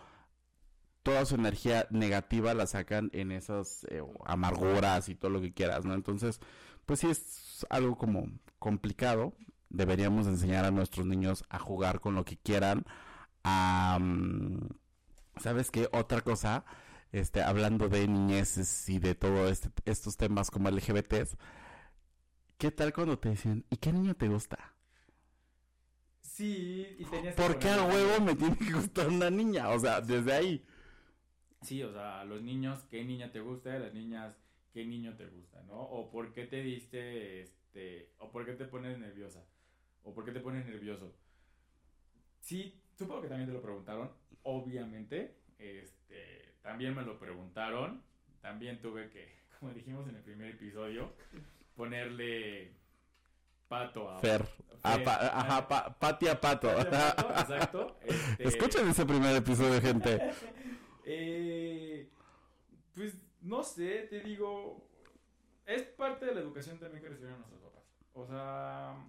toda 1.04 1.24
su 1.26 1.36
energía 1.36 1.86
negativa 1.90 2.54
la 2.54 2.66
sacan 2.66 3.10
en 3.12 3.30
esas 3.30 3.84
eh, 3.90 4.02
amarguras 4.24 5.08
y 5.08 5.14
todo 5.14 5.30
lo 5.30 5.40
que 5.40 5.52
quieras, 5.52 5.84
¿no? 5.84 5.94
Entonces, 5.94 6.40
pues 6.86 7.00
sí 7.00 7.10
es 7.10 7.64
algo 7.70 7.96
como 7.96 8.26
complicado, 8.58 9.34
deberíamos 9.68 10.26
enseñar 10.26 10.64
a 10.64 10.70
nuestros 10.70 11.06
niños 11.06 11.44
a 11.50 11.58
jugar 11.58 12.00
con 12.00 12.14
lo 12.14 12.24
que 12.24 12.38
quieran. 12.38 12.86
¿Sabes 15.36 15.70
qué? 15.70 15.88
Otra 15.92 16.22
cosa, 16.22 16.64
este, 17.12 17.42
hablando 17.42 17.90
de 17.90 18.08
niñeces 18.08 18.88
y 18.88 18.98
de 18.98 19.14
todo 19.14 19.48
este, 19.48 19.68
estos 19.84 20.16
temas 20.16 20.50
como 20.50 20.70
LGBTs, 20.70 21.36
¿qué 22.56 22.70
tal 22.70 22.94
cuando 22.94 23.18
te 23.18 23.28
dicen, 23.28 23.66
¿y 23.68 23.76
qué 23.76 23.92
niño 23.92 24.14
te 24.14 24.28
gusta? 24.28 24.74
Sí, 26.22 26.96
y 26.98 27.04
tenías 27.04 27.34
¿Por 27.34 27.58
qué 27.58 27.68
a 27.68 27.84
huevo 27.84 28.24
me 28.24 28.34
tiene 28.34 28.56
que 28.56 28.72
gustar 28.72 29.08
una 29.08 29.28
niña? 29.28 29.68
O 29.68 29.78
sea, 29.78 30.00
desde 30.00 30.32
ahí. 30.32 30.64
Sí, 31.64 31.82
o 31.82 31.92
sea, 31.92 32.24
los 32.24 32.42
niños, 32.42 32.84
¿qué 32.90 33.04
niña 33.04 33.32
te 33.32 33.40
gusta? 33.40 33.78
Las 33.78 33.94
niñas, 33.94 34.36
¿qué 34.72 34.84
niño 34.84 35.16
te 35.16 35.26
gusta? 35.26 35.62
¿No? 35.62 35.80
O 35.80 36.10
¿por 36.10 36.32
qué 36.34 36.44
te 36.44 36.62
diste, 36.62 37.40
este, 37.40 38.10
o 38.18 38.30
por 38.30 38.44
qué 38.44 38.52
te 38.52 38.66
pones 38.66 38.98
nerviosa? 38.98 39.42
¿O 40.02 40.12
por 40.12 40.26
qué 40.26 40.32
te 40.32 40.40
pones 40.40 40.66
nervioso? 40.66 41.14
Sí, 42.40 42.78
supongo 42.98 43.22
que 43.22 43.28
también 43.28 43.48
te 43.48 43.54
lo 43.54 43.62
preguntaron, 43.62 44.10
obviamente. 44.42 45.36
Este, 45.58 46.54
también 46.62 46.94
me 46.94 47.02
lo 47.02 47.18
preguntaron. 47.18 48.02
También 48.42 48.82
tuve 48.82 49.08
que, 49.08 49.26
como 49.58 49.72
dijimos 49.72 50.06
en 50.08 50.16
el 50.16 50.22
primer 50.22 50.50
episodio, 50.50 51.14
ponerle 51.74 52.72
pato 53.68 54.10
a 54.10 54.18
Fer. 54.18 54.46
ajá, 54.82 55.66
pati 55.98 56.28
a 56.28 56.38
pato. 56.38 56.70
exacto. 56.80 57.96
Este, 58.02 58.48
Escuchen 58.48 58.86
ese 58.88 59.06
primer 59.06 59.34
episodio, 59.36 59.80
gente. 59.80 60.20
eh, 61.04 62.10
pues 62.94 63.16
no 63.42 63.62
sé, 63.62 64.06
te 64.08 64.20
digo, 64.20 64.88
es 65.66 65.82
parte 65.82 66.26
de 66.26 66.34
la 66.34 66.40
educación 66.40 66.78
también 66.78 67.02
que 67.02 67.08
recibieron 67.08 67.38
nuestros 67.40 67.60
papás. 67.62 67.84
O 68.14 68.26
sea, 68.26 69.06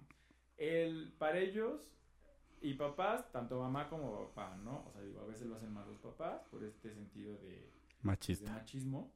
el, 0.56 1.12
para 1.18 1.38
ellos 1.38 1.80
y 2.60 2.74
papás, 2.74 3.30
tanto 3.32 3.60
mamá 3.60 3.88
como 3.88 4.28
papá, 4.28 4.56
¿no? 4.56 4.84
O 4.86 4.92
sea, 4.92 5.02
digo, 5.02 5.20
a 5.20 5.26
veces 5.26 5.46
lo 5.46 5.56
hacen 5.56 5.72
más 5.72 5.86
los 5.86 5.98
papás 5.98 6.42
por 6.50 6.64
este 6.64 6.92
sentido 6.92 7.36
de, 7.38 7.70
Machista. 8.02 8.50
de 8.50 8.58
machismo, 8.58 9.12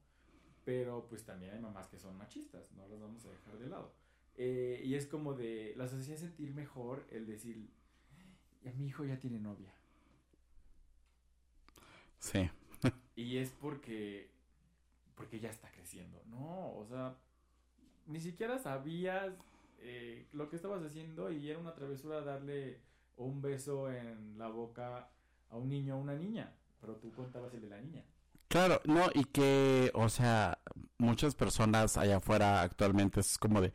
pero 0.63 1.07
pues 1.07 1.23
también 1.23 1.53
hay 1.53 1.59
mamás 1.59 1.87
que 1.87 1.99
son 1.99 2.17
machistas, 2.17 2.71
no 2.73 2.87
las 2.87 2.99
vamos 2.99 3.25
a 3.25 3.31
dejar 3.31 3.57
de 3.57 3.69
lado. 3.69 3.93
Eh, 4.35 4.81
y 4.83 4.95
es 4.95 5.05
como 5.05 5.33
de, 5.33 5.73
las 5.75 5.93
hacía 5.93 6.17
sentir 6.17 6.53
mejor 6.53 7.05
el 7.11 7.25
decir, 7.25 7.69
mi 8.75 8.87
hijo 8.87 9.03
ya 9.03 9.19
tiene 9.19 9.39
novia. 9.39 9.73
Sí. 12.19 12.49
Y 13.21 13.37
es 13.37 13.51
porque, 13.51 14.29
porque 15.15 15.39
ya 15.39 15.49
está 15.49 15.69
creciendo, 15.71 16.21
¿no? 16.27 16.73
O 16.77 16.85
sea, 16.89 17.15
ni 18.07 18.19
siquiera 18.19 18.57
sabías 18.57 19.33
eh, 19.79 20.27
lo 20.33 20.49
que 20.49 20.55
estabas 20.55 20.83
haciendo 20.83 21.31
y 21.31 21.49
era 21.49 21.59
una 21.59 21.73
travesura 21.73 22.21
darle 22.21 22.79
un 23.17 23.41
beso 23.41 23.91
en 23.91 24.37
la 24.37 24.47
boca 24.47 25.09
a 25.49 25.57
un 25.57 25.69
niño 25.69 25.95
o 25.95 25.99
una 25.99 26.15
niña, 26.15 26.53
pero 26.79 26.95
tú 26.95 27.11
contabas 27.11 27.53
el 27.53 27.61
de 27.61 27.69
la 27.69 27.79
niña. 27.79 28.03
Claro, 28.47 28.81
no, 28.85 29.09
y 29.13 29.23
que, 29.25 29.91
o 29.93 30.09
sea, 30.09 30.59
muchas 30.97 31.35
personas 31.35 31.97
allá 31.97 32.17
afuera 32.17 32.61
actualmente 32.61 33.21
es 33.21 33.37
como 33.37 33.61
de, 33.61 33.71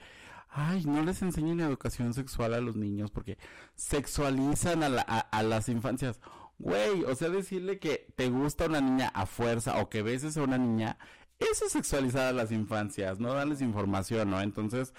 ay, 0.51 0.85
no 0.85 1.03
les 1.03 1.23
enseñen 1.23 1.61
educación 1.61 2.13
sexual 2.13 2.55
a 2.55 2.61
los 2.61 2.77
niños 2.77 3.11
porque 3.11 3.39
sexualizan 3.75 4.83
a, 4.83 4.89
la, 4.89 5.03
a, 5.03 5.43
las 5.43 5.69
infancias. 5.69 6.21
Güey, 6.59 7.05
o 7.05 7.15
sea, 7.15 7.29
decirle 7.29 7.79
que 7.79 8.07
te 8.17 8.31
gusta 8.31 8.67
una 8.67 8.81
niña 8.81 9.09
a 9.09 9.27
fuerza 9.27 9.81
o 9.81 9.91
que 9.91 10.03
beses 10.03 10.37
a 10.37 10.43
una 10.43 10.59
niña, 10.59 10.99
eso 11.39 11.67
es 11.67 11.73
sexualizar 11.73 12.29
a 12.29 12.33
las 12.33 12.51
infancias, 12.51 13.21
no 13.21 13.35
darles 13.35 13.61
información, 13.61 14.31
¿no? 14.31 14.41
Entonces, 14.41 14.95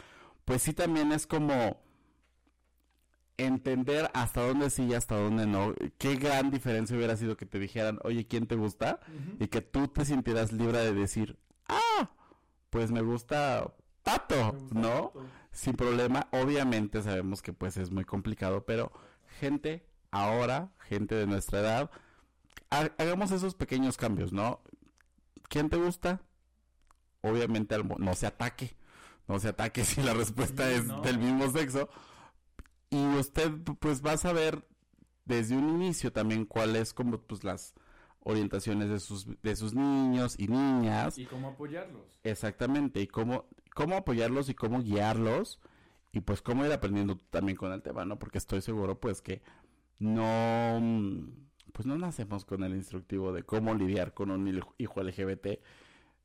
pues 0.45 0.61
sí 0.61 0.73
también 0.73 1.11
es 1.11 1.25
como 1.25 1.81
entender 3.37 4.09
hasta 4.13 4.45
dónde 4.45 4.69
sí 4.69 4.83
y 4.85 4.93
hasta 4.93 5.15
dónde 5.15 5.47
no. 5.47 5.73
Qué 5.97 6.15
gran 6.15 6.51
diferencia 6.51 6.95
hubiera 6.95 7.17
sido 7.17 7.37
que 7.37 7.45
te 7.45 7.59
dijeran, 7.59 7.99
oye, 8.03 8.27
¿quién 8.27 8.47
te 8.47 8.55
gusta? 8.55 8.99
Y 9.39 9.47
que 9.47 9.61
tú 9.61 9.87
te 9.87 10.05
sintieras 10.05 10.51
libre 10.51 10.79
de 10.79 10.93
decir, 10.93 11.37
ah, 11.67 12.11
pues 12.69 12.91
me 12.91 13.01
gusta 13.01 13.73
Pato, 14.03 14.55
¿no? 14.71 15.11
Sin 15.51 15.73
problema. 15.75 16.27
Obviamente 16.31 17.01
sabemos 17.01 17.41
que 17.41 17.51
pues 17.51 17.77
es 17.77 17.91
muy 17.91 18.05
complicado, 18.05 18.65
pero 18.65 18.91
gente 19.39 19.86
ahora, 20.11 20.71
gente 20.79 21.15
de 21.15 21.27
nuestra 21.27 21.59
edad, 21.59 21.91
hagamos 22.69 23.31
esos 23.31 23.55
pequeños 23.55 23.97
cambios, 23.97 24.33
¿no? 24.33 24.61
¿Quién 25.49 25.69
te 25.69 25.77
gusta? 25.77 26.21
Obviamente 27.21 27.77
no 27.97 28.13
se 28.13 28.27
ataque. 28.27 28.75
No 29.27 29.39
se 29.39 29.49
ataque 29.49 29.83
si 29.85 30.01
la 30.01 30.13
respuesta 30.13 30.69
es 30.71 30.85
del 31.03 31.19
mismo 31.19 31.49
sexo 31.51 31.89
y 32.89 33.05
usted 33.15 33.51
pues 33.79 34.05
va 34.05 34.13
a 34.13 34.17
saber 34.17 34.65
desde 35.25 35.55
un 35.55 35.69
inicio 35.69 36.11
también 36.11 36.45
cuáles 36.45 36.93
como 36.93 37.19
pues 37.19 37.43
las 37.43 37.73
orientaciones 38.21 38.89
de 38.89 38.99
sus 38.99 39.27
de 39.41 39.55
sus 39.55 39.73
niños 39.73 40.35
y 40.37 40.47
niñas 40.47 41.17
y 41.17 41.25
cómo 41.25 41.49
apoyarlos 41.49 42.19
exactamente 42.23 43.01
y 43.01 43.07
cómo 43.07 43.45
cómo 43.73 43.95
apoyarlos 43.95 44.49
y 44.49 44.53
cómo 44.53 44.81
guiarlos 44.81 45.59
y 46.11 46.21
pues 46.21 46.41
cómo 46.41 46.65
ir 46.65 46.71
aprendiendo 46.71 47.17
también 47.29 47.57
con 47.57 47.71
el 47.71 47.81
tema 47.81 48.05
no 48.05 48.19
porque 48.19 48.37
estoy 48.37 48.61
seguro 48.61 48.99
pues 48.99 49.21
que 49.21 49.41
no 49.99 50.79
pues 51.73 51.85
no 51.85 51.97
nacemos 51.97 52.45
con 52.45 52.63
el 52.63 52.75
instructivo 52.75 53.31
de 53.31 53.43
cómo 53.43 53.73
lidiar 53.75 54.13
con 54.13 54.31
un 54.31 54.61
hijo 54.77 55.03
LGBT 55.03 55.59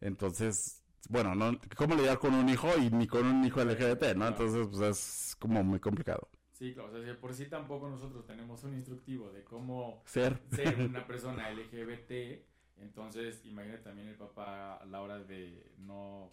entonces 0.00 0.82
bueno 1.08 1.34
no 1.34 1.58
cómo 1.76 1.94
lidiar 1.94 2.18
con 2.18 2.34
un 2.34 2.48
hijo 2.48 2.68
y 2.78 2.90
ni 2.90 3.06
con 3.06 3.26
un 3.26 3.44
hijo 3.44 3.64
LGBT 3.64 4.14
no 4.16 4.28
entonces 4.28 4.66
pues 4.68 4.80
es 4.82 5.36
como 5.38 5.64
muy 5.64 5.80
complicado. 5.80 6.28
Sí, 6.52 6.74
claro, 6.74 6.96
o 6.96 7.02
sea, 7.02 7.20
por 7.20 7.34
sí 7.34 7.46
tampoco 7.46 7.88
nosotros 7.88 8.24
tenemos 8.24 8.62
un 8.62 8.74
instructivo 8.74 9.32
de 9.32 9.42
cómo 9.42 10.02
ser, 10.06 10.40
ser 10.52 10.80
una 10.80 11.04
persona 11.08 11.50
LGBT, 11.50 12.40
entonces 12.76 13.44
imagínate 13.44 13.82
también 13.82 14.06
el 14.06 14.14
papá 14.14 14.76
a 14.76 14.86
la 14.86 15.00
hora 15.02 15.18
de 15.18 15.72
no, 15.78 16.30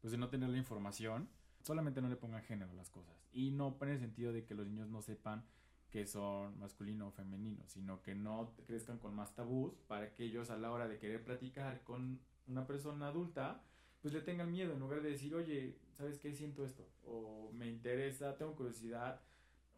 pues 0.00 0.10
de 0.10 0.18
no 0.18 0.28
tener 0.28 0.48
la 0.48 0.58
información, 0.58 1.28
solamente 1.62 2.02
no 2.02 2.08
le 2.08 2.16
pongan 2.16 2.42
género 2.42 2.72
a 2.72 2.74
las 2.74 2.90
cosas. 2.90 3.14
Y 3.32 3.52
no 3.52 3.78
pone 3.78 3.92
el 3.92 4.00
sentido 4.00 4.32
de 4.32 4.44
que 4.44 4.56
los 4.56 4.66
niños 4.66 4.88
no 4.88 5.00
sepan 5.00 5.44
que 5.92 6.06
son 6.06 6.58
masculino 6.58 7.08
o 7.08 7.10
femenino, 7.10 7.62
sino 7.68 8.02
que 8.02 8.14
no 8.14 8.54
crezcan 8.66 8.98
con 8.98 9.14
más 9.14 9.34
tabús 9.34 9.74
para 9.86 10.14
que 10.14 10.24
ellos 10.24 10.48
a 10.48 10.56
la 10.56 10.72
hora 10.72 10.88
de 10.88 10.98
querer 10.98 11.22
platicar 11.22 11.84
con 11.84 12.18
una 12.46 12.66
persona 12.66 13.08
adulta, 13.08 13.62
pues 14.00 14.14
le 14.14 14.22
tengan 14.22 14.50
miedo 14.50 14.72
en 14.72 14.80
lugar 14.80 15.02
de 15.02 15.10
decir, 15.10 15.34
oye, 15.34 15.78
¿sabes 15.92 16.18
qué? 16.18 16.34
Siento 16.34 16.64
esto, 16.64 16.88
o 17.04 17.52
me 17.52 17.68
interesa, 17.68 18.38
tengo 18.38 18.56
curiosidad, 18.56 19.20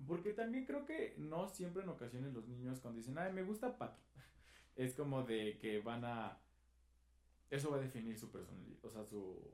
porque 0.07 0.33
también 0.33 0.67
creo 0.67 0.87
que 0.87 1.17
no 1.19 1.49
siempre 1.49 1.83
en 1.83 1.89
ocasiones 1.89 2.33
los 2.33 2.47
niños 2.47 2.79
cuando 2.79 2.99
dicen, 2.99 3.19
ay, 3.19 3.33
me 3.33 3.43
gusta 3.43 3.77
Pato, 3.77 4.01
es 4.77 4.95
como 4.95 5.25
de 5.25 5.59
que 5.59 5.81
van 5.81 6.05
a... 6.05 6.39
Eso 7.51 7.71
va 7.73 7.79
a 7.79 7.81
definir 7.81 8.17
su 8.17 8.31
personalidad, 8.31 8.85
o 8.85 8.91
sea, 8.91 9.05
su 9.05 9.53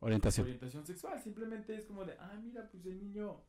orientación. 0.00 0.46
orientación 0.46 0.86
sexual. 0.86 1.20
Simplemente 1.20 1.74
es 1.74 1.84
como 1.84 2.04
de, 2.04 2.14
ah, 2.18 2.38
mira, 2.42 2.68
pues 2.70 2.84
el 2.86 2.98
niño 2.98 3.42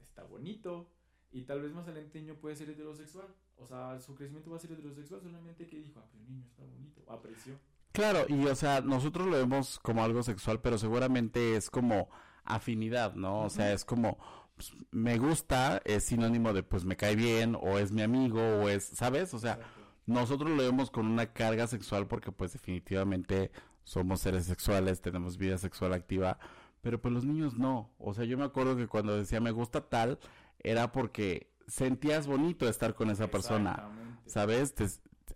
está 0.00 0.24
bonito. 0.24 0.90
Y 1.32 1.42
tal 1.42 1.60
vez 1.62 1.72
más 1.72 1.86
adelante 1.86 2.18
el 2.18 2.26
niño 2.26 2.40
puede 2.40 2.56
ser 2.56 2.70
heterosexual. 2.70 3.28
O 3.56 3.66
sea, 3.66 4.00
su 4.00 4.14
crecimiento 4.14 4.50
va 4.50 4.56
a 4.56 4.60
ser 4.60 4.72
heterosexual 4.72 5.20
solamente 5.22 5.66
que 5.66 5.78
dijo, 5.78 6.00
ah, 6.00 6.06
pues 6.10 6.22
el 6.22 6.28
niño 6.28 6.44
está 6.46 6.64
bonito, 6.64 7.02
apreció. 7.08 7.58
Claro, 7.92 8.24
y 8.28 8.46
o 8.46 8.54
sea, 8.54 8.80
nosotros 8.80 9.26
lo 9.26 9.36
vemos 9.36 9.78
como 9.80 10.02
algo 10.02 10.22
sexual, 10.22 10.60
pero 10.60 10.78
seguramente 10.78 11.56
es 11.56 11.70
como 11.70 12.08
afinidad, 12.44 13.14
¿no? 13.14 13.42
O 13.42 13.50
sea, 13.50 13.72
es 13.72 13.84
como 13.84 14.18
pues, 14.60 14.72
me 14.90 15.18
gusta 15.18 15.80
es 15.86 16.04
sinónimo 16.04 16.52
de 16.52 16.62
pues 16.62 16.84
me 16.84 16.96
cae 16.96 17.16
bien 17.16 17.56
o 17.58 17.78
es 17.78 17.92
mi 17.92 18.02
amigo 18.02 18.40
o 18.40 18.68
es, 18.68 18.84
¿sabes? 18.84 19.32
O 19.32 19.38
sea, 19.38 19.58
nosotros 20.06 20.50
lo 20.50 20.62
vemos 20.62 20.90
con 20.90 21.06
una 21.06 21.32
carga 21.32 21.66
sexual 21.66 22.06
porque 22.06 22.30
pues 22.30 22.52
definitivamente 22.52 23.50
somos 23.84 24.20
seres 24.20 24.44
sexuales, 24.44 25.00
tenemos 25.00 25.38
vida 25.38 25.56
sexual 25.56 25.94
activa, 25.94 26.38
pero 26.82 27.00
pues 27.00 27.14
los 27.14 27.24
niños 27.24 27.56
no. 27.56 27.90
O 27.98 28.12
sea, 28.12 28.24
yo 28.24 28.36
me 28.36 28.44
acuerdo 28.44 28.76
que 28.76 28.86
cuando 28.86 29.16
decía 29.16 29.40
me 29.40 29.50
gusta 29.50 29.88
tal, 29.88 30.18
era 30.62 30.92
porque 30.92 31.50
sentías 31.66 32.26
bonito 32.26 32.68
estar 32.68 32.94
con 32.94 33.10
esa 33.10 33.28
persona, 33.28 33.90
¿sabes? 34.26 34.74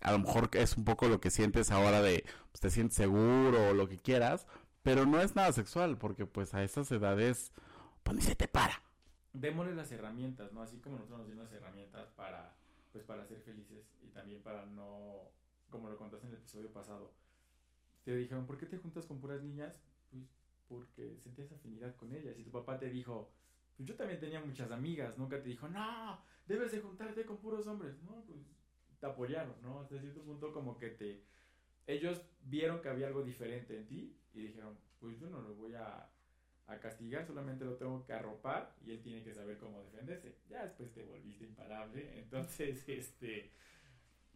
a 0.01 0.11
lo 0.11 0.19
mejor 0.19 0.49
es 0.53 0.75
un 0.77 0.83
poco 0.83 1.07
lo 1.07 1.21
que 1.21 1.31
sientes 1.31 1.71
ahora 1.71 2.01
de 2.01 2.25
pues, 2.51 2.59
te 2.59 2.69
sientes 2.69 2.97
seguro 2.97 3.69
o 3.69 3.73
lo 3.73 3.87
que 3.87 3.97
quieras, 3.97 4.45
pero 4.83 5.05
no 5.05 5.21
es 5.21 5.35
nada 5.35 5.51
sexual 5.53 5.97
porque 5.97 6.25
pues 6.25 6.53
a 6.53 6.63
esas 6.63 6.91
edades 6.91 7.51
pues 8.03 8.17
ni 8.17 8.21
se 8.21 8.35
te 8.35 8.47
para 8.47 8.81
démosle 9.39 9.75
las 9.75 9.91
herramientas, 9.91 10.51
¿no? 10.53 10.61
Así 10.61 10.79
como 10.79 10.97
nosotros 10.97 11.19
nos 11.19 11.27
dimos 11.27 11.45
las 11.45 11.53
herramientas 11.53 12.09
para, 12.15 12.55
pues, 12.91 13.03
para 13.03 13.25
ser 13.25 13.41
felices 13.41 13.85
y 14.01 14.07
también 14.09 14.41
para 14.41 14.65
no, 14.65 15.31
como 15.69 15.89
lo 15.89 15.97
contaste 15.97 16.27
en 16.27 16.33
el 16.33 16.39
episodio 16.39 16.71
pasado, 16.71 17.13
te 18.03 18.15
dijeron, 18.15 18.45
¿por 18.45 18.57
qué 18.57 18.65
te 18.65 18.77
juntas 18.77 19.05
con 19.05 19.19
puras 19.19 19.41
niñas? 19.41 19.73
Pues 20.09 20.23
porque 20.67 21.17
sentías 21.19 21.51
afinidad 21.51 21.95
con 21.95 22.13
ellas. 22.13 22.37
Y 22.37 22.43
tu 22.43 22.51
papá 22.51 22.79
te 22.79 22.89
dijo, 22.89 23.31
pues 23.75 23.87
yo 23.87 23.95
también 23.95 24.19
tenía 24.19 24.39
muchas 24.39 24.71
amigas, 24.71 25.17
nunca 25.17 25.41
te 25.41 25.49
dijo, 25.49 25.67
no, 25.67 26.21
debes 26.45 26.71
de 26.71 26.79
juntarte 26.79 27.25
con 27.25 27.37
puros 27.37 27.67
hombres. 27.67 28.01
No, 28.03 28.23
pues 28.25 28.39
te 28.99 29.05
apoyaron, 29.05 29.55
¿no? 29.61 29.81
Hasta 29.81 29.99
cierto 29.99 30.21
punto 30.21 30.51
como 30.51 30.77
que 30.77 30.89
te... 30.89 31.23
Ellos 31.87 32.21
vieron 32.41 32.81
que 32.81 32.89
había 32.89 33.07
algo 33.07 33.23
diferente 33.23 33.77
en 33.77 33.87
ti 33.87 34.17
y 34.33 34.41
dijeron, 34.41 34.77
pues 34.99 35.19
yo 35.19 35.29
no 35.29 35.41
lo 35.41 35.53
voy 35.55 35.75
a 35.75 36.09
a 36.67 36.79
castigar, 36.79 37.25
solamente 37.25 37.63
lo 37.63 37.75
tengo 37.75 38.03
que 38.05 38.13
arropar 38.13 38.75
y 38.83 38.91
él 38.91 39.01
tiene 39.01 39.23
que 39.23 39.33
saber 39.33 39.57
cómo 39.57 39.83
defenderse. 39.83 40.37
Ya 40.49 40.63
después 40.63 40.91
te 40.93 41.03
volviste 41.03 41.45
imparable, 41.45 42.19
entonces, 42.19 42.87
este, 42.89 43.51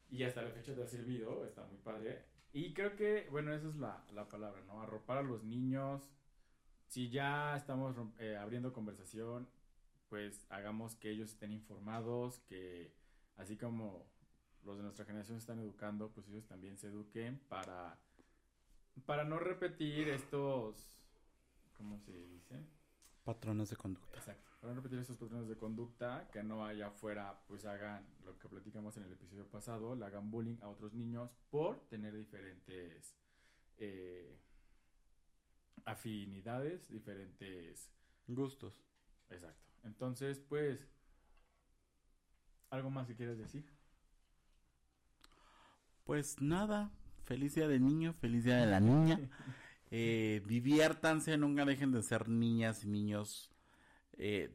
y 0.09 0.23
hasta 0.23 0.41
la 0.41 0.51
fecha 0.51 0.75
te 0.75 0.83
ha 0.83 0.87
servido, 0.87 1.45
está 1.45 1.65
muy 1.65 1.77
padre. 1.77 2.25
Y 2.51 2.73
creo 2.73 2.95
que, 2.95 3.27
bueno, 3.29 3.53
esa 3.53 3.67
es 3.67 3.75
la, 3.75 4.03
la 4.13 4.27
palabra, 4.27 4.61
¿no? 4.65 4.81
Arropar 4.81 5.19
a 5.19 5.23
los 5.23 5.43
niños. 5.43 6.09
Si 6.89 7.09
ya 7.09 7.55
estamos 7.55 7.95
eh, 8.17 8.35
abriendo 8.35 8.73
conversación, 8.73 9.47
pues 10.09 10.45
hagamos 10.49 10.95
que 10.95 11.11
ellos 11.11 11.29
estén 11.29 11.51
informados, 11.51 12.39
que 12.39 12.91
así 13.37 13.57
como 13.57 14.05
los 14.65 14.77
de 14.77 14.83
nuestra 14.83 15.05
generación 15.05 15.37
están 15.37 15.59
educando, 15.59 16.09
pues 16.09 16.27
ellos 16.27 16.45
también 16.47 16.77
se 16.77 16.87
eduquen 16.87 17.39
para, 17.47 17.97
para 19.05 19.23
no 19.23 19.39
repetir 19.39 20.09
estos 20.09 20.99
¿cómo 21.79 21.97
se 21.99 22.11
dice? 22.11 22.55
Patrones 23.23 23.69
de 23.69 23.77
conducta. 23.77 24.17
Exacto. 24.17 24.51
Para 24.59 24.73
no 24.73 24.81
repetir 24.81 24.99
esos 24.99 25.17
patrones 25.17 25.47
de 25.47 25.55
conducta, 25.55 26.27
que 26.31 26.43
no 26.43 26.65
allá 26.65 26.87
afuera, 26.87 27.39
pues 27.47 27.65
hagan 27.65 28.05
lo 28.25 28.37
que 28.37 28.49
platicamos 28.49 28.97
en 28.97 29.03
el 29.03 29.13
episodio 29.13 29.47
pasado, 29.47 29.95
le 29.95 30.05
hagan 30.05 30.29
bullying 30.29 30.57
a 30.61 30.67
otros 30.67 30.93
niños 30.93 31.31
por 31.49 31.79
tener 31.87 32.17
diferentes 32.17 33.15
eh, 33.77 34.37
afinidades, 35.85 36.89
diferentes 36.89 37.89
gustos. 38.27 38.81
Exacto. 39.29 39.69
Entonces, 39.83 40.39
pues, 40.39 40.79
¿algo 42.69 42.89
más 42.89 43.07
que 43.07 43.15
quieras 43.15 43.37
decir? 43.37 43.65
Pues 46.03 46.41
nada, 46.41 46.91
feliz 47.25 47.55
día 47.55 47.67
del 47.67 47.85
niño, 47.85 48.13
feliz 48.13 48.43
día 48.43 48.57
de 48.57 48.65
la 48.65 48.79
niña. 48.79 49.19
Eh, 49.91 50.43
diviértanse, 50.45 51.35
nunca 51.35 51.65
dejen 51.65 51.91
de 51.91 52.03
ser 52.03 52.29
niñas 52.29 52.83
y 52.83 52.87
niños. 52.87 53.49
Eh, 54.19 54.53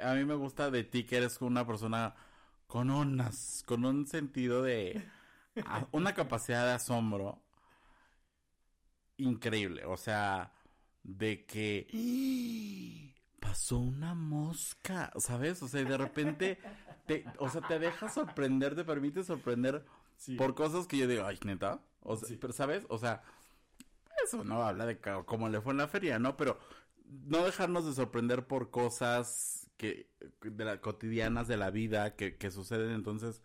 a 0.00 0.14
mí 0.14 0.24
me 0.24 0.36
gusta 0.36 0.70
de 0.70 0.84
ti 0.84 1.02
que 1.02 1.16
eres 1.16 1.40
una 1.40 1.66
persona 1.66 2.14
con 2.68 2.90
unas, 2.90 3.64
con 3.66 3.84
un 3.84 4.06
sentido 4.06 4.62
de, 4.62 5.04
una 5.90 6.14
capacidad 6.14 6.64
de 6.64 6.74
asombro 6.74 7.42
increíble. 9.16 9.84
O 9.84 9.96
sea, 9.96 10.52
de 11.08 11.46
que 11.46 13.14
pasó 13.40 13.78
una 13.78 14.14
mosca, 14.14 15.10
¿sabes? 15.18 15.62
O 15.62 15.68
sea, 15.68 15.82
de 15.82 15.96
repente, 15.96 16.58
te, 17.06 17.24
o 17.38 17.48
sea, 17.48 17.62
te 17.62 17.78
deja 17.78 18.08
sorprender, 18.08 18.76
te 18.76 18.84
permite 18.84 19.24
sorprender 19.24 19.84
por 20.36 20.54
cosas 20.54 20.86
que 20.86 20.98
yo 20.98 21.08
digo, 21.08 21.24
ay, 21.24 21.38
neta. 21.44 21.80
O 22.00 22.16
sea, 22.16 22.36
pero, 22.38 22.52
¿sabes? 22.52 22.84
O 22.90 22.98
sea, 22.98 23.22
eso 24.24 24.44
no 24.44 24.62
habla 24.62 24.84
de 24.84 25.00
cómo 25.24 25.48
le 25.48 25.60
fue 25.60 25.72
en 25.72 25.78
la 25.78 25.88
feria, 25.88 26.18
¿no? 26.18 26.36
Pero 26.36 26.58
no 27.06 27.44
dejarnos 27.44 27.86
de 27.86 27.94
sorprender 27.94 28.46
por 28.46 28.70
cosas 28.70 29.70
que 29.78 30.10
de 30.42 30.64
la, 30.64 30.80
cotidianas 30.80 31.48
de 31.48 31.56
la 31.56 31.70
vida 31.70 32.16
que, 32.16 32.36
que 32.36 32.50
suceden. 32.50 32.90
Entonces, 32.90 33.40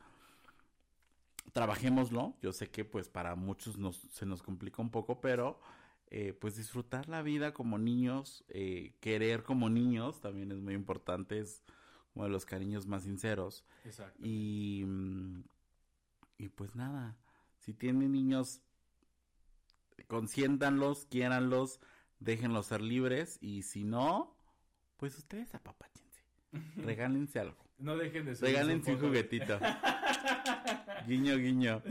trabajémoslo. 1.53 2.35
Yo 2.41 2.51
sé 2.51 2.69
que 2.69 2.83
pues 2.83 3.07
para 3.07 3.35
muchos 3.35 3.77
nos, 3.77 4.01
se 4.11 4.25
nos 4.25 4.41
complica 4.41 4.81
un 4.81 4.91
poco, 4.91 5.21
pero 5.21 5.61
eh, 6.15 6.31
pues 6.39 6.55
disfrutar 6.55 7.09
la 7.09 7.23
vida 7.23 7.53
como 7.53 7.79
niños, 7.79 8.43
eh, 8.47 8.93
querer 8.99 9.41
como 9.41 9.67
niños 9.69 10.21
también 10.21 10.51
es 10.51 10.59
muy 10.59 10.75
importante, 10.75 11.39
es 11.39 11.63
uno 12.13 12.25
de 12.25 12.29
los 12.31 12.45
cariños 12.45 12.85
más 12.85 13.01
sinceros. 13.01 13.65
Exacto. 13.83 14.19
Y, 14.23 14.83
mm, 14.85 15.43
y 16.37 16.49
pues 16.49 16.75
nada, 16.75 17.17
si 17.61 17.73
tienen 17.73 18.11
niños, 18.11 18.61
consiéntanlos, 20.07 21.05
quiéranlos, 21.09 21.79
déjenlos 22.19 22.67
ser 22.67 22.81
libres 22.81 23.39
y 23.41 23.63
si 23.63 23.83
no, 23.83 24.35
pues 24.97 25.17
ustedes 25.17 25.55
apapáchense, 25.55 26.21
regálense 26.77 27.39
algo. 27.39 27.57
No 27.79 27.97
dejen 27.97 28.25
de 28.25 28.35
su 28.35 28.45
Regálense 28.45 28.91
un 28.91 28.97
foto. 28.97 29.07
juguetito. 29.07 29.57
guiño, 31.07 31.35
guiño. 31.37 31.81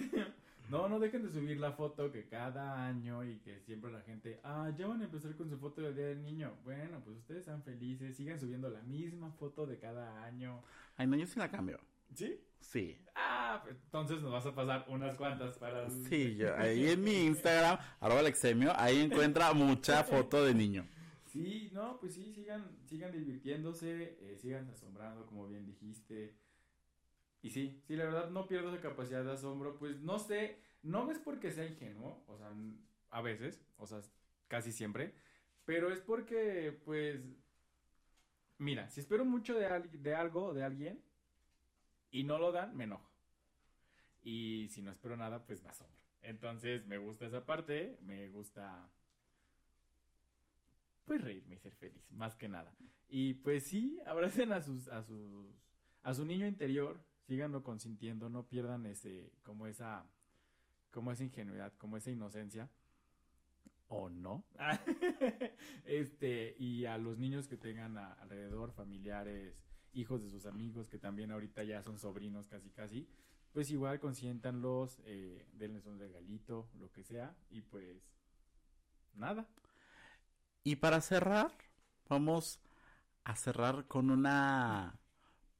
No, 0.72 0.88
no 0.88 0.98
dejen 0.98 1.22
de 1.22 1.30
subir 1.30 1.60
la 1.60 1.72
foto 1.72 2.10
que 2.10 2.26
cada 2.28 2.86
año 2.86 3.22
y 3.24 3.40
que 3.40 3.60
siempre 3.60 3.92
la 3.92 4.00
gente, 4.00 4.40
ah, 4.42 4.72
ya 4.74 4.86
van 4.86 5.02
a 5.02 5.04
empezar 5.04 5.36
con 5.36 5.50
su 5.50 5.58
foto 5.58 5.82
del 5.82 5.94
Día 5.94 6.06
del 6.06 6.22
Niño. 6.22 6.50
Bueno, 6.64 6.98
pues 7.04 7.18
ustedes 7.18 7.44
sean 7.44 7.62
felices, 7.62 8.16
sigan 8.16 8.40
subiendo 8.40 8.70
la 8.70 8.80
misma 8.80 9.30
foto 9.32 9.66
de 9.66 9.78
cada 9.78 10.24
año. 10.24 10.62
Ay, 10.96 11.06
no, 11.08 11.16
yo 11.16 11.26
sí 11.26 11.38
la 11.38 11.50
cambio. 11.50 11.78
¿Sí? 12.14 12.40
Sí. 12.58 12.98
Ah, 13.14 13.60
pues, 13.62 13.76
entonces 13.84 14.22
nos 14.22 14.32
vas 14.32 14.46
a 14.46 14.54
pasar 14.54 14.86
unas 14.88 15.14
cuantas 15.18 15.58
para... 15.58 15.90
Sí, 15.90 16.36
yo, 16.36 16.54
ahí 16.56 16.88
en 16.88 17.04
mi 17.04 17.26
Instagram, 17.26 17.78
arroba 18.00 18.20
Alexemio, 18.20 18.72
ahí 18.74 18.98
encuentra 18.98 19.52
mucha 19.52 20.04
foto 20.04 20.42
de 20.42 20.54
niño. 20.54 20.86
Sí, 21.26 21.68
no, 21.74 22.00
pues 22.00 22.14
sí, 22.14 22.32
sigan, 22.32 22.78
sigan 22.86 23.12
divirtiéndose, 23.12 24.16
eh, 24.22 24.38
sigan 24.40 24.70
asombrando, 24.70 25.26
como 25.26 25.46
bien 25.48 25.66
dijiste. 25.66 26.34
Y 27.42 27.50
sí, 27.50 27.82
sí, 27.86 27.96
la 27.96 28.04
verdad 28.04 28.30
no 28.30 28.46
pierdo 28.46 28.72
esa 28.72 28.80
capacidad 28.80 29.24
de 29.24 29.32
asombro, 29.32 29.76
pues 29.78 30.00
no 30.00 30.18
sé, 30.18 30.58
no 30.82 31.10
es 31.10 31.18
porque 31.18 31.50
sea 31.50 31.66
ingenuo, 31.66 32.22
o 32.28 32.36
sea, 32.38 32.52
a 33.10 33.20
veces, 33.22 33.60
o 33.78 33.86
sea, 33.86 34.00
casi 34.48 34.70
siempre, 34.72 35.14
pero 35.64 35.90
es 35.92 36.00
porque, 36.00 36.72
pues, 36.84 37.20
mira, 38.58 38.88
si 38.88 39.00
espero 39.00 39.24
mucho 39.26 39.54
de, 39.54 39.66
al- 39.66 40.02
de 40.02 40.14
algo, 40.14 40.54
de 40.54 40.64
alguien, 40.64 41.02
y 42.12 42.22
no 42.22 42.38
lo 42.38 42.52
dan, 42.52 42.76
me 42.76 42.84
enojo. 42.84 43.10
Y 44.22 44.68
si 44.70 44.82
no 44.82 44.90
espero 44.90 45.16
nada, 45.16 45.44
pues 45.46 45.62
me 45.62 45.68
asombro. 45.70 45.98
Entonces, 46.22 46.86
me 46.86 46.98
gusta 46.98 47.26
esa 47.26 47.44
parte, 47.44 47.98
me 48.02 48.28
gusta 48.28 48.88
pues 51.04 51.20
reírme 51.20 51.56
y 51.56 51.58
ser 51.58 51.72
feliz, 51.74 52.10
más 52.10 52.36
que 52.36 52.48
nada. 52.48 52.74
Y 53.08 53.34
pues 53.34 53.64
sí, 53.64 53.98
abracen 54.06 54.52
a 54.52 54.62
sus, 54.62 54.88
a 54.88 55.02
sus, 55.02 55.46
a 56.02 56.14
su 56.14 56.24
niño 56.24 56.46
interior, 56.46 57.00
síganlo 57.32 57.62
consintiendo, 57.62 58.28
no 58.28 58.46
pierdan 58.46 58.84
ese, 58.84 59.32
como 59.42 59.66
esa, 59.66 60.04
como 60.90 61.12
esa 61.12 61.24
ingenuidad, 61.24 61.72
como 61.78 61.96
esa 61.96 62.10
inocencia. 62.10 62.68
O 63.88 64.10
no. 64.10 64.44
este, 65.86 66.54
y 66.58 66.84
a 66.84 66.98
los 66.98 67.16
niños 67.16 67.48
que 67.48 67.56
tengan 67.56 67.96
alrededor, 67.96 68.72
familiares, 68.72 69.56
hijos 69.94 70.22
de 70.22 70.28
sus 70.28 70.44
amigos, 70.44 70.90
que 70.90 70.98
también 70.98 71.32
ahorita 71.32 71.64
ya 71.64 71.82
son 71.82 71.98
sobrinos 71.98 72.48
casi 72.48 72.68
casi, 72.68 73.08
pues 73.50 73.70
igual 73.70 73.98
consiéntanlos, 73.98 75.00
eh, 75.06 75.46
denles 75.54 75.86
un 75.86 75.98
regalito, 75.98 76.68
lo 76.78 76.92
que 76.92 77.02
sea, 77.02 77.34
y 77.48 77.62
pues 77.62 78.12
nada. 79.14 79.48
Y 80.64 80.76
para 80.76 81.00
cerrar, 81.00 81.50
vamos 82.10 82.60
a 83.24 83.36
cerrar 83.36 83.86
con 83.86 84.10
una 84.10 85.00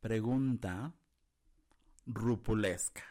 pregunta 0.01 0.93
rupulesca. 2.07 3.03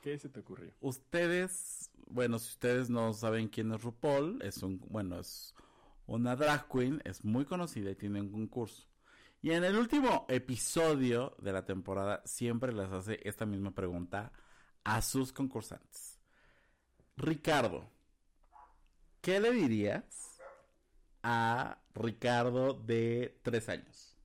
¿Qué 0.00 0.18
se 0.18 0.28
te 0.28 0.40
ocurrió? 0.40 0.72
Ustedes, 0.80 1.90
bueno, 2.08 2.38
si 2.38 2.50
ustedes 2.50 2.90
no 2.90 3.12
saben 3.12 3.48
quién 3.48 3.72
es 3.72 3.82
RuPaul, 3.82 4.42
es 4.42 4.62
un, 4.62 4.80
bueno, 4.88 5.20
es 5.20 5.54
una 6.06 6.34
drag 6.34 6.68
queen, 6.68 7.00
es 7.04 7.24
muy 7.24 7.44
conocida 7.44 7.90
y 7.90 7.94
tiene 7.94 8.20
un 8.20 8.30
concurso. 8.30 8.88
Y 9.40 9.52
en 9.52 9.64
el 9.64 9.76
último 9.76 10.26
episodio 10.28 11.36
de 11.38 11.52
la 11.52 11.64
temporada 11.64 12.22
siempre 12.24 12.72
les 12.72 12.90
hace 12.90 13.20
esta 13.24 13.46
misma 13.46 13.72
pregunta 13.72 14.32
a 14.84 15.02
sus 15.02 15.32
concursantes. 15.32 16.20
Ricardo, 17.16 17.90
¿qué 19.20 19.40
le 19.40 19.52
dirías 19.52 20.40
a 21.22 21.78
Ricardo 21.94 22.74
de 22.74 23.38
tres 23.42 23.68
años? 23.68 24.16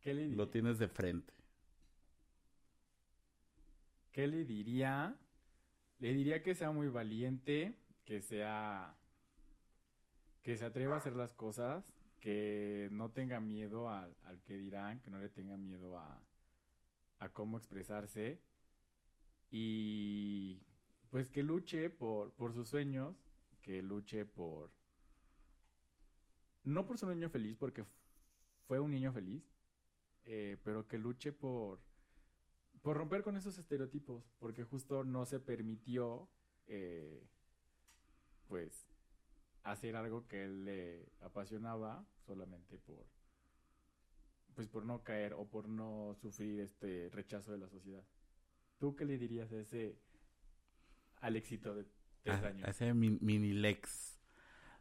¿Qué 0.00 0.14
le, 0.14 0.28
Lo 0.28 0.48
tienes 0.48 0.78
de 0.78 0.88
frente. 0.88 1.32
¿Qué 4.12 4.26
le 4.26 4.44
diría? 4.44 5.18
Le 5.98 6.12
diría 6.14 6.42
que 6.42 6.54
sea 6.54 6.70
muy 6.70 6.88
valiente, 6.88 7.78
que 8.04 8.20
sea... 8.20 8.96
que 10.42 10.56
se 10.56 10.64
atreva 10.64 10.94
a 10.94 10.98
hacer 10.98 11.14
las 11.16 11.32
cosas, 11.32 11.84
que 12.20 12.88
no 12.92 13.10
tenga 13.10 13.40
miedo 13.40 13.88
al, 13.90 14.16
al 14.24 14.42
que 14.42 14.56
dirán, 14.56 15.00
que 15.00 15.10
no 15.10 15.18
le 15.18 15.28
tenga 15.28 15.56
miedo 15.56 15.98
a, 15.98 16.22
a 17.18 17.28
cómo 17.30 17.56
expresarse 17.58 18.40
y 19.50 20.62
pues 21.10 21.28
que 21.28 21.42
luche 21.42 21.90
por, 21.90 22.32
por 22.32 22.54
sus 22.54 22.68
sueños, 22.68 23.14
que 23.60 23.82
luche 23.82 24.24
por... 24.24 24.72
No 26.64 26.86
por 26.86 26.96
ser 26.96 27.10
un 27.10 27.16
niño 27.16 27.28
feliz, 27.28 27.56
porque 27.58 27.84
fue 28.66 28.80
un 28.80 28.90
niño 28.90 29.12
feliz, 29.12 29.44
eh, 30.24 30.56
pero 30.64 30.86
que 30.86 30.96
luche 30.96 31.32
por, 31.32 31.80
por 32.82 32.96
romper 32.96 33.22
con 33.22 33.36
esos 33.36 33.56
estereotipos, 33.58 34.24
porque 34.38 34.64
justo 34.64 35.04
no 35.04 35.24
se 35.24 35.40
permitió, 35.40 36.28
eh, 36.66 37.24
pues, 38.48 38.86
hacer 39.62 39.94
algo 39.96 40.26
que 40.26 40.44
él 40.44 40.64
le 40.64 41.12
apasionaba 41.20 42.04
solamente 42.26 42.78
por, 42.78 43.06
pues, 44.54 44.66
por 44.68 44.84
no 44.84 45.02
caer 45.04 45.34
o 45.34 45.46
por 45.48 45.68
no 45.68 46.14
sufrir 46.20 46.60
este 46.60 47.08
rechazo 47.12 47.52
de 47.52 47.58
la 47.58 47.68
sociedad. 47.68 48.04
¿Tú 48.78 48.96
qué 48.96 49.04
le 49.04 49.16
dirías 49.16 49.52
a 49.52 49.60
ese 49.60 49.96
Alexito 51.20 51.74
de 51.74 51.86
tres 52.22 52.42
A, 52.42 52.48
años? 52.48 52.66
a 52.66 52.70
ese 52.72 52.92
min- 52.94 53.18
mini 53.22 53.52
Lex. 53.52 54.18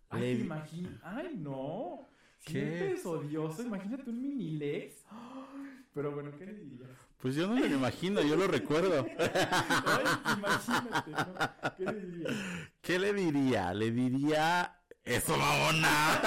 Ay, 0.09 0.21
Le- 0.21 0.35
¿te 0.37 0.45
imagi- 0.49 0.99
Ay, 1.03 1.35
no. 1.37 2.09
¿Qué? 2.43 2.53
¿Qué? 2.53 2.91
es 2.93 3.05
odioso. 3.05 3.61
Imagínate 3.61 4.09
un 4.09 4.19
mini 4.19 4.57
Lex. 4.57 5.05
Ay, 5.09 5.50
Pero 5.93 6.11
bueno, 6.11 6.31
¿qué 6.37 6.45
le 6.45 6.53
dirías? 6.53 6.89
Pues 7.21 7.35
yo 7.35 7.47
no 7.47 7.55
me 7.55 7.67
lo 7.67 7.75
imagino, 7.75 8.21
yo 8.21 8.35
lo 8.35 8.47
recuerdo. 8.47 9.05
Ay, 9.19 10.37
imagínate, 10.37 11.11
¿no? 11.11 11.75
¿Qué 11.77 11.85
le 11.85 12.05
dirías? 12.05 12.35
¿Qué 12.81 12.99
le 12.99 13.13
diría? 13.13 13.73
Le 13.73 13.91
diría... 13.91 14.77
¡Eso, 15.03 15.37
babona! 15.37 16.21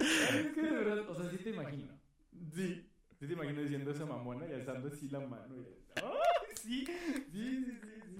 Es 0.00 0.52
que 0.54 0.62
de 0.62 0.70
verdad, 0.70 1.10
o 1.10 1.14
sea, 1.14 1.30
sí 1.30 1.36
te 1.38 1.50
imagino. 1.50 1.92
Sí. 2.54 2.86
Sí 3.18 3.26
te 3.26 3.32
imagino 3.34 3.60
diciendo 3.60 3.90
esa 3.90 4.06
mamona 4.06 4.46
y 4.48 4.52
alzando 4.54 4.88
así 4.88 5.08
la 5.10 5.20
mano. 5.20 5.54
y-. 5.56 5.80
Sí, 6.56 6.86
sí, 6.86 7.64
sí, 7.64 7.66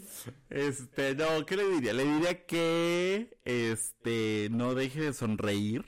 sí. 0.07 0.31
Este, 0.51 1.15
no, 1.15 1.47
¿qué 1.47 1.57
le 1.57 1.69
diría? 1.69 1.93
Le 1.95 2.05
diría 2.05 2.45
que, 2.47 3.39
este, 3.45 4.49
no 4.51 4.75
deje 4.75 5.01
de 5.01 5.13
sonreír, 5.13 5.85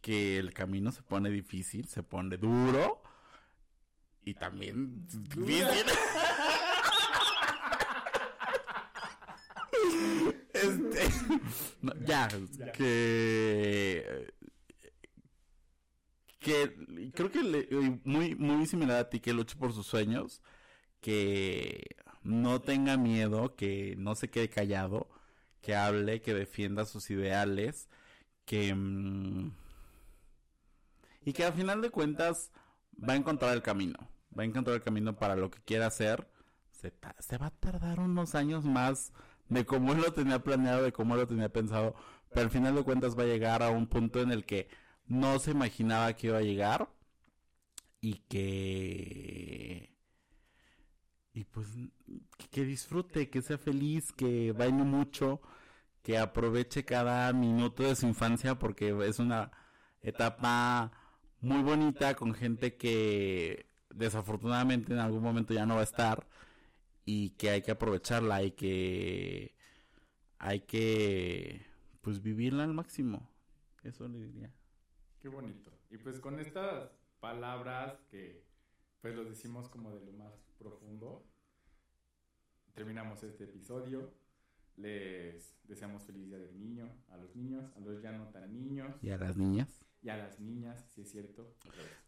que 0.00 0.38
el 0.38 0.52
camino 0.54 0.92
se 0.92 1.02
pone 1.02 1.30
difícil, 1.30 1.86
se 1.88 2.02
pone 2.02 2.36
duro 2.36 3.02
y 4.24 4.34
también 4.34 5.06
difícil. 5.06 5.66
Este, 10.52 11.08
no, 11.82 11.92
ya, 12.04 12.28
Ya. 12.58 12.72
que 12.72 14.32
que 16.38 17.10
creo 17.14 17.30
que 17.30 17.42
le- 17.42 17.68
muy 18.04 18.34
muy 18.34 18.66
similar 18.66 18.96
a 18.98 19.10
ti 19.10 19.20
que 19.20 19.32
luche 19.34 19.56
por 19.56 19.72
sus 19.72 19.86
sueños, 19.86 20.40
que 21.00 21.96
no 22.22 22.60
tenga 22.62 22.96
miedo, 22.96 23.54
que 23.56 23.94
no 23.98 24.14
se 24.14 24.30
quede 24.30 24.48
callado, 24.48 25.08
que 25.62 25.74
hable, 25.76 26.22
que 26.22 26.34
defienda 26.34 26.84
sus 26.86 27.10
ideales, 27.10 27.88
que 28.46 28.74
mm, 28.74 29.52
y 31.24 31.32
que 31.32 31.44
al 31.44 31.52
final 31.52 31.82
de 31.82 31.90
cuentas 31.90 32.50
va 32.96 33.14
a 33.14 33.16
encontrar 33.16 33.54
el 33.54 33.62
camino, 33.62 33.98
va 34.36 34.42
a 34.42 34.46
encontrar 34.46 34.76
el 34.76 34.82
camino 34.82 35.16
para 35.16 35.36
lo 35.36 35.50
que 35.50 35.60
quiera 35.62 35.86
hacer. 35.86 36.28
Se, 36.72 36.92
se 37.18 37.38
va 37.38 37.46
a 37.46 37.50
tardar 37.50 38.00
unos 38.00 38.34
años 38.34 38.64
más 38.64 39.12
de 39.48 39.66
cómo 39.66 39.92
él 39.92 40.00
lo 40.00 40.12
tenía 40.12 40.42
planeado, 40.42 40.82
de 40.82 40.92
cómo 40.92 41.14
él 41.14 41.20
lo 41.20 41.26
tenía 41.26 41.52
pensado, 41.52 41.94
pero 42.30 42.42
al 42.42 42.50
final 42.50 42.74
de 42.74 42.84
cuentas 42.84 43.18
va 43.18 43.24
a 43.24 43.26
llegar 43.26 43.62
a 43.62 43.70
un 43.70 43.86
punto 43.86 44.20
en 44.20 44.30
el 44.30 44.46
que 44.46 44.68
no 45.06 45.38
se 45.38 45.50
imaginaba 45.50 46.12
que 46.14 46.28
iba 46.28 46.38
a 46.38 46.42
llegar 46.42 46.88
y 48.00 48.14
que 48.28 49.90
y 51.32 51.44
pues 51.44 51.68
que 52.50 52.64
disfrute, 52.64 53.30
que 53.30 53.42
sea 53.42 53.58
feliz, 53.58 54.12
que 54.12 54.52
baile 54.52 54.84
mucho, 54.84 55.40
que 56.02 56.18
aproveche 56.18 56.84
cada 56.84 57.32
minuto 57.32 57.82
de 57.82 57.96
su 57.96 58.06
infancia 58.06 58.58
porque 58.58 58.96
es 59.06 59.18
una 59.18 59.50
etapa 60.02 60.92
muy 61.40 61.62
bonita 61.62 62.14
con 62.14 62.34
gente 62.34 62.76
que 62.76 63.66
desafortunadamente 63.94 64.92
en 64.92 64.98
algún 64.98 65.22
momento 65.22 65.54
ya 65.54 65.66
no 65.66 65.74
va 65.74 65.80
a 65.80 65.84
estar 65.84 66.26
y 67.04 67.30
que 67.30 67.50
hay 67.50 67.62
que 67.62 67.70
aprovecharla 67.70 68.42
y 68.42 68.52
que 68.52 69.54
hay 70.38 70.60
que 70.60 71.66
pues 72.00 72.22
vivirla 72.22 72.64
al 72.64 72.74
máximo. 72.74 73.28
Eso 73.82 74.08
le 74.08 74.20
diría. 74.20 74.52
Qué 75.20 75.28
bonito. 75.28 75.70
Y 75.90 75.98
pues 75.98 76.20
con 76.20 76.38
estas 76.38 76.90
palabras 77.20 78.00
que 78.10 78.44
pues 79.00 79.14
lo 79.14 79.24
decimos 79.24 79.68
como 79.68 79.92
de 79.92 80.00
lo 80.04 80.12
más 80.12 80.32
profundo, 80.58 81.26
terminamos 82.74 83.22
este 83.22 83.44
episodio. 83.44 84.12
Les 84.76 85.54
deseamos 85.64 86.04
feliz 86.04 86.26
día 86.26 86.38
del 86.38 86.58
niño 86.58 86.90
a 87.08 87.16
los 87.16 87.34
niños, 87.34 87.70
a 87.76 87.80
los 87.80 88.00
ya 88.00 88.12
no 88.12 88.28
tan 88.28 88.52
niños. 88.52 88.94
Y 89.02 89.10
a 89.10 89.18
las 89.18 89.36
niñas. 89.36 89.79
Y 90.02 90.08
a 90.08 90.16
las 90.16 90.40
niñas, 90.40 90.84
si 90.94 91.02
es 91.02 91.10
cierto. 91.10 91.54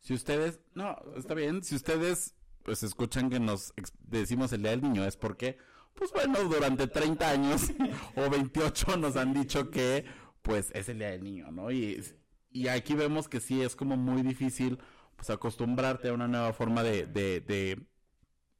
Si 0.00 0.14
ustedes, 0.14 0.60
no, 0.74 0.96
está 1.16 1.34
bien, 1.34 1.62
si 1.62 1.74
ustedes 1.74 2.34
pues 2.62 2.82
escuchan 2.82 3.28
que 3.28 3.40
nos 3.40 3.74
decimos 4.00 4.52
el 4.52 4.62
día 4.62 4.70
del 4.70 4.82
niño 4.82 5.04
es 5.04 5.16
porque, 5.16 5.58
pues 5.94 6.12
bueno, 6.12 6.42
durante 6.44 6.86
30 6.86 7.28
años 7.30 7.72
o 8.16 8.30
28 8.30 8.96
nos 8.96 9.16
han 9.16 9.34
dicho 9.34 9.70
que 9.70 10.04
pues 10.42 10.70
es 10.74 10.88
el 10.88 10.98
día 10.98 11.10
del 11.10 11.24
niño, 11.24 11.50
¿no? 11.50 11.70
Y, 11.70 12.02
y 12.50 12.68
aquí 12.68 12.94
vemos 12.94 13.28
que 13.28 13.40
sí 13.40 13.62
es 13.62 13.76
como 13.76 13.96
muy 13.96 14.22
difícil 14.22 14.78
pues 15.16 15.30
acostumbrarte 15.30 16.08
a 16.08 16.14
una 16.14 16.28
nueva 16.28 16.52
forma 16.52 16.82
de, 16.82 17.06
de, 17.06 17.40
de, 17.40 17.80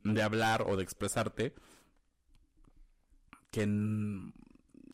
de 0.04 0.22
hablar 0.22 0.62
o 0.62 0.76
de 0.76 0.82
expresarte 0.82 1.54
que 3.50 3.66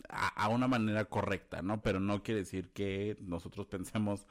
a, 0.08 0.28
a, 0.28 0.48
una 0.48 0.68
manera 0.68 1.04
correcta, 1.04 1.62
¿no? 1.62 1.82
Pero 1.82 2.00
no 2.00 2.22
quiere 2.22 2.40
decir 2.40 2.70
que 2.70 3.16
nosotros 3.20 3.66
pensemos 3.66 4.26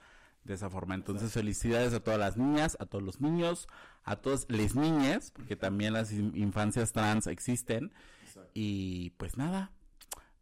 de 0.47 0.53
esa 0.53 0.69
forma. 0.69 0.95
Entonces, 0.95 1.33
felicidades 1.33 1.93
a 1.93 1.99
todas 1.99 2.19
las 2.19 2.37
niñas, 2.37 2.77
a 2.79 2.85
todos 2.85 3.03
los 3.03 3.21
niños, 3.21 3.67
a 4.03 4.15
todas 4.15 4.47
las 4.49 4.75
niñas, 4.75 5.31
porque 5.31 5.55
también 5.55 5.93
las 5.93 6.11
infancias 6.11 6.93
trans 6.93 7.27
existen. 7.27 7.91
Exacto. 8.23 8.51
Y 8.53 9.11
pues 9.11 9.37
nada, 9.37 9.71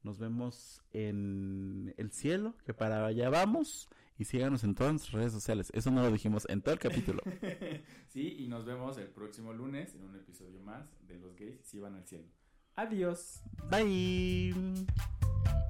nos 0.03 0.19
vemos 0.19 0.81
en 0.93 1.93
el 1.97 2.11
cielo, 2.11 2.55
que 2.65 2.73
para 2.73 3.05
allá 3.05 3.29
vamos. 3.29 3.89
Y 4.17 4.23
síganos 4.23 4.63
en 4.63 4.75
todas 4.75 4.93
nuestras 4.93 5.13
redes 5.13 5.33
sociales. 5.33 5.71
Eso 5.73 5.91
no 5.91 6.01
lo 6.01 6.09
dijimos 6.09 6.45
en 6.47 6.61
todo 6.61 6.73
el 6.73 6.79
capítulo. 6.79 7.21
sí, 8.07 8.37
y 8.39 8.47
nos 8.47 8.63
vemos 8.63 8.97
el 8.97 9.07
próximo 9.07 9.51
lunes 9.51 9.93
en 9.93 10.03
un 10.03 10.15
episodio 10.15 10.61
más 10.61 10.85
de 11.05 11.17
Los 11.17 11.35
Gays 11.35 11.59
si 11.65 11.79
van 11.79 11.95
al 11.95 12.05
cielo. 12.05 12.29
Adiós. 12.75 13.41
Bye. 13.69 14.53